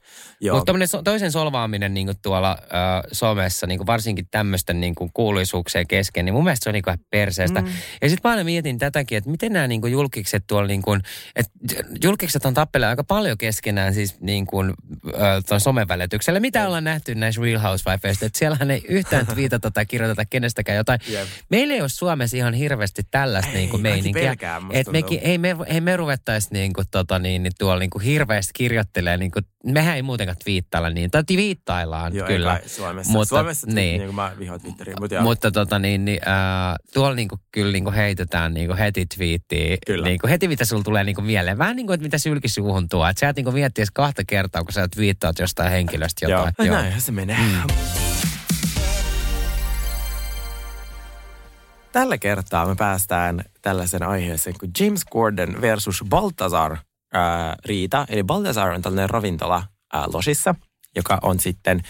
Mutta 0.53 0.73
toisen 1.05 1.33
solvaaminen 1.33 1.95
niin 1.95 2.11
tuolla 2.23 2.51
äh, 2.51 3.03
somessa, 3.13 3.67
niin 3.67 3.87
varsinkin 3.87 4.29
tämmöisten 4.31 4.81
niin 4.81 4.95
kuuluisuuksien 5.15 5.87
kesken, 5.87 6.25
niin 6.25 6.35
mun 6.35 6.45
mielestä 6.45 6.65
se 6.65 6.71
on 6.71 6.75
niin 6.75 6.83
ihan 6.87 6.99
perseestä. 7.11 7.61
Mm. 7.61 7.69
Ja 8.03 8.09
sitten 8.09 8.29
mä 8.29 8.31
aina 8.31 8.45
mietin 8.45 8.79
tätäkin, 8.79 9.19
että 9.19 9.31
miten 9.31 9.53
nämä 9.53 9.67
niin 9.67 9.91
julkikset 9.91 10.45
tuolla, 10.47 10.69
niin 10.69 10.83
kuin, 10.83 11.01
että 11.37 11.53
julkikset 12.05 12.45
on 12.45 12.55
tappelee 12.55 12.89
aika 12.89 13.05
paljon 13.05 13.39
keskenään 13.39 13.95
siis 13.95 14.21
niin 14.21 14.47
kuin, 14.47 14.75
äh, 15.15 15.45
tuon 15.49 15.61
somen 15.61 15.89
välityksellä. 15.89 16.41
Mitä 16.41 16.67
ollaan 16.67 16.85
nähty 16.85 17.15
näissä 17.15 17.43
Real 17.43 17.61
Housewifeista, 17.61 18.27
että 18.27 18.39
siellähän 18.39 18.71
ei 18.71 18.83
yhtään 18.89 19.27
twiitata 19.35 19.71
tai 19.71 19.87
kirjoiteta 19.87 20.25
kenestäkään 20.25 20.77
jotain. 20.77 21.01
Jep. 21.09 21.29
Meillä 21.51 21.75
ei 21.75 21.81
ole 21.81 21.89
Suomessa 21.89 22.37
ihan 22.37 22.55
hirveästi 22.55 23.03
tällaista 23.11 23.53
niin 23.53 23.69
kuin 23.69 23.83
meininkiä. 23.83 24.23
pelkää, 24.23 24.63
Että 24.73 24.93
mekin, 24.93 25.21
ei 25.23 25.39
me, 25.39 25.57
ei 25.67 25.81
me 25.81 25.97
ruvettaisi 25.97 26.49
niin 26.53 26.73
kuin, 26.73 26.87
tota, 26.91 27.19
niin, 27.19 27.43
niin 27.43 27.53
tuolla 27.59 27.81
niin 27.81 27.91
kuin 27.91 28.05
hirveästi 28.05 28.53
kirjoittelemaan. 28.55 29.21
Niin 29.21 29.31
kuin, 29.31 29.45
mehän 29.65 29.97
ei 29.97 30.03
muutenkaan 30.03 30.37
twiittailla 30.45 30.91
niin. 30.91 31.11
Tai 31.11 31.25
twiittaillaan 31.25 32.15
Joo, 32.15 32.27
kyllä. 32.27 32.55
ei 32.55 32.61
kai 32.61 32.69
Suomessa. 32.69 33.13
Mutta, 33.13 33.29
Suomessa 33.29 33.67
niin. 33.67 33.77
niin. 33.77 33.99
niin 33.99 34.07
kuin 34.07 34.15
mä 34.15 34.33
vihaan 34.39 34.61
Twitteriä, 34.61 34.97
mutta 35.01 35.15
joo. 35.15 35.25
Mutta 35.25 35.51
tota 35.51 35.79
niin, 35.79 36.05
niin 36.05 36.21
äh, 36.29 36.75
tuolla 36.95 37.15
niinku, 37.15 37.39
kyllä 37.53 37.73
niinku 37.73 37.91
heitetään 37.91 38.55
niinku 38.55 38.77
heti 38.79 39.07
twiittiä. 39.17 39.77
Kyllä. 39.87 40.07
Niinku 40.07 40.27
heti 40.27 40.49
mitä 40.49 40.65
sulla 40.65 40.83
tulee 40.83 41.05
niinku 41.05 41.23
mieleen. 41.23 41.59
Vähän 41.59 41.77
niin 41.77 41.87
kuin, 41.87 41.95
että 41.95 42.05
mitä 42.05 42.19
sylki 42.19 42.49
suuhun 42.49 42.89
tuo. 42.89 43.09
Että 43.09 43.21
sä 43.21 43.29
et 43.29 43.37
niinku 43.37 43.53
miettiä 43.53 43.83
edes 43.83 43.91
kahta 43.91 44.23
kertaa, 44.27 44.65
kun 44.65 44.73
sä 44.73 44.89
twiittaat 44.89 45.39
jostain 45.39 45.71
henkilöstä 45.71 46.27
jotain. 46.27 46.53
Joo. 46.59 46.75
Näinhän 46.77 47.01
se 47.01 47.13
menee. 47.13 47.39
Mm. 47.39 47.75
Tällä 51.93 52.19
kertaa 52.19 52.67
me 52.67 52.75
päästään 52.75 53.45
tällaisen 53.63 54.03
aiheeseen 54.03 54.57
kuin 54.61 54.73
James 54.81 55.05
Gordon 55.05 55.61
versus 55.61 56.05
Baltazar 56.09 56.77
ää, 57.13 57.57
riita. 57.65 58.07
Eli 58.09 58.23
Baltazar 58.25 58.71
on 58.71 58.83
tällainen 58.83 59.11
ravintola 59.11 59.63
ää, 59.93 60.05
Losissa, 60.13 60.55
joka 60.97 61.19
on 61.23 61.41
sitten 61.41 61.81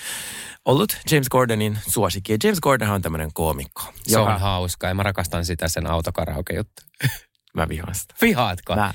ollut 0.65 0.99
James 1.11 1.29
Gordonin 1.29 1.79
suosikki. 1.89 2.33
Ja 2.33 2.39
James 2.45 2.61
Gordon 2.61 2.89
on 2.91 3.03
tämmöinen 3.03 3.31
koomikko. 3.35 3.83
Se 4.07 4.19
on 4.19 4.41
hauska 4.41 4.87
ja 4.89 4.95
mä 4.95 5.03
rakastan 5.03 5.45
sitä 5.45 5.69
sen 5.69 5.87
autokaraoke 5.87 6.55
juttu. 6.55 6.83
Mä 7.55 7.69
vihaan 7.69 7.95
sitä. 7.95 8.15
Vihaatko? 8.23 8.75
Mä. 8.77 8.95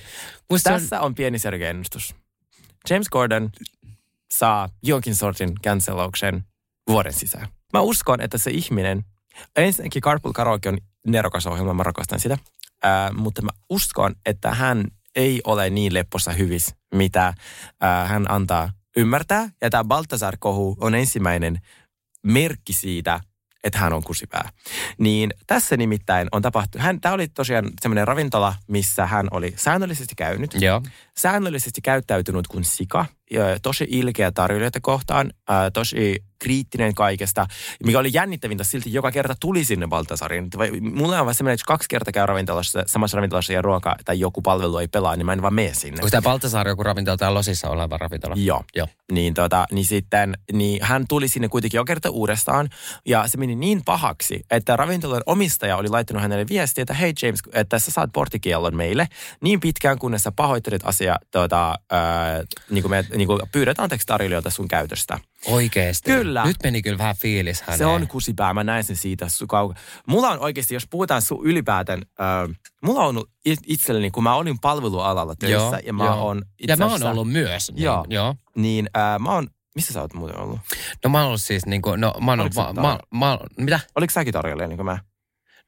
Musta 0.50 0.70
se 0.70 0.74
on- 0.74 0.82
Tässä 0.82 1.02
on 1.02 1.16
pieni 1.16 1.40
sergeennustus. 1.40 2.16
James 2.90 3.10
Gordon 3.10 3.50
saa 4.34 4.70
jonkin 4.84 5.16
sortin 5.16 5.54
cancellauksen 5.64 6.46
vuoden 6.88 7.14
sisään. 7.14 7.48
Mä 7.74 7.80
uskon, 7.82 8.22
että 8.22 8.38
se 8.38 8.52
ihminen, 8.52 9.04
ensinnäkin 9.56 10.02
Carpool 10.02 10.34
Karaoke 10.34 10.70
on 10.70 10.78
nerokas 11.08 11.48
ohjelma, 11.48 11.74
mä 11.74 11.84
rakastan 11.84 12.20
sitä, 12.20 12.38
ää, 12.84 13.14
mutta 13.14 13.42
mä 13.42 13.50
uskon, 13.70 14.16
että 14.26 14.54
hän 14.54 14.88
ei 15.16 15.42
ole 15.44 15.70
niin 15.70 15.94
leppossa 15.94 16.32
hyvis, 16.32 16.76
mitä 16.96 17.34
ää, 17.82 18.08
hän 18.08 18.32
antaa 18.32 18.70
ymmärtää. 18.98 19.50
Ja 19.62 19.70
tämä 19.70 19.84
Baltasar-kohu 19.84 20.78
on 20.80 20.96
ensimmäinen 20.96 21.60
merkki 22.24 22.74
siitä, 22.74 23.20
että 23.64 23.80
hän 23.80 23.94
on 23.94 24.04
kusipää. 24.04 24.50
Niin 24.98 25.34
tässä 25.48 25.78
nimittäin 25.78 26.28
on 26.32 26.42
tapahtunut, 26.42 26.86
hän, 26.86 27.02
tämä 27.02 27.16
oli 27.16 27.28
tosiaan 27.28 27.70
semmoinen 27.82 28.08
ravintola, 28.08 28.56
missä 28.68 29.06
hän 29.06 29.28
oli 29.32 29.54
säännöllisesti 29.58 30.16
käynyt. 30.16 30.54
Joo. 30.62 30.82
Säännöllisesti 31.18 31.82
käyttäytynyt 31.82 32.48
kuin 32.48 32.64
sika, 32.64 33.06
ja 33.32 33.60
tosi 33.62 33.88
ilkeä 33.90 34.32
tarjoilijoita 34.32 34.80
kohtaan, 34.82 35.32
ää, 35.50 35.72
tosi 35.72 36.24
kriittinen 36.44 36.96
kaikesta, 36.96 37.48
mikä 37.84 38.00
oli 38.00 38.10
jännittävintä 38.14 38.64
silti 38.64 38.94
joka 38.94 39.12
kerta 39.12 39.36
tuli 39.40 39.66
sinne 39.66 39.88
Baltasariin. 39.88 40.50
Mulla 40.82 41.20
on 41.20 41.26
vaan 41.26 41.36
semmoinen, 41.36 41.54
että 41.54 41.66
kaksi 41.68 41.90
kertaa 41.90 42.12
käy 42.12 42.26
ravintolassa, 42.26 42.84
samassa 42.88 43.18
ravintolassa 43.18 43.54
ja 43.54 43.62
ruoka 43.62 43.96
tai 44.06 44.20
joku 44.20 44.42
palvelu 44.42 44.78
ei 44.78 44.88
pelaa, 44.88 45.16
niin 45.16 45.26
mä 45.26 45.34
en 45.34 45.42
vaan 45.42 45.54
mene 45.54 45.74
sinne. 45.74 46.00
Onko 46.00 46.10
tämä 46.10 46.22
Baltasaari 46.22 46.72
joku 46.72 46.84
ravintola 46.84 47.18
tai 47.18 47.34
Losissa 47.34 47.70
oleva 47.70 47.98
ravintola? 47.98 48.36
Joo. 48.38 48.64
Joo. 48.76 48.88
Niin, 49.12 49.34
tota, 49.34 49.66
niin 49.72 49.86
sitten 49.86 50.38
niin 50.54 50.80
hän 50.84 51.06
tuli 51.08 51.28
sinne 51.28 51.48
kuitenkin 51.48 51.78
jo 51.78 51.86
kerta 51.86 52.10
uudestaan 52.10 52.70
ja 53.06 53.28
se 53.28 53.38
meni 53.38 53.56
niin 53.56 53.82
pahaksi, 53.86 54.46
että 54.52 54.76
ravintolan 54.76 55.22
omistaja 55.26 55.78
oli 55.78 55.88
laittanut 55.88 56.22
hänelle 56.22 56.46
viestiä, 56.50 56.82
että 56.82 56.94
hei 56.94 57.14
James, 57.22 57.40
että 57.54 57.80
sä 57.80 57.92
saat 57.92 58.10
porttikiellon 58.14 58.76
meille 58.76 59.08
niin 59.42 59.60
pitkään, 59.60 60.00
kunnes 60.00 60.24
sä 60.24 60.32
pahoittelet 60.32 60.82
asia, 60.86 61.18
tota, 61.32 61.76
ää, 61.92 62.44
niin 62.70 62.84
kuin 62.84 62.90
me 62.90 63.06
niin 63.16 63.28
kuin 63.28 63.42
pyydät 63.52 63.80
anteeksi 63.80 64.08
tarjoilijoilta 64.08 64.50
sun 64.50 64.68
käytöstä. 64.68 65.20
Oikeesti? 65.46 66.12
Kyllä. 66.12 66.46
Nyt 66.46 66.58
meni 66.64 66.82
kyllä 66.82 66.98
vähän 66.98 67.16
fiilis 67.16 67.62
häneen. 67.62 67.78
Se 67.78 67.86
on 67.86 68.08
kusipää, 68.08 68.54
mä 68.54 68.64
näen 68.64 68.84
sen 68.84 68.96
siitä 68.96 69.28
kauan. 69.48 69.76
Mulla 70.08 70.30
on 70.30 70.40
oikeasti, 70.40 70.74
jos 70.74 70.88
puhutaan 70.90 71.22
su 71.22 71.42
ylipäätään, 71.44 72.02
äh, 72.22 72.56
mulla 72.82 73.06
on 73.06 73.24
itselleni, 73.68 74.12
kun 74.12 74.24
mä 74.24 74.36
olin 74.36 74.60
palvelualalla 74.60 75.36
töissä 75.36 75.58
Joo, 75.58 75.80
ja 75.86 75.94
mä 75.94 76.06
joo. 76.06 76.26
oon 76.26 76.42
Ja 76.68 76.78
mä 76.78 76.86
oon 76.86 77.04
ollut 77.04 77.32
myös, 77.32 77.72
niin, 77.72 77.84
joo, 77.84 78.06
joo. 78.10 78.36
Niin 78.56 78.90
äh, 78.98 79.20
mä 79.20 79.32
oon, 79.32 79.48
missä 79.76 79.94
sä 79.94 80.02
oot 80.02 80.14
muuten 80.14 80.40
ollut? 80.40 80.60
No 81.04 81.10
mä 81.10 81.18
oon 81.18 81.28
ollut 81.28 81.42
siis 81.42 81.66
niinku, 81.66 81.96
no 81.96 82.14
mä 82.22 82.32
oon 82.32 82.40
ollut, 82.40 82.54
sä 82.54 82.74
mä, 82.74 83.00
mä, 83.14 83.40
mitä? 83.58 83.80
Oliko 83.96 84.12
säkin 84.12 84.34
tarjoilija 84.34 84.68
niin 84.68 84.78
kuin 84.78 84.86
mä? 84.86 85.00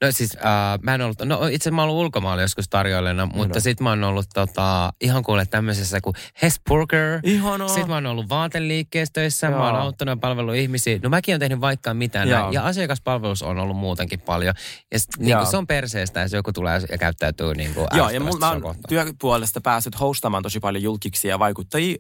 No 0.03 0.11
siis 0.11 0.35
äh, 0.35 0.79
mä 0.81 0.95
en 0.95 1.01
ollut, 1.01 1.21
no 1.25 1.47
itse 1.51 1.71
mä 1.71 1.83
ollut 1.83 1.95
ulkomailla 1.95 2.41
joskus 2.41 2.69
tarjoilijana, 2.69 3.25
mutta 3.25 3.57
No. 3.57 3.61
sit 3.61 3.79
mä 3.79 3.89
oon 3.89 4.03
ollut 4.03 4.25
tota, 4.33 4.93
ihan 5.01 5.23
kuule 5.23 5.45
tämmöisessä 5.45 6.01
kuin 6.01 6.13
Hesburger. 6.41 7.19
Ihanaa. 7.23 7.67
Sitten 7.67 7.87
mä 7.87 7.93
oon 7.93 8.05
ollut 8.05 8.29
vaateliikkeessä 8.29 9.13
töissä, 9.13 9.49
mä 9.49 9.65
oon 9.65 9.75
auttanut 9.75 10.11
ja 10.11 10.17
palvellut 10.17 10.55
ihmisiä. 10.55 10.99
No 11.03 11.09
mäkin 11.09 11.33
oon 11.33 11.39
tehnyt 11.39 11.61
vaikka 11.61 11.93
mitään 11.93 12.29
Joo. 12.29 12.41
näin. 12.41 12.53
Ja 12.53 12.65
asiakaspalvelus 12.65 13.43
on 13.43 13.59
ollut 13.59 13.77
muutenkin 13.77 14.19
paljon. 14.21 14.53
Ja 14.91 14.99
sit, 14.99 15.09
niin 15.17 15.29
Joo. 15.29 15.45
se 15.45 15.57
on 15.57 15.67
perseestä, 15.67 16.21
jos 16.21 16.33
joku 16.33 16.53
tulee 16.53 16.81
ja 16.91 16.97
käyttäytyy 16.97 17.53
niin 17.53 17.73
kuin 17.73 17.87
Joo, 17.93 18.09
ja 18.09 18.19
mun, 18.19 18.39
mä 18.39 18.51
oon 18.51 18.75
työpuolesta 18.89 19.61
päässyt 19.61 19.99
hostamaan 19.99 20.43
tosi 20.43 20.59
paljon 20.59 20.83
julkiksi 20.83 21.27
ja 21.27 21.39
vaikuttajia. 21.39 21.97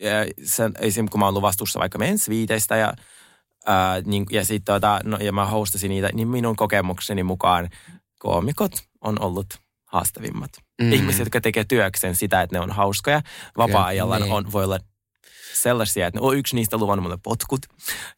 Ja 0.00 0.10
sen, 0.44 0.72
esim. 0.80 1.08
kun 1.08 1.20
mä 1.20 1.24
oon 1.26 1.30
ollut 1.30 1.42
vastuussa 1.42 1.80
vaikka 1.80 1.98
meidän 1.98 2.18
sviiteistä 2.18 2.76
ja, 2.76 2.92
ää, 3.66 4.00
niin, 4.00 4.26
ja, 4.30 4.44
sit, 4.44 4.64
tota, 4.64 5.00
no, 5.04 5.16
ja 5.16 5.32
mä 5.32 5.46
hostasin 5.46 5.88
niitä, 5.88 6.10
niin 6.12 6.28
minun 6.28 6.56
kokemukseni 6.56 7.22
mukaan 7.22 7.68
koomikot 8.18 8.72
on 9.00 9.20
ollut 9.20 9.46
haastavimmat. 9.84 10.50
Mm. 10.82 10.92
Ihmiset, 10.92 11.20
jotka 11.20 11.40
tekee 11.40 11.64
työkseen 11.64 12.16
sitä, 12.16 12.42
että 12.42 12.56
ne 12.56 12.60
on 12.60 12.70
hauskoja. 12.70 13.22
Vapaa-ajalla 13.56 14.18
niin. 14.18 14.32
on, 14.32 14.52
voi 14.52 14.64
olla 14.64 14.78
sellaisia, 15.54 16.06
että 16.06 16.20
no, 16.20 16.32
yksi 16.32 16.54
niistä 16.54 16.76
on 16.76 16.80
luvannut 16.80 17.02
mulle 17.02 17.18
potkut. 17.22 17.60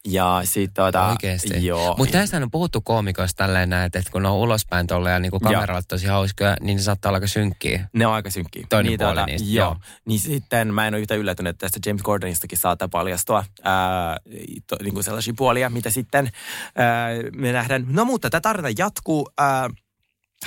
Ja 0.05 0.41
sit 0.43 0.71
tota, 0.73 1.07
Oikeesti. 1.07 1.65
Joo. 1.65 1.95
Mutta 1.97 2.11
tästä 2.11 2.37
on 2.37 2.51
puhuttu 2.51 2.81
koomikoista 2.81 3.43
tälleen 3.43 3.69
näin, 3.69 3.85
että 3.85 4.11
kun 4.11 4.23
ne 4.23 4.27
on 4.27 4.35
ulospäin 4.35 4.87
tolle 4.87 5.11
ja 5.11 5.19
niin 5.19 5.31
kuin 5.31 5.41
Joo. 5.43 5.53
kameralla 5.53 5.81
tosi 5.87 6.07
hauskoja, 6.07 6.57
niin 6.61 6.77
ne 6.77 6.83
saattaa 6.83 7.09
olla 7.09 7.17
aika 7.17 7.27
synkkiä. 7.27 7.89
Ne 7.93 8.07
on 8.07 8.13
aika 8.13 8.29
synkkiä. 8.29 8.65
Toinen 8.69 8.89
niin, 8.89 8.99
puoli 8.99 9.15
tota, 9.15 9.25
niistä, 9.25 9.47
Joo. 9.49 9.65
joo. 9.65 9.77
Niin 10.05 10.19
sitten 10.19 10.73
mä 10.73 10.87
en 10.87 10.93
ole 10.93 11.01
yhtä 11.01 11.15
yllätynyt, 11.15 11.49
että 11.49 11.65
tästä 11.65 11.89
James 11.89 12.03
Gordonistakin 12.03 12.57
saattaa 12.57 12.87
paljastua 12.87 13.45
ää, 13.63 14.17
to, 14.67 14.75
niin 14.83 14.93
kuin 14.93 15.03
sellaisia 15.03 15.33
puolia, 15.37 15.69
mitä 15.69 15.89
sitten 15.89 16.31
ää, 16.75 17.09
me 17.35 17.51
nähdään. 17.51 17.85
No 17.89 18.05
mutta 18.05 18.29
tämä 18.29 18.41
tarina 18.41 18.69
jatkuu. 18.77 19.29
Ää, 19.37 19.69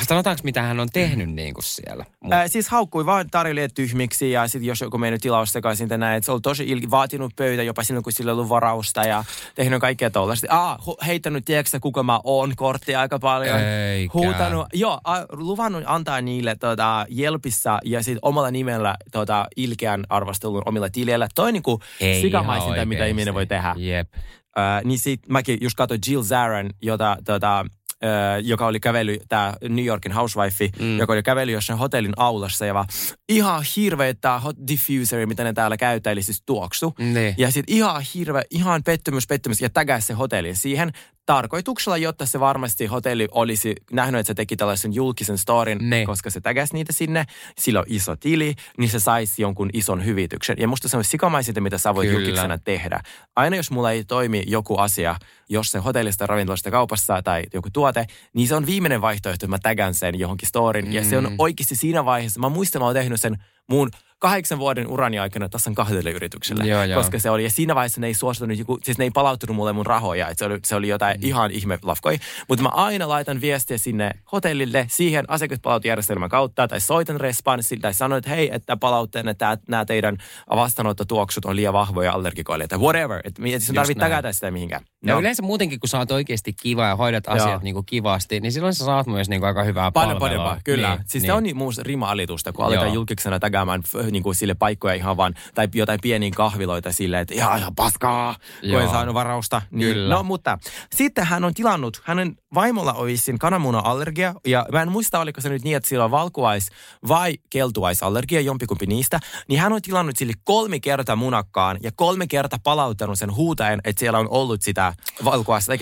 Sanotaanko, 0.08 0.40
mitä 0.44 0.62
hän 0.62 0.80
on 0.80 0.88
tehnyt 0.92 1.30
niin 1.30 1.54
kuin 1.54 1.64
siellä? 1.64 2.04
Mut, 2.20 2.32
Ää, 2.32 2.48
siis 2.48 2.68
haukkui 2.68 3.06
vaan 3.06 3.30
tarjoilijat 3.30 3.74
tyhmiksi 3.74 4.30
ja 4.30 4.48
sitten 4.48 4.66
jos 4.66 4.80
joku 4.80 4.98
mennyt 4.98 5.20
tilaus 5.22 5.52
sekaisin 5.52 5.88
tänään, 5.88 6.16
että 6.16 6.24
se 6.26 6.32
oli 6.32 6.40
tosi 6.40 6.74
il- 6.74 6.90
vaatinut 6.90 7.32
pöytä 7.36 7.62
jopa 7.62 7.82
silloin, 7.82 8.04
kun 8.04 8.12
sillä 8.12 8.30
ei 8.30 8.32
ollut 8.32 8.48
varausta 8.48 9.02
ja 9.04 9.24
tehnyt 9.54 9.80
kaikkea 9.80 10.10
tollaista. 10.10 10.46
Ah, 10.50 10.78
hu- 10.86 11.06
heittänyt, 11.06 11.44
tiedätkö 11.44 11.78
kuka 11.80 12.02
mä 12.02 12.20
oon 12.24 12.52
korttia 12.56 13.00
aika 13.00 13.18
paljon. 13.18 13.60
Eikä. 13.60 14.12
Huutanut, 14.14 14.66
joo, 14.74 15.00
a, 15.04 15.16
luvannut 15.32 15.82
antaa 15.86 16.20
niille 16.20 16.56
tota, 16.56 17.06
Jelpissä 17.08 17.78
ja 17.84 18.02
sitten 18.02 18.18
omalla 18.22 18.50
nimellä 18.50 18.94
tota, 19.12 19.46
ilkeän 19.56 20.04
arvostelun 20.08 20.62
omilla 20.66 20.90
tileillä. 20.90 21.28
Toi 21.34 21.52
niinku 21.52 21.80
sikamaisinta, 22.20 22.84
mitä 22.86 23.06
ihminen 23.06 23.34
voi 23.34 23.46
tehdä. 23.46 23.74
Jep. 23.76 24.08
Ää, 24.56 24.80
niin 24.84 24.98
sit 24.98 25.20
mäkin 25.28 25.58
just 25.60 25.76
katsoin 25.76 26.00
Jill 26.08 26.22
Zaran, 26.22 26.70
jota, 26.82 27.16
tota, 27.24 27.64
ää, 28.02 28.38
joka 28.38 28.66
oli 28.66 28.80
kävely, 28.80 29.18
tämä 29.28 29.54
New 29.68 29.84
Yorkin 29.84 30.12
housewife, 30.12 30.68
mm. 30.80 30.98
joka 30.98 31.12
oli 31.12 31.22
kävely 31.22 31.52
jossain 31.52 31.78
hotellin 31.78 32.12
aulassa 32.16 32.66
ja 32.66 32.74
vaan 32.74 32.86
ihan 33.28 33.64
hirveä 33.76 34.14
tämä 34.14 34.40
hot 34.40 34.56
diffuseri, 34.68 35.26
mitä 35.26 35.44
ne 35.44 35.52
täällä 35.52 35.76
käyttää, 35.76 36.10
eli 36.10 36.22
siis 36.22 36.42
tuoksu. 36.46 36.94
Niin. 36.98 37.34
Ja 37.38 37.52
sitten 37.52 37.76
ihan 37.76 38.02
hirveä, 38.14 38.42
ihan 38.50 38.82
pettymys, 38.82 39.26
pettymys 39.26 39.60
ja 39.60 39.70
tägää 39.70 40.00
se 40.00 40.14
hotelli 40.14 40.54
siihen 40.54 40.92
tarkoituksella, 41.32 41.96
jotta 41.96 42.26
se 42.26 42.40
varmasti 42.40 42.86
hotelli 42.86 43.28
olisi 43.30 43.74
nähnyt, 43.92 44.18
että 44.20 44.26
se 44.30 44.34
teki 44.34 44.56
tällaisen 44.56 44.94
julkisen 44.94 45.38
storin, 45.38 45.78
Ne. 45.80 46.06
koska 46.06 46.30
se 46.30 46.40
tägäsi 46.40 46.74
niitä 46.74 46.92
sinne, 46.92 47.24
sillä 47.58 47.80
on 47.80 47.86
iso 47.88 48.16
tili, 48.16 48.54
niin 48.78 48.90
se 48.90 49.00
saisi 49.00 49.42
jonkun 49.42 49.70
ison 49.72 50.04
hyvityksen. 50.04 50.56
Ja 50.60 50.68
musta 50.68 50.88
se 50.88 50.96
on 50.96 51.04
sikamaisinta, 51.04 51.60
mitä 51.60 51.78
sä 51.78 51.94
voit 51.94 52.08
Kyllä. 52.08 52.20
julkisena 52.26 52.58
tehdä. 52.58 53.00
Aina 53.36 53.56
jos 53.56 53.70
mulla 53.70 53.92
ei 53.92 54.04
toimi 54.04 54.42
joku 54.46 54.76
asia, 54.76 55.16
jos 55.48 55.70
se 55.70 55.78
hotellista, 55.78 56.26
ravintolasta, 56.26 56.70
kaupassa 56.70 57.22
tai 57.22 57.42
joku 57.54 57.68
tuote, 57.72 58.06
niin 58.34 58.48
se 58.48 58.54
on 58.54 58.66
viimeinen 58.66 59.00
vaihtoehto, 59.00 59.44
että 59.44 59.46
mä 59.46 59.58
tägän 59.58 59.94
sen 59.94 60.18
johonkin 60.18 60.48
storin. 60.48 60.92
Ja 60.92 61.04
se 61.04 61.18
on 61.18 61.24
Mm. 61.30 61.34
oikeasti 61.38 61.76
siinä 61.76 62.04
vaiheessa, 62.04 62.40
mä 62.40 62.48
muistan, 62.48 62.82
mä 62.82 62.86
oon 62.86 62.94
tehnyt 62.94 63.20
sen 63.20 63.36
mun 63.70 63.90
kahdeksan 64.18 64.58
vuoden 64.58 64.86
urani 64.86 65.18
aikana 65.18 65.48
tasan 65.48 65.74
kahdelle 65.74 66.10
yritykselle. 66.10 66.66
Joo, 66.66 66.84
joo. 66.84 67.00
Koska 67.00 67.18
se 67.18 67.30
oli, 67.30 67.44
ja 67.44 67.50
siinä 67.50 67.74
vaiheessa 67.74 68.00
ne 68.00 68.06
ei 68.06 68.14
suostunut, 68.14 68.58
joku, 68.58 68.78
siis 68.82 68.98
ne 68.98 69.04
ei 69.04 69.10
palauttanut 69.10 69.56
mulle 69.56 69.72
mun 69.72 69.86
rahoja, 69.86 70.28
että 70.28 70.38
se 70.38 70.44
oli, 70.44 70.58
se 70.64 70.76
oli 70.76 70.88
jotain 70.88 71.20
mm. 71.20 71.26
ihan 71.26 71.50
ihme 71.50 71.78
lafkoi. 71.82 72.18
Mutta 72.48 72.62
mä 72.62 72.68
aina 72.68 73.08
laitan 73.08 73.40
viestiä 73.40 73.78
sinne 73.78 74.10
hotellille 74.32 74.86
siihen 74.88 75.24
asiakaspalautujärjestelmän 75.28 76.28
kautta, 76.28 76.68
tai 76.68 76.80
soitan 76.80 77.20
responssille, 77.20 77.80
tai 77.80 77.94
sanon, 77.94 78.18
että 78.18 78.30
hei, 78.30 78.50
että 78.52 78.76
palautteena 78.76 79.30
että 79.30 79.58
nämä 79.68 79.84
teidän 79.84 80.16
vastaanottotuoksut 80.50 81.44
on 81.44 81.56
liian 81.56 81.72
vahvoja 81.72 82.12
allergikoille, 82.12 82.66
tai 82.66 82.78
whatever. 82.78 83.20
Että 83.24 83.42
et 83.46 83.62
sun 83.62 83.74
Just 83.74 83.74
tarvitse 83.74 84.00
tägätä 84.00 84.32
sitä 84.32 84.50
mihinkään. 84.50 84.84
Ja 85.06 85.18
yleensä 85.18 85.42
muutenkin, 85.42 85.80
kun 85.80 85.88
sä 85.88 85.98
oot 85.98 86.10
oikeasti 86.10 86.52
kiva 86.52 86.86
ja 86.86 86.96
hoidat 86.96 87.24
Joo. 87.26 87.36
asiat 87.36 87.62
niin 87.62 87.74
kuin 87.74 87.86
kivasti, 87.86 88.40
niin 88.40 88.52
silloin 88.52 88.74
sä 88.74 88.84
saat 88.84 89.06
myös 89.06 89.28
niin 89.28 89.40
kuin 89.40 89.48
aika 89.48 89.62
hyvää 89.62 89.92
Paljon 89.92 90.18
palvelua. 90.18 90.44
parempaa, 90.44 90.60
kyllä. 90.64 90.88
Niin, 90.88 91.04
siis 91.06 91.22
niin. 91.22 91.28
se 91.28 91.32
on 91.32 91.42
niin 91.42 91.56
muus 91.56 91.78
rima-alitusta, 91.78 92.52
kun 92.52 92.64
aletaan 92.64 92.94
julkiksena 92.94 93.38
tägäämään 93.38 93.82
niin 94.12 94.22
kuin 94.22 94.34
sille 94.34 94.54
paikkoja 94.54 94.94
ihan 94.94 95.16
vaan, 95.16 95.34
tai 95.54 95.68
jotain 95.74 96.00
pieniä 96.02 96.30
kahviloita 96.36 96.92
silleen, 96.92 97.22
että 97.22 97.34
ihan, 97.34 97.58
ihan 97.58 97.74
paskaa, 97.74 98.36
kun 98.60 98.70
Joo. 98.70 98.80
ei 98.80 98.88
saanut 98.88 99.14
varausta. 99.14 99.62
Niin, 99.70 99.92
Kyllä. 99.94 100.14
No 100.14 100.22
mutta 100.22 100.58
sitten 100.94 101.26
hän 101.26 101.44
on 101.44 101.54
tilannut, 101.54 102.02
hänen 102.04 102.36
vaimolla 102.54 102.92
oli 102.92 103.12
vissiin 103.12 103.38
kananmuna-allergia, 103.38 104.34
ja 104.46 104.66
mä 104.72 104.82
en 104.82 104.92
muista, 104.92 105.20
oliko 105.20 105.40
se 105.40 105.48
nyt 105.48 105.64
niin, 105.64 105.76
että 105.76 105.88
sillä 105.88 106.04
on 106.04 106.10
valkuais- 106.10 106.70
vai 107.08 107.38
keltuaisallergia, 107.50 108.40
jompikumpi 108.40 108.86
niistä, 108.86 109.20
niin 109.48 109.60
hän 109.60 109.72
on 109.72 109.82
tilannut 109.82 110.16
sille 110.16 110.32
kolme 110.44 110.80
kertaa 110.80 111.16
munakkaan, 111.16 111.78
ja 111.82 111.90
kolme 111.96 112.26
kertaa 112.26 112.58
palauttanut 112.62 113.18
sen 113.18 113.34
huutaen, 113.34 113.80
että 113.84 114.00
siellä 114.00 114.18
on 114.18 114.28
ollut 114.30 114.62
sitä 114.62 114.94
valkuaista. 115.24 115.72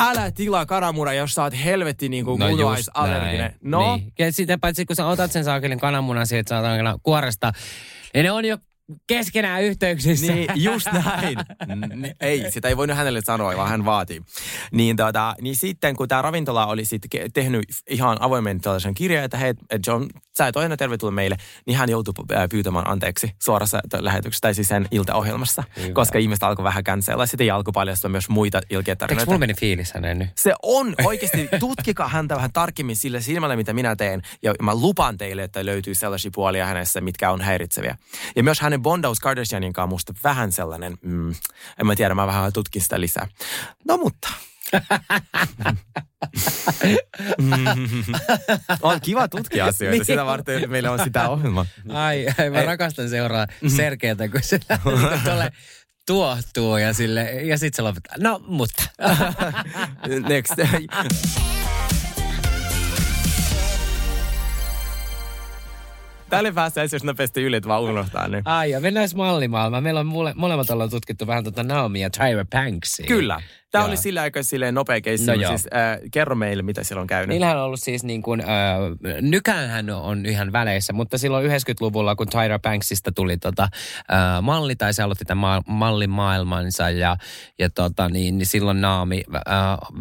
Älä 0.00 0.30
tilaa 0.30 0.66
kananmuna, 0.66 1.12
jos 1.12 1.34
sä 1.34 1.42
oot 1.42 1.54
helvetti 1.64 2.08
niin 2.08 2.24
kuin 2.24 2.38
No. 2.38 2.48
No, 3.62 3.96
Niin. 3.96 4.12
Ja 4.18 4.32
sitten 4.32 4.60
paitsi 4.60 4.86
kun 4.86 4.96
sä 4.96 5.06
otat 5.06 5.32
sen 5.32 5.44
saakelin 5.44 5.80
kananmunan 5.80 6.26
sieltä 6.26 6.48
saatana 6.48 6.98
kuoresta, 7.02 7.52
niin 8.14 8.24
ne 8.24 8.30
on 8.30 8.44
jo 8.44 8.58
keskenään 9.06 9.62
yhteyksissä. 9.62 10.32
Niin, 10.32 10.48
just 10.54 10.86
näin. 10.92 11.38
Ei, 12.20 12.50
sitä 12.50 12.68
ei 12.68 12.76
voinut 12.76 12.96
hänelle 12.96 13.20
sanoa, 13.24 13.56
vaan 13.56 13.68
hän 13.68 13.84
vaati. 13.84 14.22
Niin, 14.72 14.96
tota, 14.96 15.34
niin 15.40 15.56
sitten, 15.56 15.96
kun 15.96 16.08
tämä 16.08 16.22
ravintola 16.22 16.66
oli 16.66 16.84
sitten 16.84 17.32
tehnyt 17.34 17.62
ihan 17.90 18.16
avoimen 18.20 18.60
tällaisen 18.60 18.94
kirjan, 18.94 19.24
että 19.24 19.36
hei, 19.36 19.54
John, 19.86 20.06
sä 20.38 20.46
et 20.46 20.56
ole 20.56 20.64
aina 20.64 20.76
tervetullut 20.76 21.14
meille, 21.14 21.36
niin 21.66 21.76
hän 21.76 21.90
joutui 21.90 22.14
pyytämään 22.50 22.90
anteeksi 22.90 23.30
suorassa 23.42 23.80
lähetyksessä, 23.98 24.40
tai 24.42 24.54
siis 24.54 24.68
sen 24.68 24.88
iltaohjelmassa, 24.90 25.64
Hyvä. 25.76 25.92
koska 25.92 26.18
ihmiset 26.18 26.42
alkoi 26.42 26.64
vähän 26.64 26.84
cancella. 26.84 27.26
Sitten 27.26 27.44
ei 27.44 27.50
alkoi 27.50 27.72
paljastua 27.72 28.10
myös 28.10 28.28
muita 28.28 28.60
ilkeä 28.70 28.92
Eikö 28.92 28.96
tarinoita. 28.98 29.26
mulla 29.30 29.38
meni 29.38 29.54
fiilis 29.54 29.92
hänen 29.92 30.18
nyt? 30.18 30.28
Se 30.36 30.54
on 30.62 30.94
oikeasti, 31.04 31.48
tutkikaa 31.60 32.08
häntä 32.08 32.36
vähän 32.36 32.52
tarkemmin 32.52 32.96
sillä 32.96 33.20
silmällä, 33.20 33.56
mitä 33.56 33.72
minä 33.72 33.96
teen. 33.96 34.22
Ja 34.42 34.54
mä 34.62 34.74
lupaan 34.74 35.18
teille, 35.18 35.42
että 35.42 35.66
löytyy 35.66 35.94
sellaisia 35.94 36.30
puolia 36.34 36.66
hänessä, 36.66 37.00
mitkä 37.00 37.30
on 37.30 37.40
häiritseviä. 37.40 37.96
Ja 38.36 38.42
myös 38.42 38.60
hänen 38.60 38.79
bondaus 38.80 39.20
Kardashianin 39.20 39.72
kanssa 39.72 39.86
musta 39.86 40.12
vähän 40.24 40.52
sellainen, 40.52 40.98
mm, 41.02 41.30
en 41.78 41.86
mä 41.86 41.96
tiedä, 41.96 42.14
mä 42.14 42.26
vähän 42.26 42.52
tutkin 42.52 42.82
sitä 42.82 43.00
lisää. 43.00 43.28
No 43.88 43.96
mutta. 43.96 44.28
on 48.82 49.00
kiva 49.00 49.28
tutkia 49.28 49.66
asioita, 49.66 49.96
Niin 49.96 50.04
sitä 50.04 50.24
varten 50.24 50.70
meillä 50.70 50.90
on 50.90 50.98
sitä 51.04 51.28
ohjelma. 51.28 51.66
Ai, 51.88 52.26
ai 52.38 52.50
mä 52.50 52.60
Ei. 52.60 52.66
rakastan 52.66 53.08
seuraa 53.08 53.46
Sergeitä, 53.76 54.28
kun 54.28 54.42
se 54.42 54.60
tuolle 55.24 55.52
tuohtuu 56.06 56.76
ja, 56.76 56.92
sille, 56.92 57.24
ja 57.24 57.58
sit 57.58 57.74
se 57.74 57.82
lopettaa. 57.82 58.16
No, 58.18 58.40
mutta. 58.46 58.82
Next. 60.28 60.54
Tälle 66.30 66.52
päästään 66.52 66.88
jos 66.92 67.04
nopeasti 67.04 67.42
yli, 67.42 67.60
vaan 67.66 67.82
unohtaa 67.82 68.28
nyt. 68.28 68.42
Ai, 68.44 68.70
ja 68.70 68.80
mennään 68.80 69.08
mallimaailmaan. 69.14 69.82
Meillä 69.82 70.00
on 70.00 70.06
mole, 70.06 70.32
molemmat 70.36 70.70
ollaan 70.70 70.90
tutkittu 70.90 71.26
vähän 71.26 71.44
tuota 71.44 71.62
Naomi 71.62 72.00
ja 72.00 72.10
Tyra 72.10 72.44
Banksia. 72.44 73.06
Kyllä. 73.06 73.40
Tämä 73.70 73.84
oli 73.84 73.96
sillä 73.96 74.22
aikaa 74.22 74.42
silleen 74.42 74.74
nopea 74.74 75.00
keissi. 75.00 75.26
No 75.26 75.48
siis, 75.48 75.66
äh, 75.74 75.98
kerro 76.12 76.34
meille, 76.34 76.62
mitä 76.62 76.84
siellä 76.84 77.00
on 77.00 77.06
käynyt. 77.06 77.28
Niillähän 77.28 77.56
on 77.58 77.62
ollut 77.64 77.80
siis 77.80 78.04
niin 78.04 78.22
kuin, 78.22 78.40
äh, 78.40 78.46
nykäänhän 79.20 79.90
on 79.90 80.26
ihan 80.26 80.52
väleissä, 80.52 80.92
mutta 80.92 81.18
silloin 81.18 81.46
90-luvulla, 81.46 82.16
kun 82.16 82.28
Tyra 82.28 82.58
Banksista 82.58 83.12
tuli 83.12 83.36
tota, 83.36 83.62
äh, 83.62 84.42
malli, 84.42 84.76
tai 84.76 84.94
se 84.94 85.02
aloitti 85.02 85.24
tämän 85.24 85.38
ma- 85.40 85.62
mallin 85.66 86.10
maailmansa, 86.10 86.90
ja, 86.90 87.16
ja 87.58 87.70
tota, 87.70 88.08
niin, 88.08 88.38
niin 88.38 88.46
silloin 88.46 88.80
Naami 88.80 89.22
äh, 89.36 89.42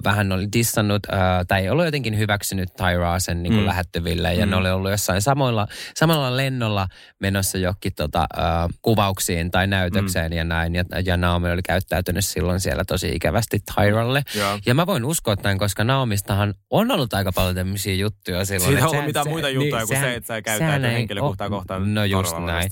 vähän 0.04 0.32
oli 0.32 0.48
dissannut, 0.54 1.02
äh, 1.14 1.20
tai 1.48 1.62
ei 1.62 1.70
ollut 1.70 1.86
jotenkin 1.86 2.18
hyväksynyt 2.18 2.70
Tyraa 2.78 3.20
sen 3.20 3.44
niin 3.44 3.54
kuin 3.54 3.64
Mm. 3.64 3.68
lähettyville, 3.68 4.34
ja 4.34 4.46
Mm. 4.46 4.50
ne 4.50 4.56
oli 4.56 4.70
ollut 4.72 4.92
jossain 4.92 5.22
samoilla, 5.22 5.68
samalla 5.96 6.38
lennolla 6.38 6.88
menossa 7.20 7.58
johonkin 7.58 7.94
tota, 7.96 8.22
äh, 8.22 8.70
kuvauksiin 8.82 9.52
tai 9.52 9.68
näytökseen 9.68 10.34
ja 10.34 10.44
näin, 10.44 10.76
ja, 10.76 10.84
ja 11.06 11.18
Naomi 11.18 11.52
oli 11.52 11.62
käyttäytynyt 11.62 12.26
silloin 12.26 12.60
siellä 12.60 12.86
tosi 12.86 13.10
ikävästi 13.16 13.59
Tyralle. 13.76 14.22
Joo. 14.36 14.60
Ja 14.66 14.74
mä 14.74 14.86
voin 14.88 15.06
uskoa 15.06 15.36
tämän, 15.36 15.58
koska 15.58 15.84
Naomistahan 15.84 16.54
on 16.70 16.92
ollut 16.92 17.14
aika 17.14 17.32
paljon 17.32 17.56
tämmöisiä 17.56 17.94
juttuja 17.94 18.46
silloin. 18.46 18.62
Siitä 18.68 18.78
että 18.78 18.86
on 18.86 18.92
sehän- 18.92 19.06
mitään 19.06 19.28
muita 19.30 19.50
juttuja 19.50 19.86
kuin 19.86 20.00
se, 20.00 20.16
että 20.16 20.42
sä 20.52 20.58
sehän 20.58 20.86
ei 20.86 20.94
henkilökohtaa 20.94 21.50
kohtaan 21.50 21.94
No 21.94 22.06
just 22.06 22.36
näin. 22.46 22.70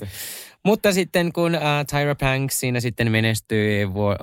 Mutta 0.68 0.92
sitten 0.92 1.32
kun 1.32 1.54
äh, 1.54 1.62
Tyra 1.90 2.14
Banks 2.14 2.60
siinä 2.60 2.80
sitten 2.80 3.12
menestyi 3.12 3.94
vu, 3.94 4.10
äh, 4.10 4.16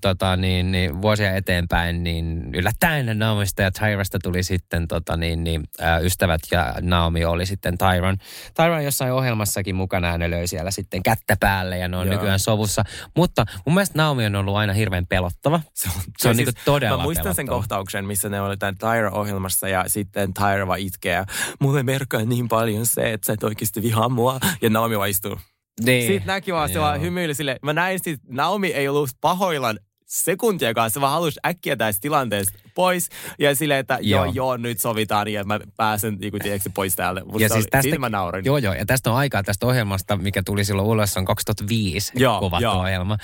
tota, 0.00 0.36
niin, 0.36 0.72
niin, 0.72 1.02
vuosia 1.02 1.36
eteenpäin, 1.36 2.02
niin 2.02 2.50
yllättäen 2.54 3.18
Naomista 3.18 3.62
ja 3.62 3.70
Tyrasta 3.70 4.18
tuli 4.22 4.42
sitten 4.42 4.88
tota, 4.88 5.16
niin, 5.16 5.44
niin, 5.44 5.62
äh, 5.82 6.04
ystävät 6.04 6.40
ja 6.50 6.74
Naomi 6.80 7.24
oli 7.24 7.46
sitten 7.46 7.78
Tyron. 7.78 8.16
Tyron 8.56 8.84
jossain 8.84 9.12
ohjelmassakin 9.12 9.74
mukana 9.74 10.08
ja 10.08 10.18
ne 10.18 10.30
löi 10.30 10.46
siellä 10.46 10.70
sitten 10.70 11.02
kättä 11.02 11.36
päälle 11.40 11.78
ja 11.78 11.88
ne 11.88 11.96
on 11.96 12.06
Joo. 12.06 12.14
nykyään 12.14 12.38
sovussa. 12.38 12.84
Mutta 13.16 13.44
mun 13.66 13.74
mielestä 13.74 13.98
Naomi 13.98 14.26
on 14.26 14.36
ollut 14.36 14.56
aina 14.56 14.72
hirveän 14.72 15.06
pelottava. 15.06 15.60
Se 15.74 15.88
on, 15.88 16.02
se 16.18 16.28
on 16.28 16.34
Ja 16.34 16.36
niinku 16.36 16.60
todella 16.64 16.96
Mä 16.96 17.02
muistan 17.02 17.34
sen 17.34 17.46
pelottava. 17.46 17.56
kohtauksen, 17.58 18.04
missä 18.04 18.28
ne 18.28 18.40
oli 18.40 18.56
tämän 18.56 18.78
Tyra-ohjelmassa 18.78 19.68
ja 19.68 19.84
sitten 19.86 20.34
Tyra 20.34 20.66
vaan 20.66 20.80
itkee. 20.80 21.24
Mulle 21.60 21.82
merkkaa 21.82 22.24
niin 22.24 22.48
paljon 22.48 22.86
se, 22.86 23.12
että 23.12 23.26
sä 23.26 23.32
et 23.32 23.44
oikeasti 23.44 23.82
vihaa 23.82 24.08
mua. 24.08 24.40
Ja 24.62 24.70
Naomi 24.70 24.98
vaan 24.98 25.10
istuu. 25.10 25.38
Niin. 25.84 26.06
Sitten 26.06 26.26
näki 26.26 26.52
vaan, 26.52 26.68
se 26.68 26.74
Joo. 26.74 26.84
vaan 26.84 27.00
hymyili 27.00 27.34
sille. 27.34 27.56
Mä 27.62 27.72
näin 27.72 28.00
sit, 28.02 28.20
Naomi 28.28 28.68
ei 28.68 28.88
ollut 28.88 29.10
pahoillaan 29.20 29.78
sekuntiakaan. 30.06 30.90
Se 30.90 31.00
vaan 31.00 31.12
halusi 31.12 31.40
äkkiä 31.46 31.76
tästä 31.76 32.00
tilanteesta 32.00 32.58
pois. 32.74 33.08
Ja 33.38 33.54
silleen, 33.54 33.80
että 33.80 33.98
joo, 34.00 34.24
Joo. 34.24 34.32
joo, 34.34 34.56
nyt 34.56 34.80
sovitaan 34.80 35.28
ja 35.28 35.44
mä 35.44 35.60
pääsen 35.76 36.16
niin 36.20 36.30
kuin, 36.30 36.42
tiedätkö, 36.42 36.70
pois 36.74 36.96
täältä. 36.96 37.24
Musta 37.24 37.42
Ja 37.42 37.48
siis 37.48 37.56
oli, 37.56 37.64
tästä, 37.70 37.82
siitä 37.82 37.98
mä 37.98 38.08
naurin. 38.08 38.44
Joo, 38.44 38.58
joo. 38.58 38.74
Ja 38.74 38.86
tästä 38.86 39.10
on 39.10 39.16
aikaa 39.16 39.42
tästä 39.42 39.66
ohjelmasta, 39.66 40.16
mikä 40.16 40.42
tuli 40.42 40.64
silloin 40.64 40.88
ulos, 40.88 41.16
on 41.16 41.24
2005 41.24 42.12
Joo, 42.14 42.38
kuvattu 42.40 42.62
joo. 42.62 42.80
ohjelma. 42.80 43.16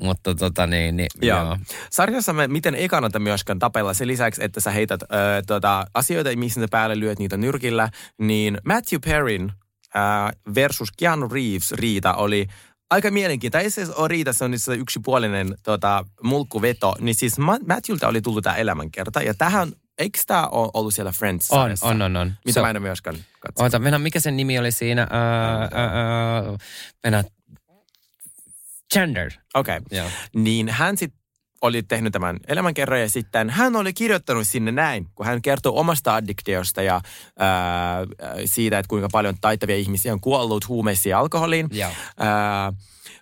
Mutta 0.00 0.34
tota 0.34 0.66
niin, 0.66 0.96
niin 0.96 1.08
Joo. 1.22 1.38
joo. 1.44 1.56
Sarjassa 1.90 2.32
me 2.32 2.48
miten 2.48 2.74
ei 2.74 2.88
kannata 2.88 3.18
myöskään 3.18 3.58
tapella 3.58 3.94
sen 3.94 4.08
lisäksi, 4.08 4.44
että 4.44 4.60
sä 4.60 4.70
heität 4.70 5.02
ö, 5.02 5.06
tota, 5.46 5.84
asioita, 5.94 6.30
missä 6.36 6.60
sä 6.60 6.66
päälle 6.70 7.00
lyöt 7.00 7.18
niitä 7.18 7.36
nyrkillä, 7.36 7.88
niin 8.18 8.58
Matthew 8.64 9.00
Perrin 9.04 9.52
versus 10.54 10.88
Keanu 10.96 11.28
Reeves 11.28 11.72
riita 11.72 12.14
oli 12.14 12.46
aika 12.90 13.10
mielenkiintoinen. 13.10 13.72
Tai 13.72 13.86
se 13.86 13.92
on 13.96 14.10
riita, 14.10 14.32
se 14.32 14.44
on 14.44 14.52
yksipuolinen 14.78 15.54
tota, 15.62 16.04
mulkkuveto. 16.22 16.94
Niin 17.00 17.14
siis 17.14 17.38
Ma- 17.38 17.58
Matthewlta 17.68 18.08
oli 18.08 18.20
tullut 18.22 18.44
tämä 18.44 18.56
elämänkerta. 18.56 19.22
Ja 19.22 19.34
tähän 19.34 19.72
eikö 19.98 20.18
tämä 20.26 20.46
ole 20.46 20.70
ollut 20.74 20.94
siellä 20.94 21.12
friends 21.12 21.50
On, 21.50 21.74
on, 21.82 22.02
on, 22.02 22.16
on. 22.16 22.32
Mitä 22.44 22.54
Se- 22.54 22.60
mä 22.60 22.70
en 22.70 22.76
ole 22.76 22.82
myöskään 22.82 23.16
katsonut. 23.16 23.58
Oota, 23.58 23.78
mennä, 23.78 23.98
mikä 23.98 24.20
sen 24.20 24.36
nimi 24.36 24.58
oli 24.58 24.72
siinä? 24.72 25.06
Ää, 25.10 25.58
ää, 25.58 25.68
ää, 25.72 26.42
mennä. 27.02 27.24
Gender. 28.94 29.32
Okei. 29.54 29.76
Okay. 29.76 29.98
Joo. 29.98 30.10
Niin 30.34 30.68
hän 30.68 30.96
sitten 30.96 31.23
oli 31.64 31.82
tehnyt 31.82 32.12
tämän 32.12 32.36
elämänkerran 32.48 33.00
ja 33.00 33.10
sitten 33.10 33.50
hän 33.50 33.76
oli 33.76 33.92
kirjoittanut 33.92 34.48
sinne 34.48 34.72
näin, 34.72 35.06
kun 35.14 35.26
hän 35.26 35.42
kertoo 35.42 35.80
omasta 35.80 36.14
addiktiosta 36.14 36.82
ja 36.82 37.00
ää, 37.38 37.98
siitä, 38.44 38.78
että 38.78 38.88
kuinka 38.88 39.08
paljon 39.12 39.34
taitavia 39.40 39.76
ihmisiä 39.76 40.12
on 40.12 40.20
kuollut 40.20 40.68
huumeisiin 40.68 41.10
ja 41.10 41.18
alkoholiin. 41.18 41.68
Ää, 42.18 42.72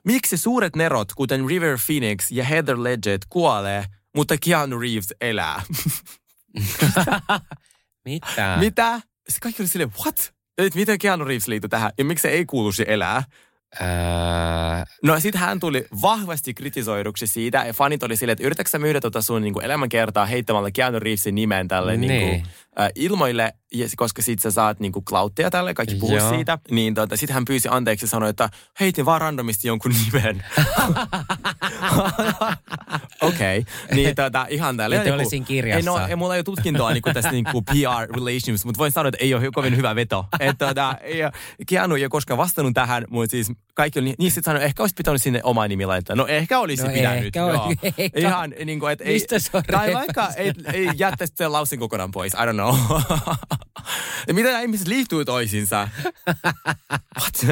miksi 0.04 0.36
suuret 0.36 0.76
nerot, 0.76 1.12
kuten 1.16 1.48
River 1.48 1.78
Phoenix 1.86 2.30
ja 2.30 2.44
Heather 2.44 2.82
Ledger, 2.82 3.18
kuolee, 3.28 3.84
mutta 4.16 4.34
Keanu 4.44 4.78
Reeves 4.80 5.14
elää? 5.20 5.62
Mitä? 8.04 8.56
Mitä? 8.60 9.00
Se 9.28 9.38
kaikki 9.40 9.62
oli 9.62 9.68
silleen, 9.68 9.92
what? 10.04 10.32
Et 10.58 10.74
miten 10.74 10.98
Keanu 10.98 11.24
Reeves 11.24 11.48
liittyy 11.48 11.68
tähän 11.68 11.92
ja 11.98 12.04
miksi 12.04 12.22
se 12.22 12.28
ei 12.28 12.46
kuuluisi 12.46 12.84
elää? 12.86 13.22
Ää, 13.80 14.84
No 15.02 15.20
sitten 15.20 15.40
hän 15.40 15.60
tuli 15.60 15.86
vahvasti 16.02 16.54
kritisoiduksi 16.54 17.26
siitä 17.26 17.64
ja 17.66 17.72
fanit 17.72 18.02
oli 18.02 18.16
silleen, 18.16 18.32
että 18.32 18.46
yritätkö 18.46 18.70
sä 18.70 18.78
myydä 18.78 19.00
tota 19.00 19.22
sun 19.22 19.42
niin 19.42 19.62
elämänkertaa 19.64 20.26
heittämällä 20.26 20.70
Keanu 20.70 21.00
Reevesin 21.00 21.34
nimen 21.34 21.68
tälle 21.68 21.96
niin. 21.96 22.08
Niin. 22.08 22.42
Äh, 22.80 22.90
ilmoille, 22.94 23.52
koska 23.96 24.22
sit 24.22 24.38
sä 24.38 24.50
saat 24.50 24.80
niin 24.80 24.92
kuin 24.92 25.04
klauttia 25.04 25.50
tälle, 25.50 25.74
kaikki 25.74 25.94
puhuu 25.94 26.16
Joo. 26.16 26.34
siitä. 26.34 26.58
Niin 26.70 26.94
tota, 26.94 27.16
sitten 27.16 27.34
hän 27.34 27.44
pyysi 27.44 27.68
anteeksi 27.70 28.04
ja 28.04 28.08
sanoi, 28.08 28.30
että 28.30 28.48
heitin 28.80 29.04
vaan 29.04 29.20
randomisti 29.20 29.68
jonkun 29.68 29.92
nimen. 30.04 30.44
Okei, 33.20 33.58
okay. 33.58 33.96
niin 33.96 34.14
tota, 34.14 34.46
ihan 34.50 34.76
tälle. 34.76 34.96
Että 34.96 35.14
oli 35.14 35.26
siinä 35.26 35.46
kirjassa. 35.46 35.90
Ei, 35.90 36.00
no, 36.00 36.06
ei, 36.06 36.16
mulla 36.16 36.34
ei 36.34 36.38
ole 36.38 36.44
tutkintoa 36.44 36.92
niin 36.92 37.02
kuin 37.02 37.14
tästä 37.14 37.32
niin 37.32 37.44
kuin 37.52 37.64
PR 37.64 38.14
relations, 38.14 38.64
mutta 38.64 38.78
voin 38.78 38.92
sanoa, 38.92 39.08
että 39.08 39.24
ei 39.24 39.34
ole 39.34 39.50
kovin 39.54 39.76
hyvä 39.76 39.94
veto. 39.94 40.26
Että 40.40 40.66
tota, 40.66 40.96
Keanu 41.66 41.94
ei 41.94 42.04
ole 42.04 42.08
koskaan 42.08 42.38
vastannut 42.38 42.74
tähän, 42.74 43.04
mutta 43.10 43.30
siis 43.30 43.52
kaikki 43.74 43.98
on 43.98 44.04
niin, 44.04 44.16
sitten 44.30 44.42
sanoi, 44.42 44.64
ehkä 44.64 44.82
olisi 44.82 44.94
pitänyt 44.94 45.22
sinne 45.22 45.40
oma 45.42 45.68
nimi 45.68 45.86
laittaa. 45.86 46.16
No 46.16 46.26
ehkä 46.26 46.58
olisi 46.58 46.82
No 46.82 46.92
pitänyt. 46.92 47.24
ehkä 47.24 47.40
joo. 47.40 47.72
Ihan 48.16 48.54
niin 48.64 48.80
kuin, 48.80 48.92
että 48.92 49.04
ei, 49.04 49.12
Mistä 49.12 49.38
se 49.38 49.50
on 49.52 49.62
tai 49.62 49.94
vaikka 49.94 50.28
ei, 50.36 50.52
ei 50.72 50.90
jättäisi 50.96 51.34
sen 51.36 51.52
lauseen 51.52 51.80
kokonaan 51.80 52.10
pois. 52.10 52.34
I 52.34 52.36
don't 52.36 52.52
know. 52.52 52.61
ja 54.28 54.34
miten 54.34 54.52
nämä 54.52 54.62
ihmiset 54.62 54.88
liittyy 54.88 55.24
toisiinsa? 55.24 55.88
What? 57.20 57.42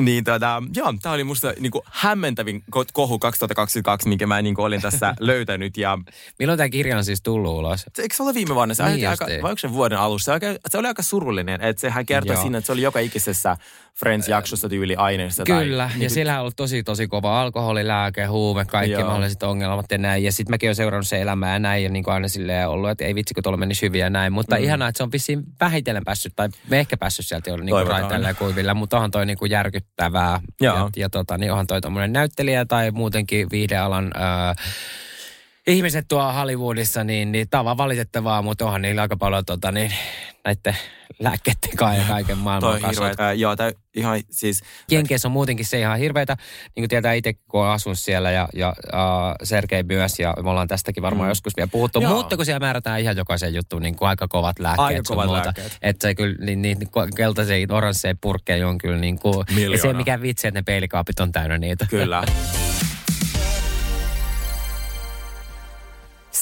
Niin 0.00 0.24
tota, 0.24 0.62
joo, 0.76 0.94
tämä 1.02 1.14
oli 1.14 1.24
musta 1.24 1.52
niin 1.58 1.70
kuin 1.70 1.82
hämmentävin 1.90 2.64
ko- 2.76 2.84
kohu 2.92 3.18
2022, 3.18 4.08
minkä 4.08 4.26
mä 4.26 4.42
niin 4.42 4.54
kuin 4.54 4.66
olin 4.66 4.80
tässä 4.80 5.14
löytänyt. 5.20 5.76
Ja 5.76 5.98
Milloin 6.38 6.56
tämä 6.56 6.68
kirja 6.68 6.96
on 6.96 7.04
siis 7.04 7.22
tullut 7.22 7.52
ulos? 7.52 7.80
se- 7.80 8.02
eikö 8.02 8.14
se 8.14 8.22
ole 8.22 8.34
viime 8.34 8.54
vuonna? 8.54 8.74
Se, 8.74 8.84
Niin 8.84 8.96
niin 8.96 9.08
aika, 9.08 9.26
vai 9.42 9.50
onko 9.50 9.58
se 9.58 9.72
vuoden 9.72 9.98
alussa? 9.98 10.24
Se, 10.24 10.32
aika, 10.32 10.46
se 10.68 10.78
oli 10.78 10.88
aika 10.88 11.02
surullinen, 11.02 11.60
että 11.62 11.80
sehän 11.80 12.06
kertoi 12.06 12.34
Joo. 12.34 12.42
siinä, 12.42 12.58
että 12.58 12.66
se 12.66 12.72
oli 12.72 12.82
joka 12.82 12.98
ikisessä 12.98 13.56
Friends-jaksossa 13.96 14.68
tyyli 14.68 14.96
aineessa. 14.96 15.44
Kyllä, 15.44 15.84
tai, 15.84 15.92
ja 15.92 15.98
niin, 15.98 16.10
siellä 16.10 16.34
on 16.34 16.40
ollut 16.40 16.56
tosi 16.56 16.82
tosi 16.82 17.08
kova 17.08 17.42
alkoholilääke, 17.42 18.24
huume, 18.24 18.64
kaikki 18.64 18.92
Joo. 18.92 19.04
mahdolliset 19.04 19.42
ongelmat 19.42 19.86
ja 19.90 19.98
näin. 19.98 20.24
Ja 20.24 20.32
sitten 20.32 20.52
mäkin 20.52 20.66
olen 20.66 20.76
seurannut 20.76 21.06
se 21.08 21.20
elämää 21.20 21.52
ja 21.52 21.58
näin 21.58 21.84
ja 21.84 21.90
niin 21.90 22.04
kuin 22.04 22.14
aina 22.14 22.28
silleen 22.28 22.68
ollut, 22.68 22.90
että 22.90 23.04
ei 23.04 23.14
vitsi 23.14 23.34
kun 23.34 23.42
tuolla 23.42 23.56
menisi 23.56 23.82
hyvin 23.86 24.00
ja 24.00 24.10
näin. 24.10 24.32
Mutta 24.32 24.56
mm. 24.56 24.62
ihanaa, 24.62 24.88
että 24.88 24.96
se 24.96 25.02
on 25.02 25.12
vissiin 25.12 25.44
vähitellen 25.60 26.04
päässyt 26.04 26.32
tai 26.36 26.48
ehkä 26.70 26.96
päässyt 26.96 27.26
sieltä 27.26 27.50
jo 27.50 27.56
niin 27.56 27.68
kuin 27.70 28.22
ja 28.22 28.34
kuiville, 28.34 28.74
mutta 28.74 28.96
onhan 28.96 29.10
toi 29.10 29.26
niin 29.26 29.38
kuin 29.38 29.50
järkyttävää. 29.86 30.40
Joo. 30.60 30.76
Ja, 30.76 30.90
ja 30.96 31.10
tota, 31.10 31.38
niin 31.38 31.52
onhan 31.52 31.66
toi 31.66 31.80
näyttelijä 32.08 32.64
tai 32.64 32.90
muutenkin 32.90 33.48
viihdealan... 33.50 34.10
Ää, 34.14 34.54
Ihmiset 35.68 36.04
tuo 36.08 36.32
Hollywoodissa, 36.32 37.04
niin, 37.04 37.32
niin 37.32 37.48
tämä 37.48 37.60
on 37.60 37.64
vaan 37.64 37.76
valitettavaa, 37.76 38.42
mutta 38.42 38.64
onhan 38.64 38.82
niillä 38.82 39.02
aika 39.02 39.16
paljon 39.16 39.44
tota, 39.44 39.72
niin, 39.72 39.92
näiden 40.44 40.76
lääkkeiden 41.18 41.76
kai 41.76 41.98
ja 41.98 42.04
kaiken 42.08 42.38
maailman 42.38 42.70
toi 42.72 42.80
kanssa. 42.80 43.04
hirveä. 43.08 43.28
Äh, 43.28 43.36
joo, 43.36 43.56
tää 43.56 43.72
ihan 43.96 44.20
siis... 44.30 44.62
Jenkeissä 44.90 45.28
on 45.28 45.32
muutenkin 45.32 45.66
se 45.66 45.80
ihan 45.80 45.98
hirveätä, 45.98 46.36
niin 46.76 46.82
kuin 46.82 46.88
tietää 46.88 47.12
itse, 47.12 47.32
kun 47.32 47.60
on 47.60 47.68
asunut 47.70 47.98
siellä 47.98 48.30
ja, 48.30 48.48
ja 48.54 48.68
äh, 48.94 49.00
Sergei 49.42 49.82
myös, 49.82 50.18
ja 50.18 50.34
me 50.42 50.50
ollaan 50.50 50.68
tästäkin 50.68 51.02
varmaan 51.02 51.26
Mm. 51.26 51.30
joskus 51.30 51.56
vielä 51.56 51.68
puhuttu, 51.72 52.00
Joo. 52.00 52.12
mutta 52.12 52.36
kun 52.36 52.44
siellä 52.44 52.60
määrätään 52.60 53.00
ihan 53.00 53.16
jokaisen 53.16 53.54
juttuun 53.54 53.82
niin 53.82 53.96
kuin 53.96 54.08
aika 54.08 54.28
kovat 54.28 54.58
lääkkeet. 54.58 54.86
Aika 54.86 55.02
kovat 55.08 55.26
muuta. 55.26 55.42
lääkkeet. 55.44 55.78
Että 55.82 56.08
se 56.08 56.14
kyllä, 56.14 56.36
niin, 56.44 56.62
niin, 56.62 56.78
keltaisia, 57.16 57.66
oransseja 57.70 58.14
purkkeja 58.20 58.68
on 58.68 58.78
kyllä 58.78 58.98
niin 58.98 59.18
kuin, 59.18 59.38
ja 59.38 59.44
se 59.48 59.54
Miljoona. 59.54 59.98
mikä 59.98 60.20
vitsi, 60.22 60.46
että 60.48 60.58
ne 60.60 60.62
peilikaapit 60.62 61.20
on 61.20 61.32
täynnä 61.32 61.58
niitä. 61.58 61.86
Kyllä. 61.90 62.22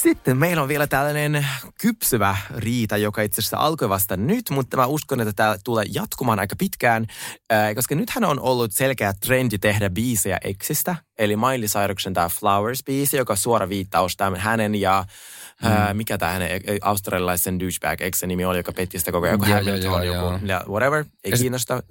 Sitten 0.05 0.37
meillä 0.37 0.61
on 0.63 0.67
vielä 0.67 0.87
tällainen 0.87 1.47
kypsyvä 1.81 2.37
riita, 2.55 2.97
joka 2.97 3.21
itse 3.21 3.41
asiassa 3.41 3.57
alkoi 3.57 3.89
vasta 3.89 4.17
nyt, 4.17 4.49
mutta 4.49 4.77
mä 4.77 4.85
uskon, 4.85 5.21
että 5.21 5.33
tämä 5.33 5.55
tulee 5.63 5.85
jatkumaan 5.93 6.39
aika 6.39 6.55
pitkään, 6.55 7.07
koska 7.75 7.95
nythän 7.95 8.23
on 8.23 8.39
ollut 8.39 8.71
selkeä 8.71 9.13
trendi 9.13 9.57
tehdä 9.57 9.89
biisejä 9.89 10.37
Existä, 10.43 10.95
eli 11.17 11.35
Miley 11.35 11.67
Cyrusen 11.67 12.13
tämä 12.13 12.27
Flowers-biisi, 12.27 13.17
joka 13.17 13.33
on 13.33 13.37
suora 13.37 13.69
viittaus 13.69 14.17
tämän 14.17 14.39
hänen 14.39 14.75
ja 14.75 15.05
mm. 15.63 15.71
ää, 15.71 15.93
mikä 15.93 16.17
tämä 16.17 16.31
hänen 16.31 16.51
e, 16.51 16.55
e, 16.55 16.77
australialaisen 16.81 17.59
douchebag, 17.59 18.01
eikö 18.01 18.17
se 18.17 18.27
nimi 18.27 18.45
oli, 18.45 18.57
joka 18.57 18.71
petti 18.71 18.99
sitä 18.99 19.11
koko 19.11 19.25
ajan, 19.25 19.33
joku 19.33 19.49
ja, 19.49 20.03
joku, 20.03 20.45
ja. 20.45 20.61
whatever, 20.67 21.05
ei 21.23 21.31
ja 21.31 21.37
kiinnosta. 21.37 21.83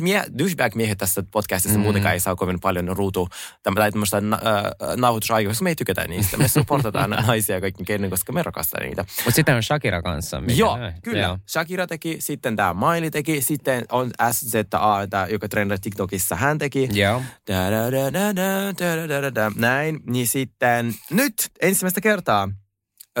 Mie, 0.00 0.24
douchebag-miehet 0.38 0.98
tässä 0.98 1.22
podcastissa 1.30 1.78
mm. 1.78 1.82
muutenkaan 1.82 2.14
ei 2.14 2.20
saa 2.20 2.36
kovin 2.36 2.60
paljon 2.60 2.96
ruutu 2.96 3.28
tai 3.62 3.90
tämmöistä 3.92 4.20
na, 4.20 4.36
äh, 4.36 5.46
koska 5.48 5.64
me 5.64 5.70
ei 5.70 5.76
tykätä 5.76 6.08
niistä. 6.08 6.36
Me 6.36 6.48
supportataan 6.48 7.10
naisia 7.26 7.60
kaikki 7.60 7.84
keinoin, 7.84 8.10
koska 8.10 8.32
me 8.32 8.42
rakastamme 8.42 8.86
niitä. 8.86 9.04
Mutta 9.24 9.30
sitten 9.30 9.54
on 9.54 9.62
Shakira 9.62 10.02
kanssa. 10.02 10.42
Joo, 10.46 10.78
kyllä. 11.02 11.22
Joo. 11.22 11.38
Shakira 11.48 11.86
teki, 11.86 12.16
sitten 12.18 12.56
tämä 12.56 12.74
Miley 12.74 13.10
teki, 13.10 13.42
sitten 13.42 13.84
on 13.92 14.10
SZA, 14.32 15.26
joka 15.30 15.48
trendaa 15.48 15.78
TikTokissa, 15.78 16.36
hän 16.36 16.58
teki. 16.58 16.88
Joo. 16.92 17.22
Näin, 19.56 20.00
niin 20.06 20.26
sitten 20.26 20.94
nyt 21.10 21.34
ensimmäistä 21.60 22.00
kertaa 22.00 22.48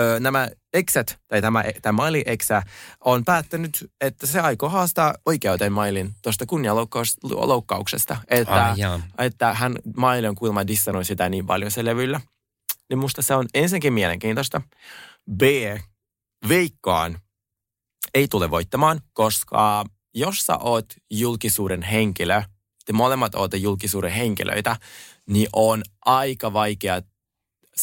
ö, 0.00 0.20
nämä 0.20 0.48
eksät, 0.72 1.18
tai 1.28 1.42
tämä, 1.42 1.64
tämä 1.82 2.04
Miley 2.04 2.22
eksä 2.26 2.62
on 3.04 3.24
päättänyt, 3.24 3.90
että 4.00 4.26
se 4.26 4.40
aikoo 4.40 4.68
haastaa 4.68 5.14
oikeuteen 5.26 5.72
Mailin 5.72 6.14
tuosta 6.22 6.46
kunnianloukkauksesta. 6.46 8.16
Että, 8.28 8.74
jaa. 8.76 9.00
että 9.18 9.54
hän, 9.54 9.76
Miley 9.96 10.28
on 10.28 10.34
kuulemma 10.34 10.66
dissannut 10.66 11.06
sitä 11.06 11.28
niin 11.28 11.46
paljon 11.46 11.70
se 11.70 11.84
levyllä. 11.84 12.20
Niin 12.88 12.98
musta 12.98 13.22
se 13.22 13.34
on 13.34 13.46
ensinnäkin 13.54 13.92
mielenkiintoista. 13.92 14.62
B, 15.36 15.42
veikkaan, 16.48 17.18
ei 18.14 18.28
tule 18.28 18.50
voittamaan, 18.50 19.00
koska 19.12 19.84
jos 20.14 20.38
sä 20.38 20.56
oot 20.56 20.86
julkisuuden 21.10 21.82
henkilö, 21.82 22.42
te 22.86 22.92
molemmat 22.92 23.34
ootte 23.34 23.56
julkisuuden 23.56 24.12
henkilöitä, 24.12 24.76
niin 25.28 25.48
on 25.52 25.82
aika 26.04 26.52
vaikea 26.52 27.02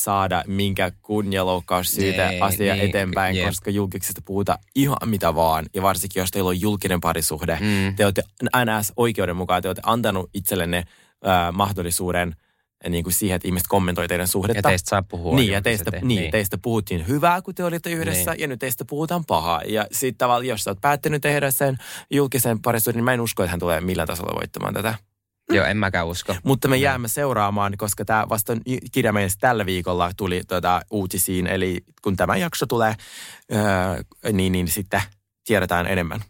saada 0.04 0.44
minkä 0.48 0.92
kunnianloukkaussyytä 1.02 2.28
Niin, 2.30 2.44
asia 2.44 2.74
niin, 2.74 2.90
eteenpäin, 2.90 3.36
jep. 3.36 3.46
koska 3.48 3.70
julkisesta 3.72 4.22
puhutaan 4.26 4.60
ihan 4.76 4.98
mitä 5.06 5.36
vaan. 5.36 5.66
Ja 5.74 5.82
varsinkin, 5.82 6.20
jos 6.20 6.32
teillä 6.32 6.48
on 6.48 6.62
julkinen 6.62 7.02
parisuhde, 7.02 7.58
Mm. 7.62 7.96
te 7.96 8.06
olette 8.06 8.24
NS 8.66 8.94
oikeuden 8.98 9.36
mukaan, 9.36 9.62
te 9.62 9.68
olette 9.70 9.82
antanut 9.86 10.30
itsellenne 10.34 10.78
äh, 10.78 11.54
mahdollisuuden 11.54 12.36
äh, 12.86 12.92
niin 12.92 13.04
kuin 13.04 13.14
siihen, 13.14 13.36
että 13.36 13.48
ihmiset 13.48 13.68
kommentoi 13.68 14.08
teidän 14.08 14.28
suhdetta. 14.28 14.58
Ja 14.58 14.72
teistä 14.72 14.90
saa 14.90 15.02
puhua 15.04 15.36
Niin, 15.36 15.52
ja 15.52 15.62
teistä, 15.62 15.84
julkisesti, 15.86 16.08
niin, 16.08 16.20
niin. 16.22 16.32
teistä 16.32 16.58
puhuttiin 16.58 17.08
hyvää, 17.08 17.42
kun 17.42 17.56
te 17.56 17.64
olitte 17.64 17.92
yhdessä, 17.92 18.32
Niin. 18.32 18.42
ja 18.42 18.48
nyt 18.48 18.60
teistä 18.60 18.86
puhutaan 18.86 19.26
pahaa. 19.26 19.62
Ja 19.62 19.88
sitten 19.92 20.18
tavallaan, 20.18 20.48
jos 20.48 20.64
sä 20.64 20.72
oot 20.72 20.82
päättänyt 20.82 21.22
tehdä 21.22 21.52
sen 21.52 21.78
julkisen 22.12 22.62
parisuuden, 22.62 22.98
niin 22.98 23.06
mä 23.06 23.14
en 23.14 23.22
usko, 23.22 23.44
että 23.44 23.52
hän 23.52 23.60
tulee 23.60 23.82
millään 23.82 24.08
tasolla 24.08 24.36
voittamaan 24.36 24.74
tätä. 24.74 24.96
Joo, 25.52 25.66
en 25.66 25.78
mäkään 25.78 26.08
usko. 26.08 26.36
Mutta 26.44 26.68
me 26.68 26.78
jäämme 26.78 27.08
seuraamaan, 27.08 27.74
koska 27.78 28.06
tämä 28.06 28.30
vasta 28.30 28.54
on 28.54 28.62
kirjaimellisesti 28.92 29.40
tällä 29.42 29.66
viikolla 29.66 30.12
tuli 30.18 30.42
tuota, 30.48 30.82
uutisiin. 30.92 31.48
Eli 31.48 31.84
kun 32.02 32.16
tämä 32.16 32.38
jakso 32.38 32.66
tulee, 32.66 32.96
öö, 33.54 34.32
niin, 34.34 34.52
niin 34.52 34.68
sitten 34.68 35.02
tiedetään 35.46 35.88
enemmän. 35.88 36.22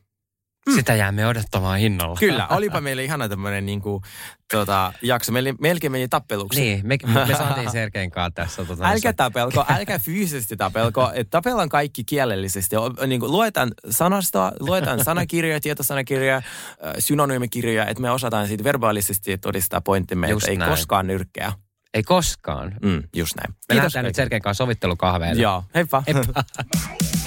Sitä 0.75 0.95
jäämme 0.95 1.27
odottamaan 1.27 1.79
innolla. 1.79 2.15
Kyllä, 2.19 2.47
olipa 2.47 2.81
meille 2.81 3.03
ihana 3.03 3.29
tämmöinen 3.29 3.65
niin 3.65 3.81
kuin, 3.81 4.03
tota, 4.51 4.93
jakso. 5.01 5.31
Meillä 5.31 5.53
melkein 5.59 5.91
meni 5.91 6.07
tappeluksi. 6.07 6.61
Niin, 6.61 6.87
me, 6.87 6.97
me 7.27 7.35
saatiin 7.37 7.71
Sergein 7.71 8.11
kanssa 8.11 8.31
tässä. 8.31 8.65
Tota, 8.65 8.89
Älkää 8.89 9.13
tapelko, 9.13 9.65
älkää 9.69 9.99
fyysisesti 9.99 10.57
tapelko. 10.57 11.11
Et 11.13 11.29
tapellaan 11.29 11.69
kaikki 11.69 12.03
kielellisesti. 12.03 12.75
Niin 13.07 13.19
kuin 13.19 13.31
luetaan 13.31 13.71
sanastoa, 13.89 14.51
luetaan 14.59 15.03
sanakirjoja, 15.03 15.59
tietosanakirjoja, 15.59 16.41
synonyymikirjoja, 16.99 17.85
että 17.85 18.01
me 18.01 18.11
osataan 18.11 18.47
siitä 18.47 18.63
verbaalisesti 18.63 19.37
todistaa 19.37 19.81
pointtimme, 19.81 20.27
että 20.31 20.51
ei 20.51 20.57
näin. 20.57 20.71
koskaan 20.71 21.07
nyrkkeä. 21.07 21.53
Ei 21.93 22.03
koskaan. 22.03 22.75
Mm, 22.81 23.03
just 23.15 23.35
näin. 23.35 23.55
Me 23.69 23.75
lähdetään 23.75 24.05
nyt 24.05 24.15
Sergein 24.15 24.41
kanssa 24.41 24.63
sovittelukahveille. 24.63 25.41
Joo, 25.41 25.63
heippa. 25.75 26.03
Heippa. 26.07 26.43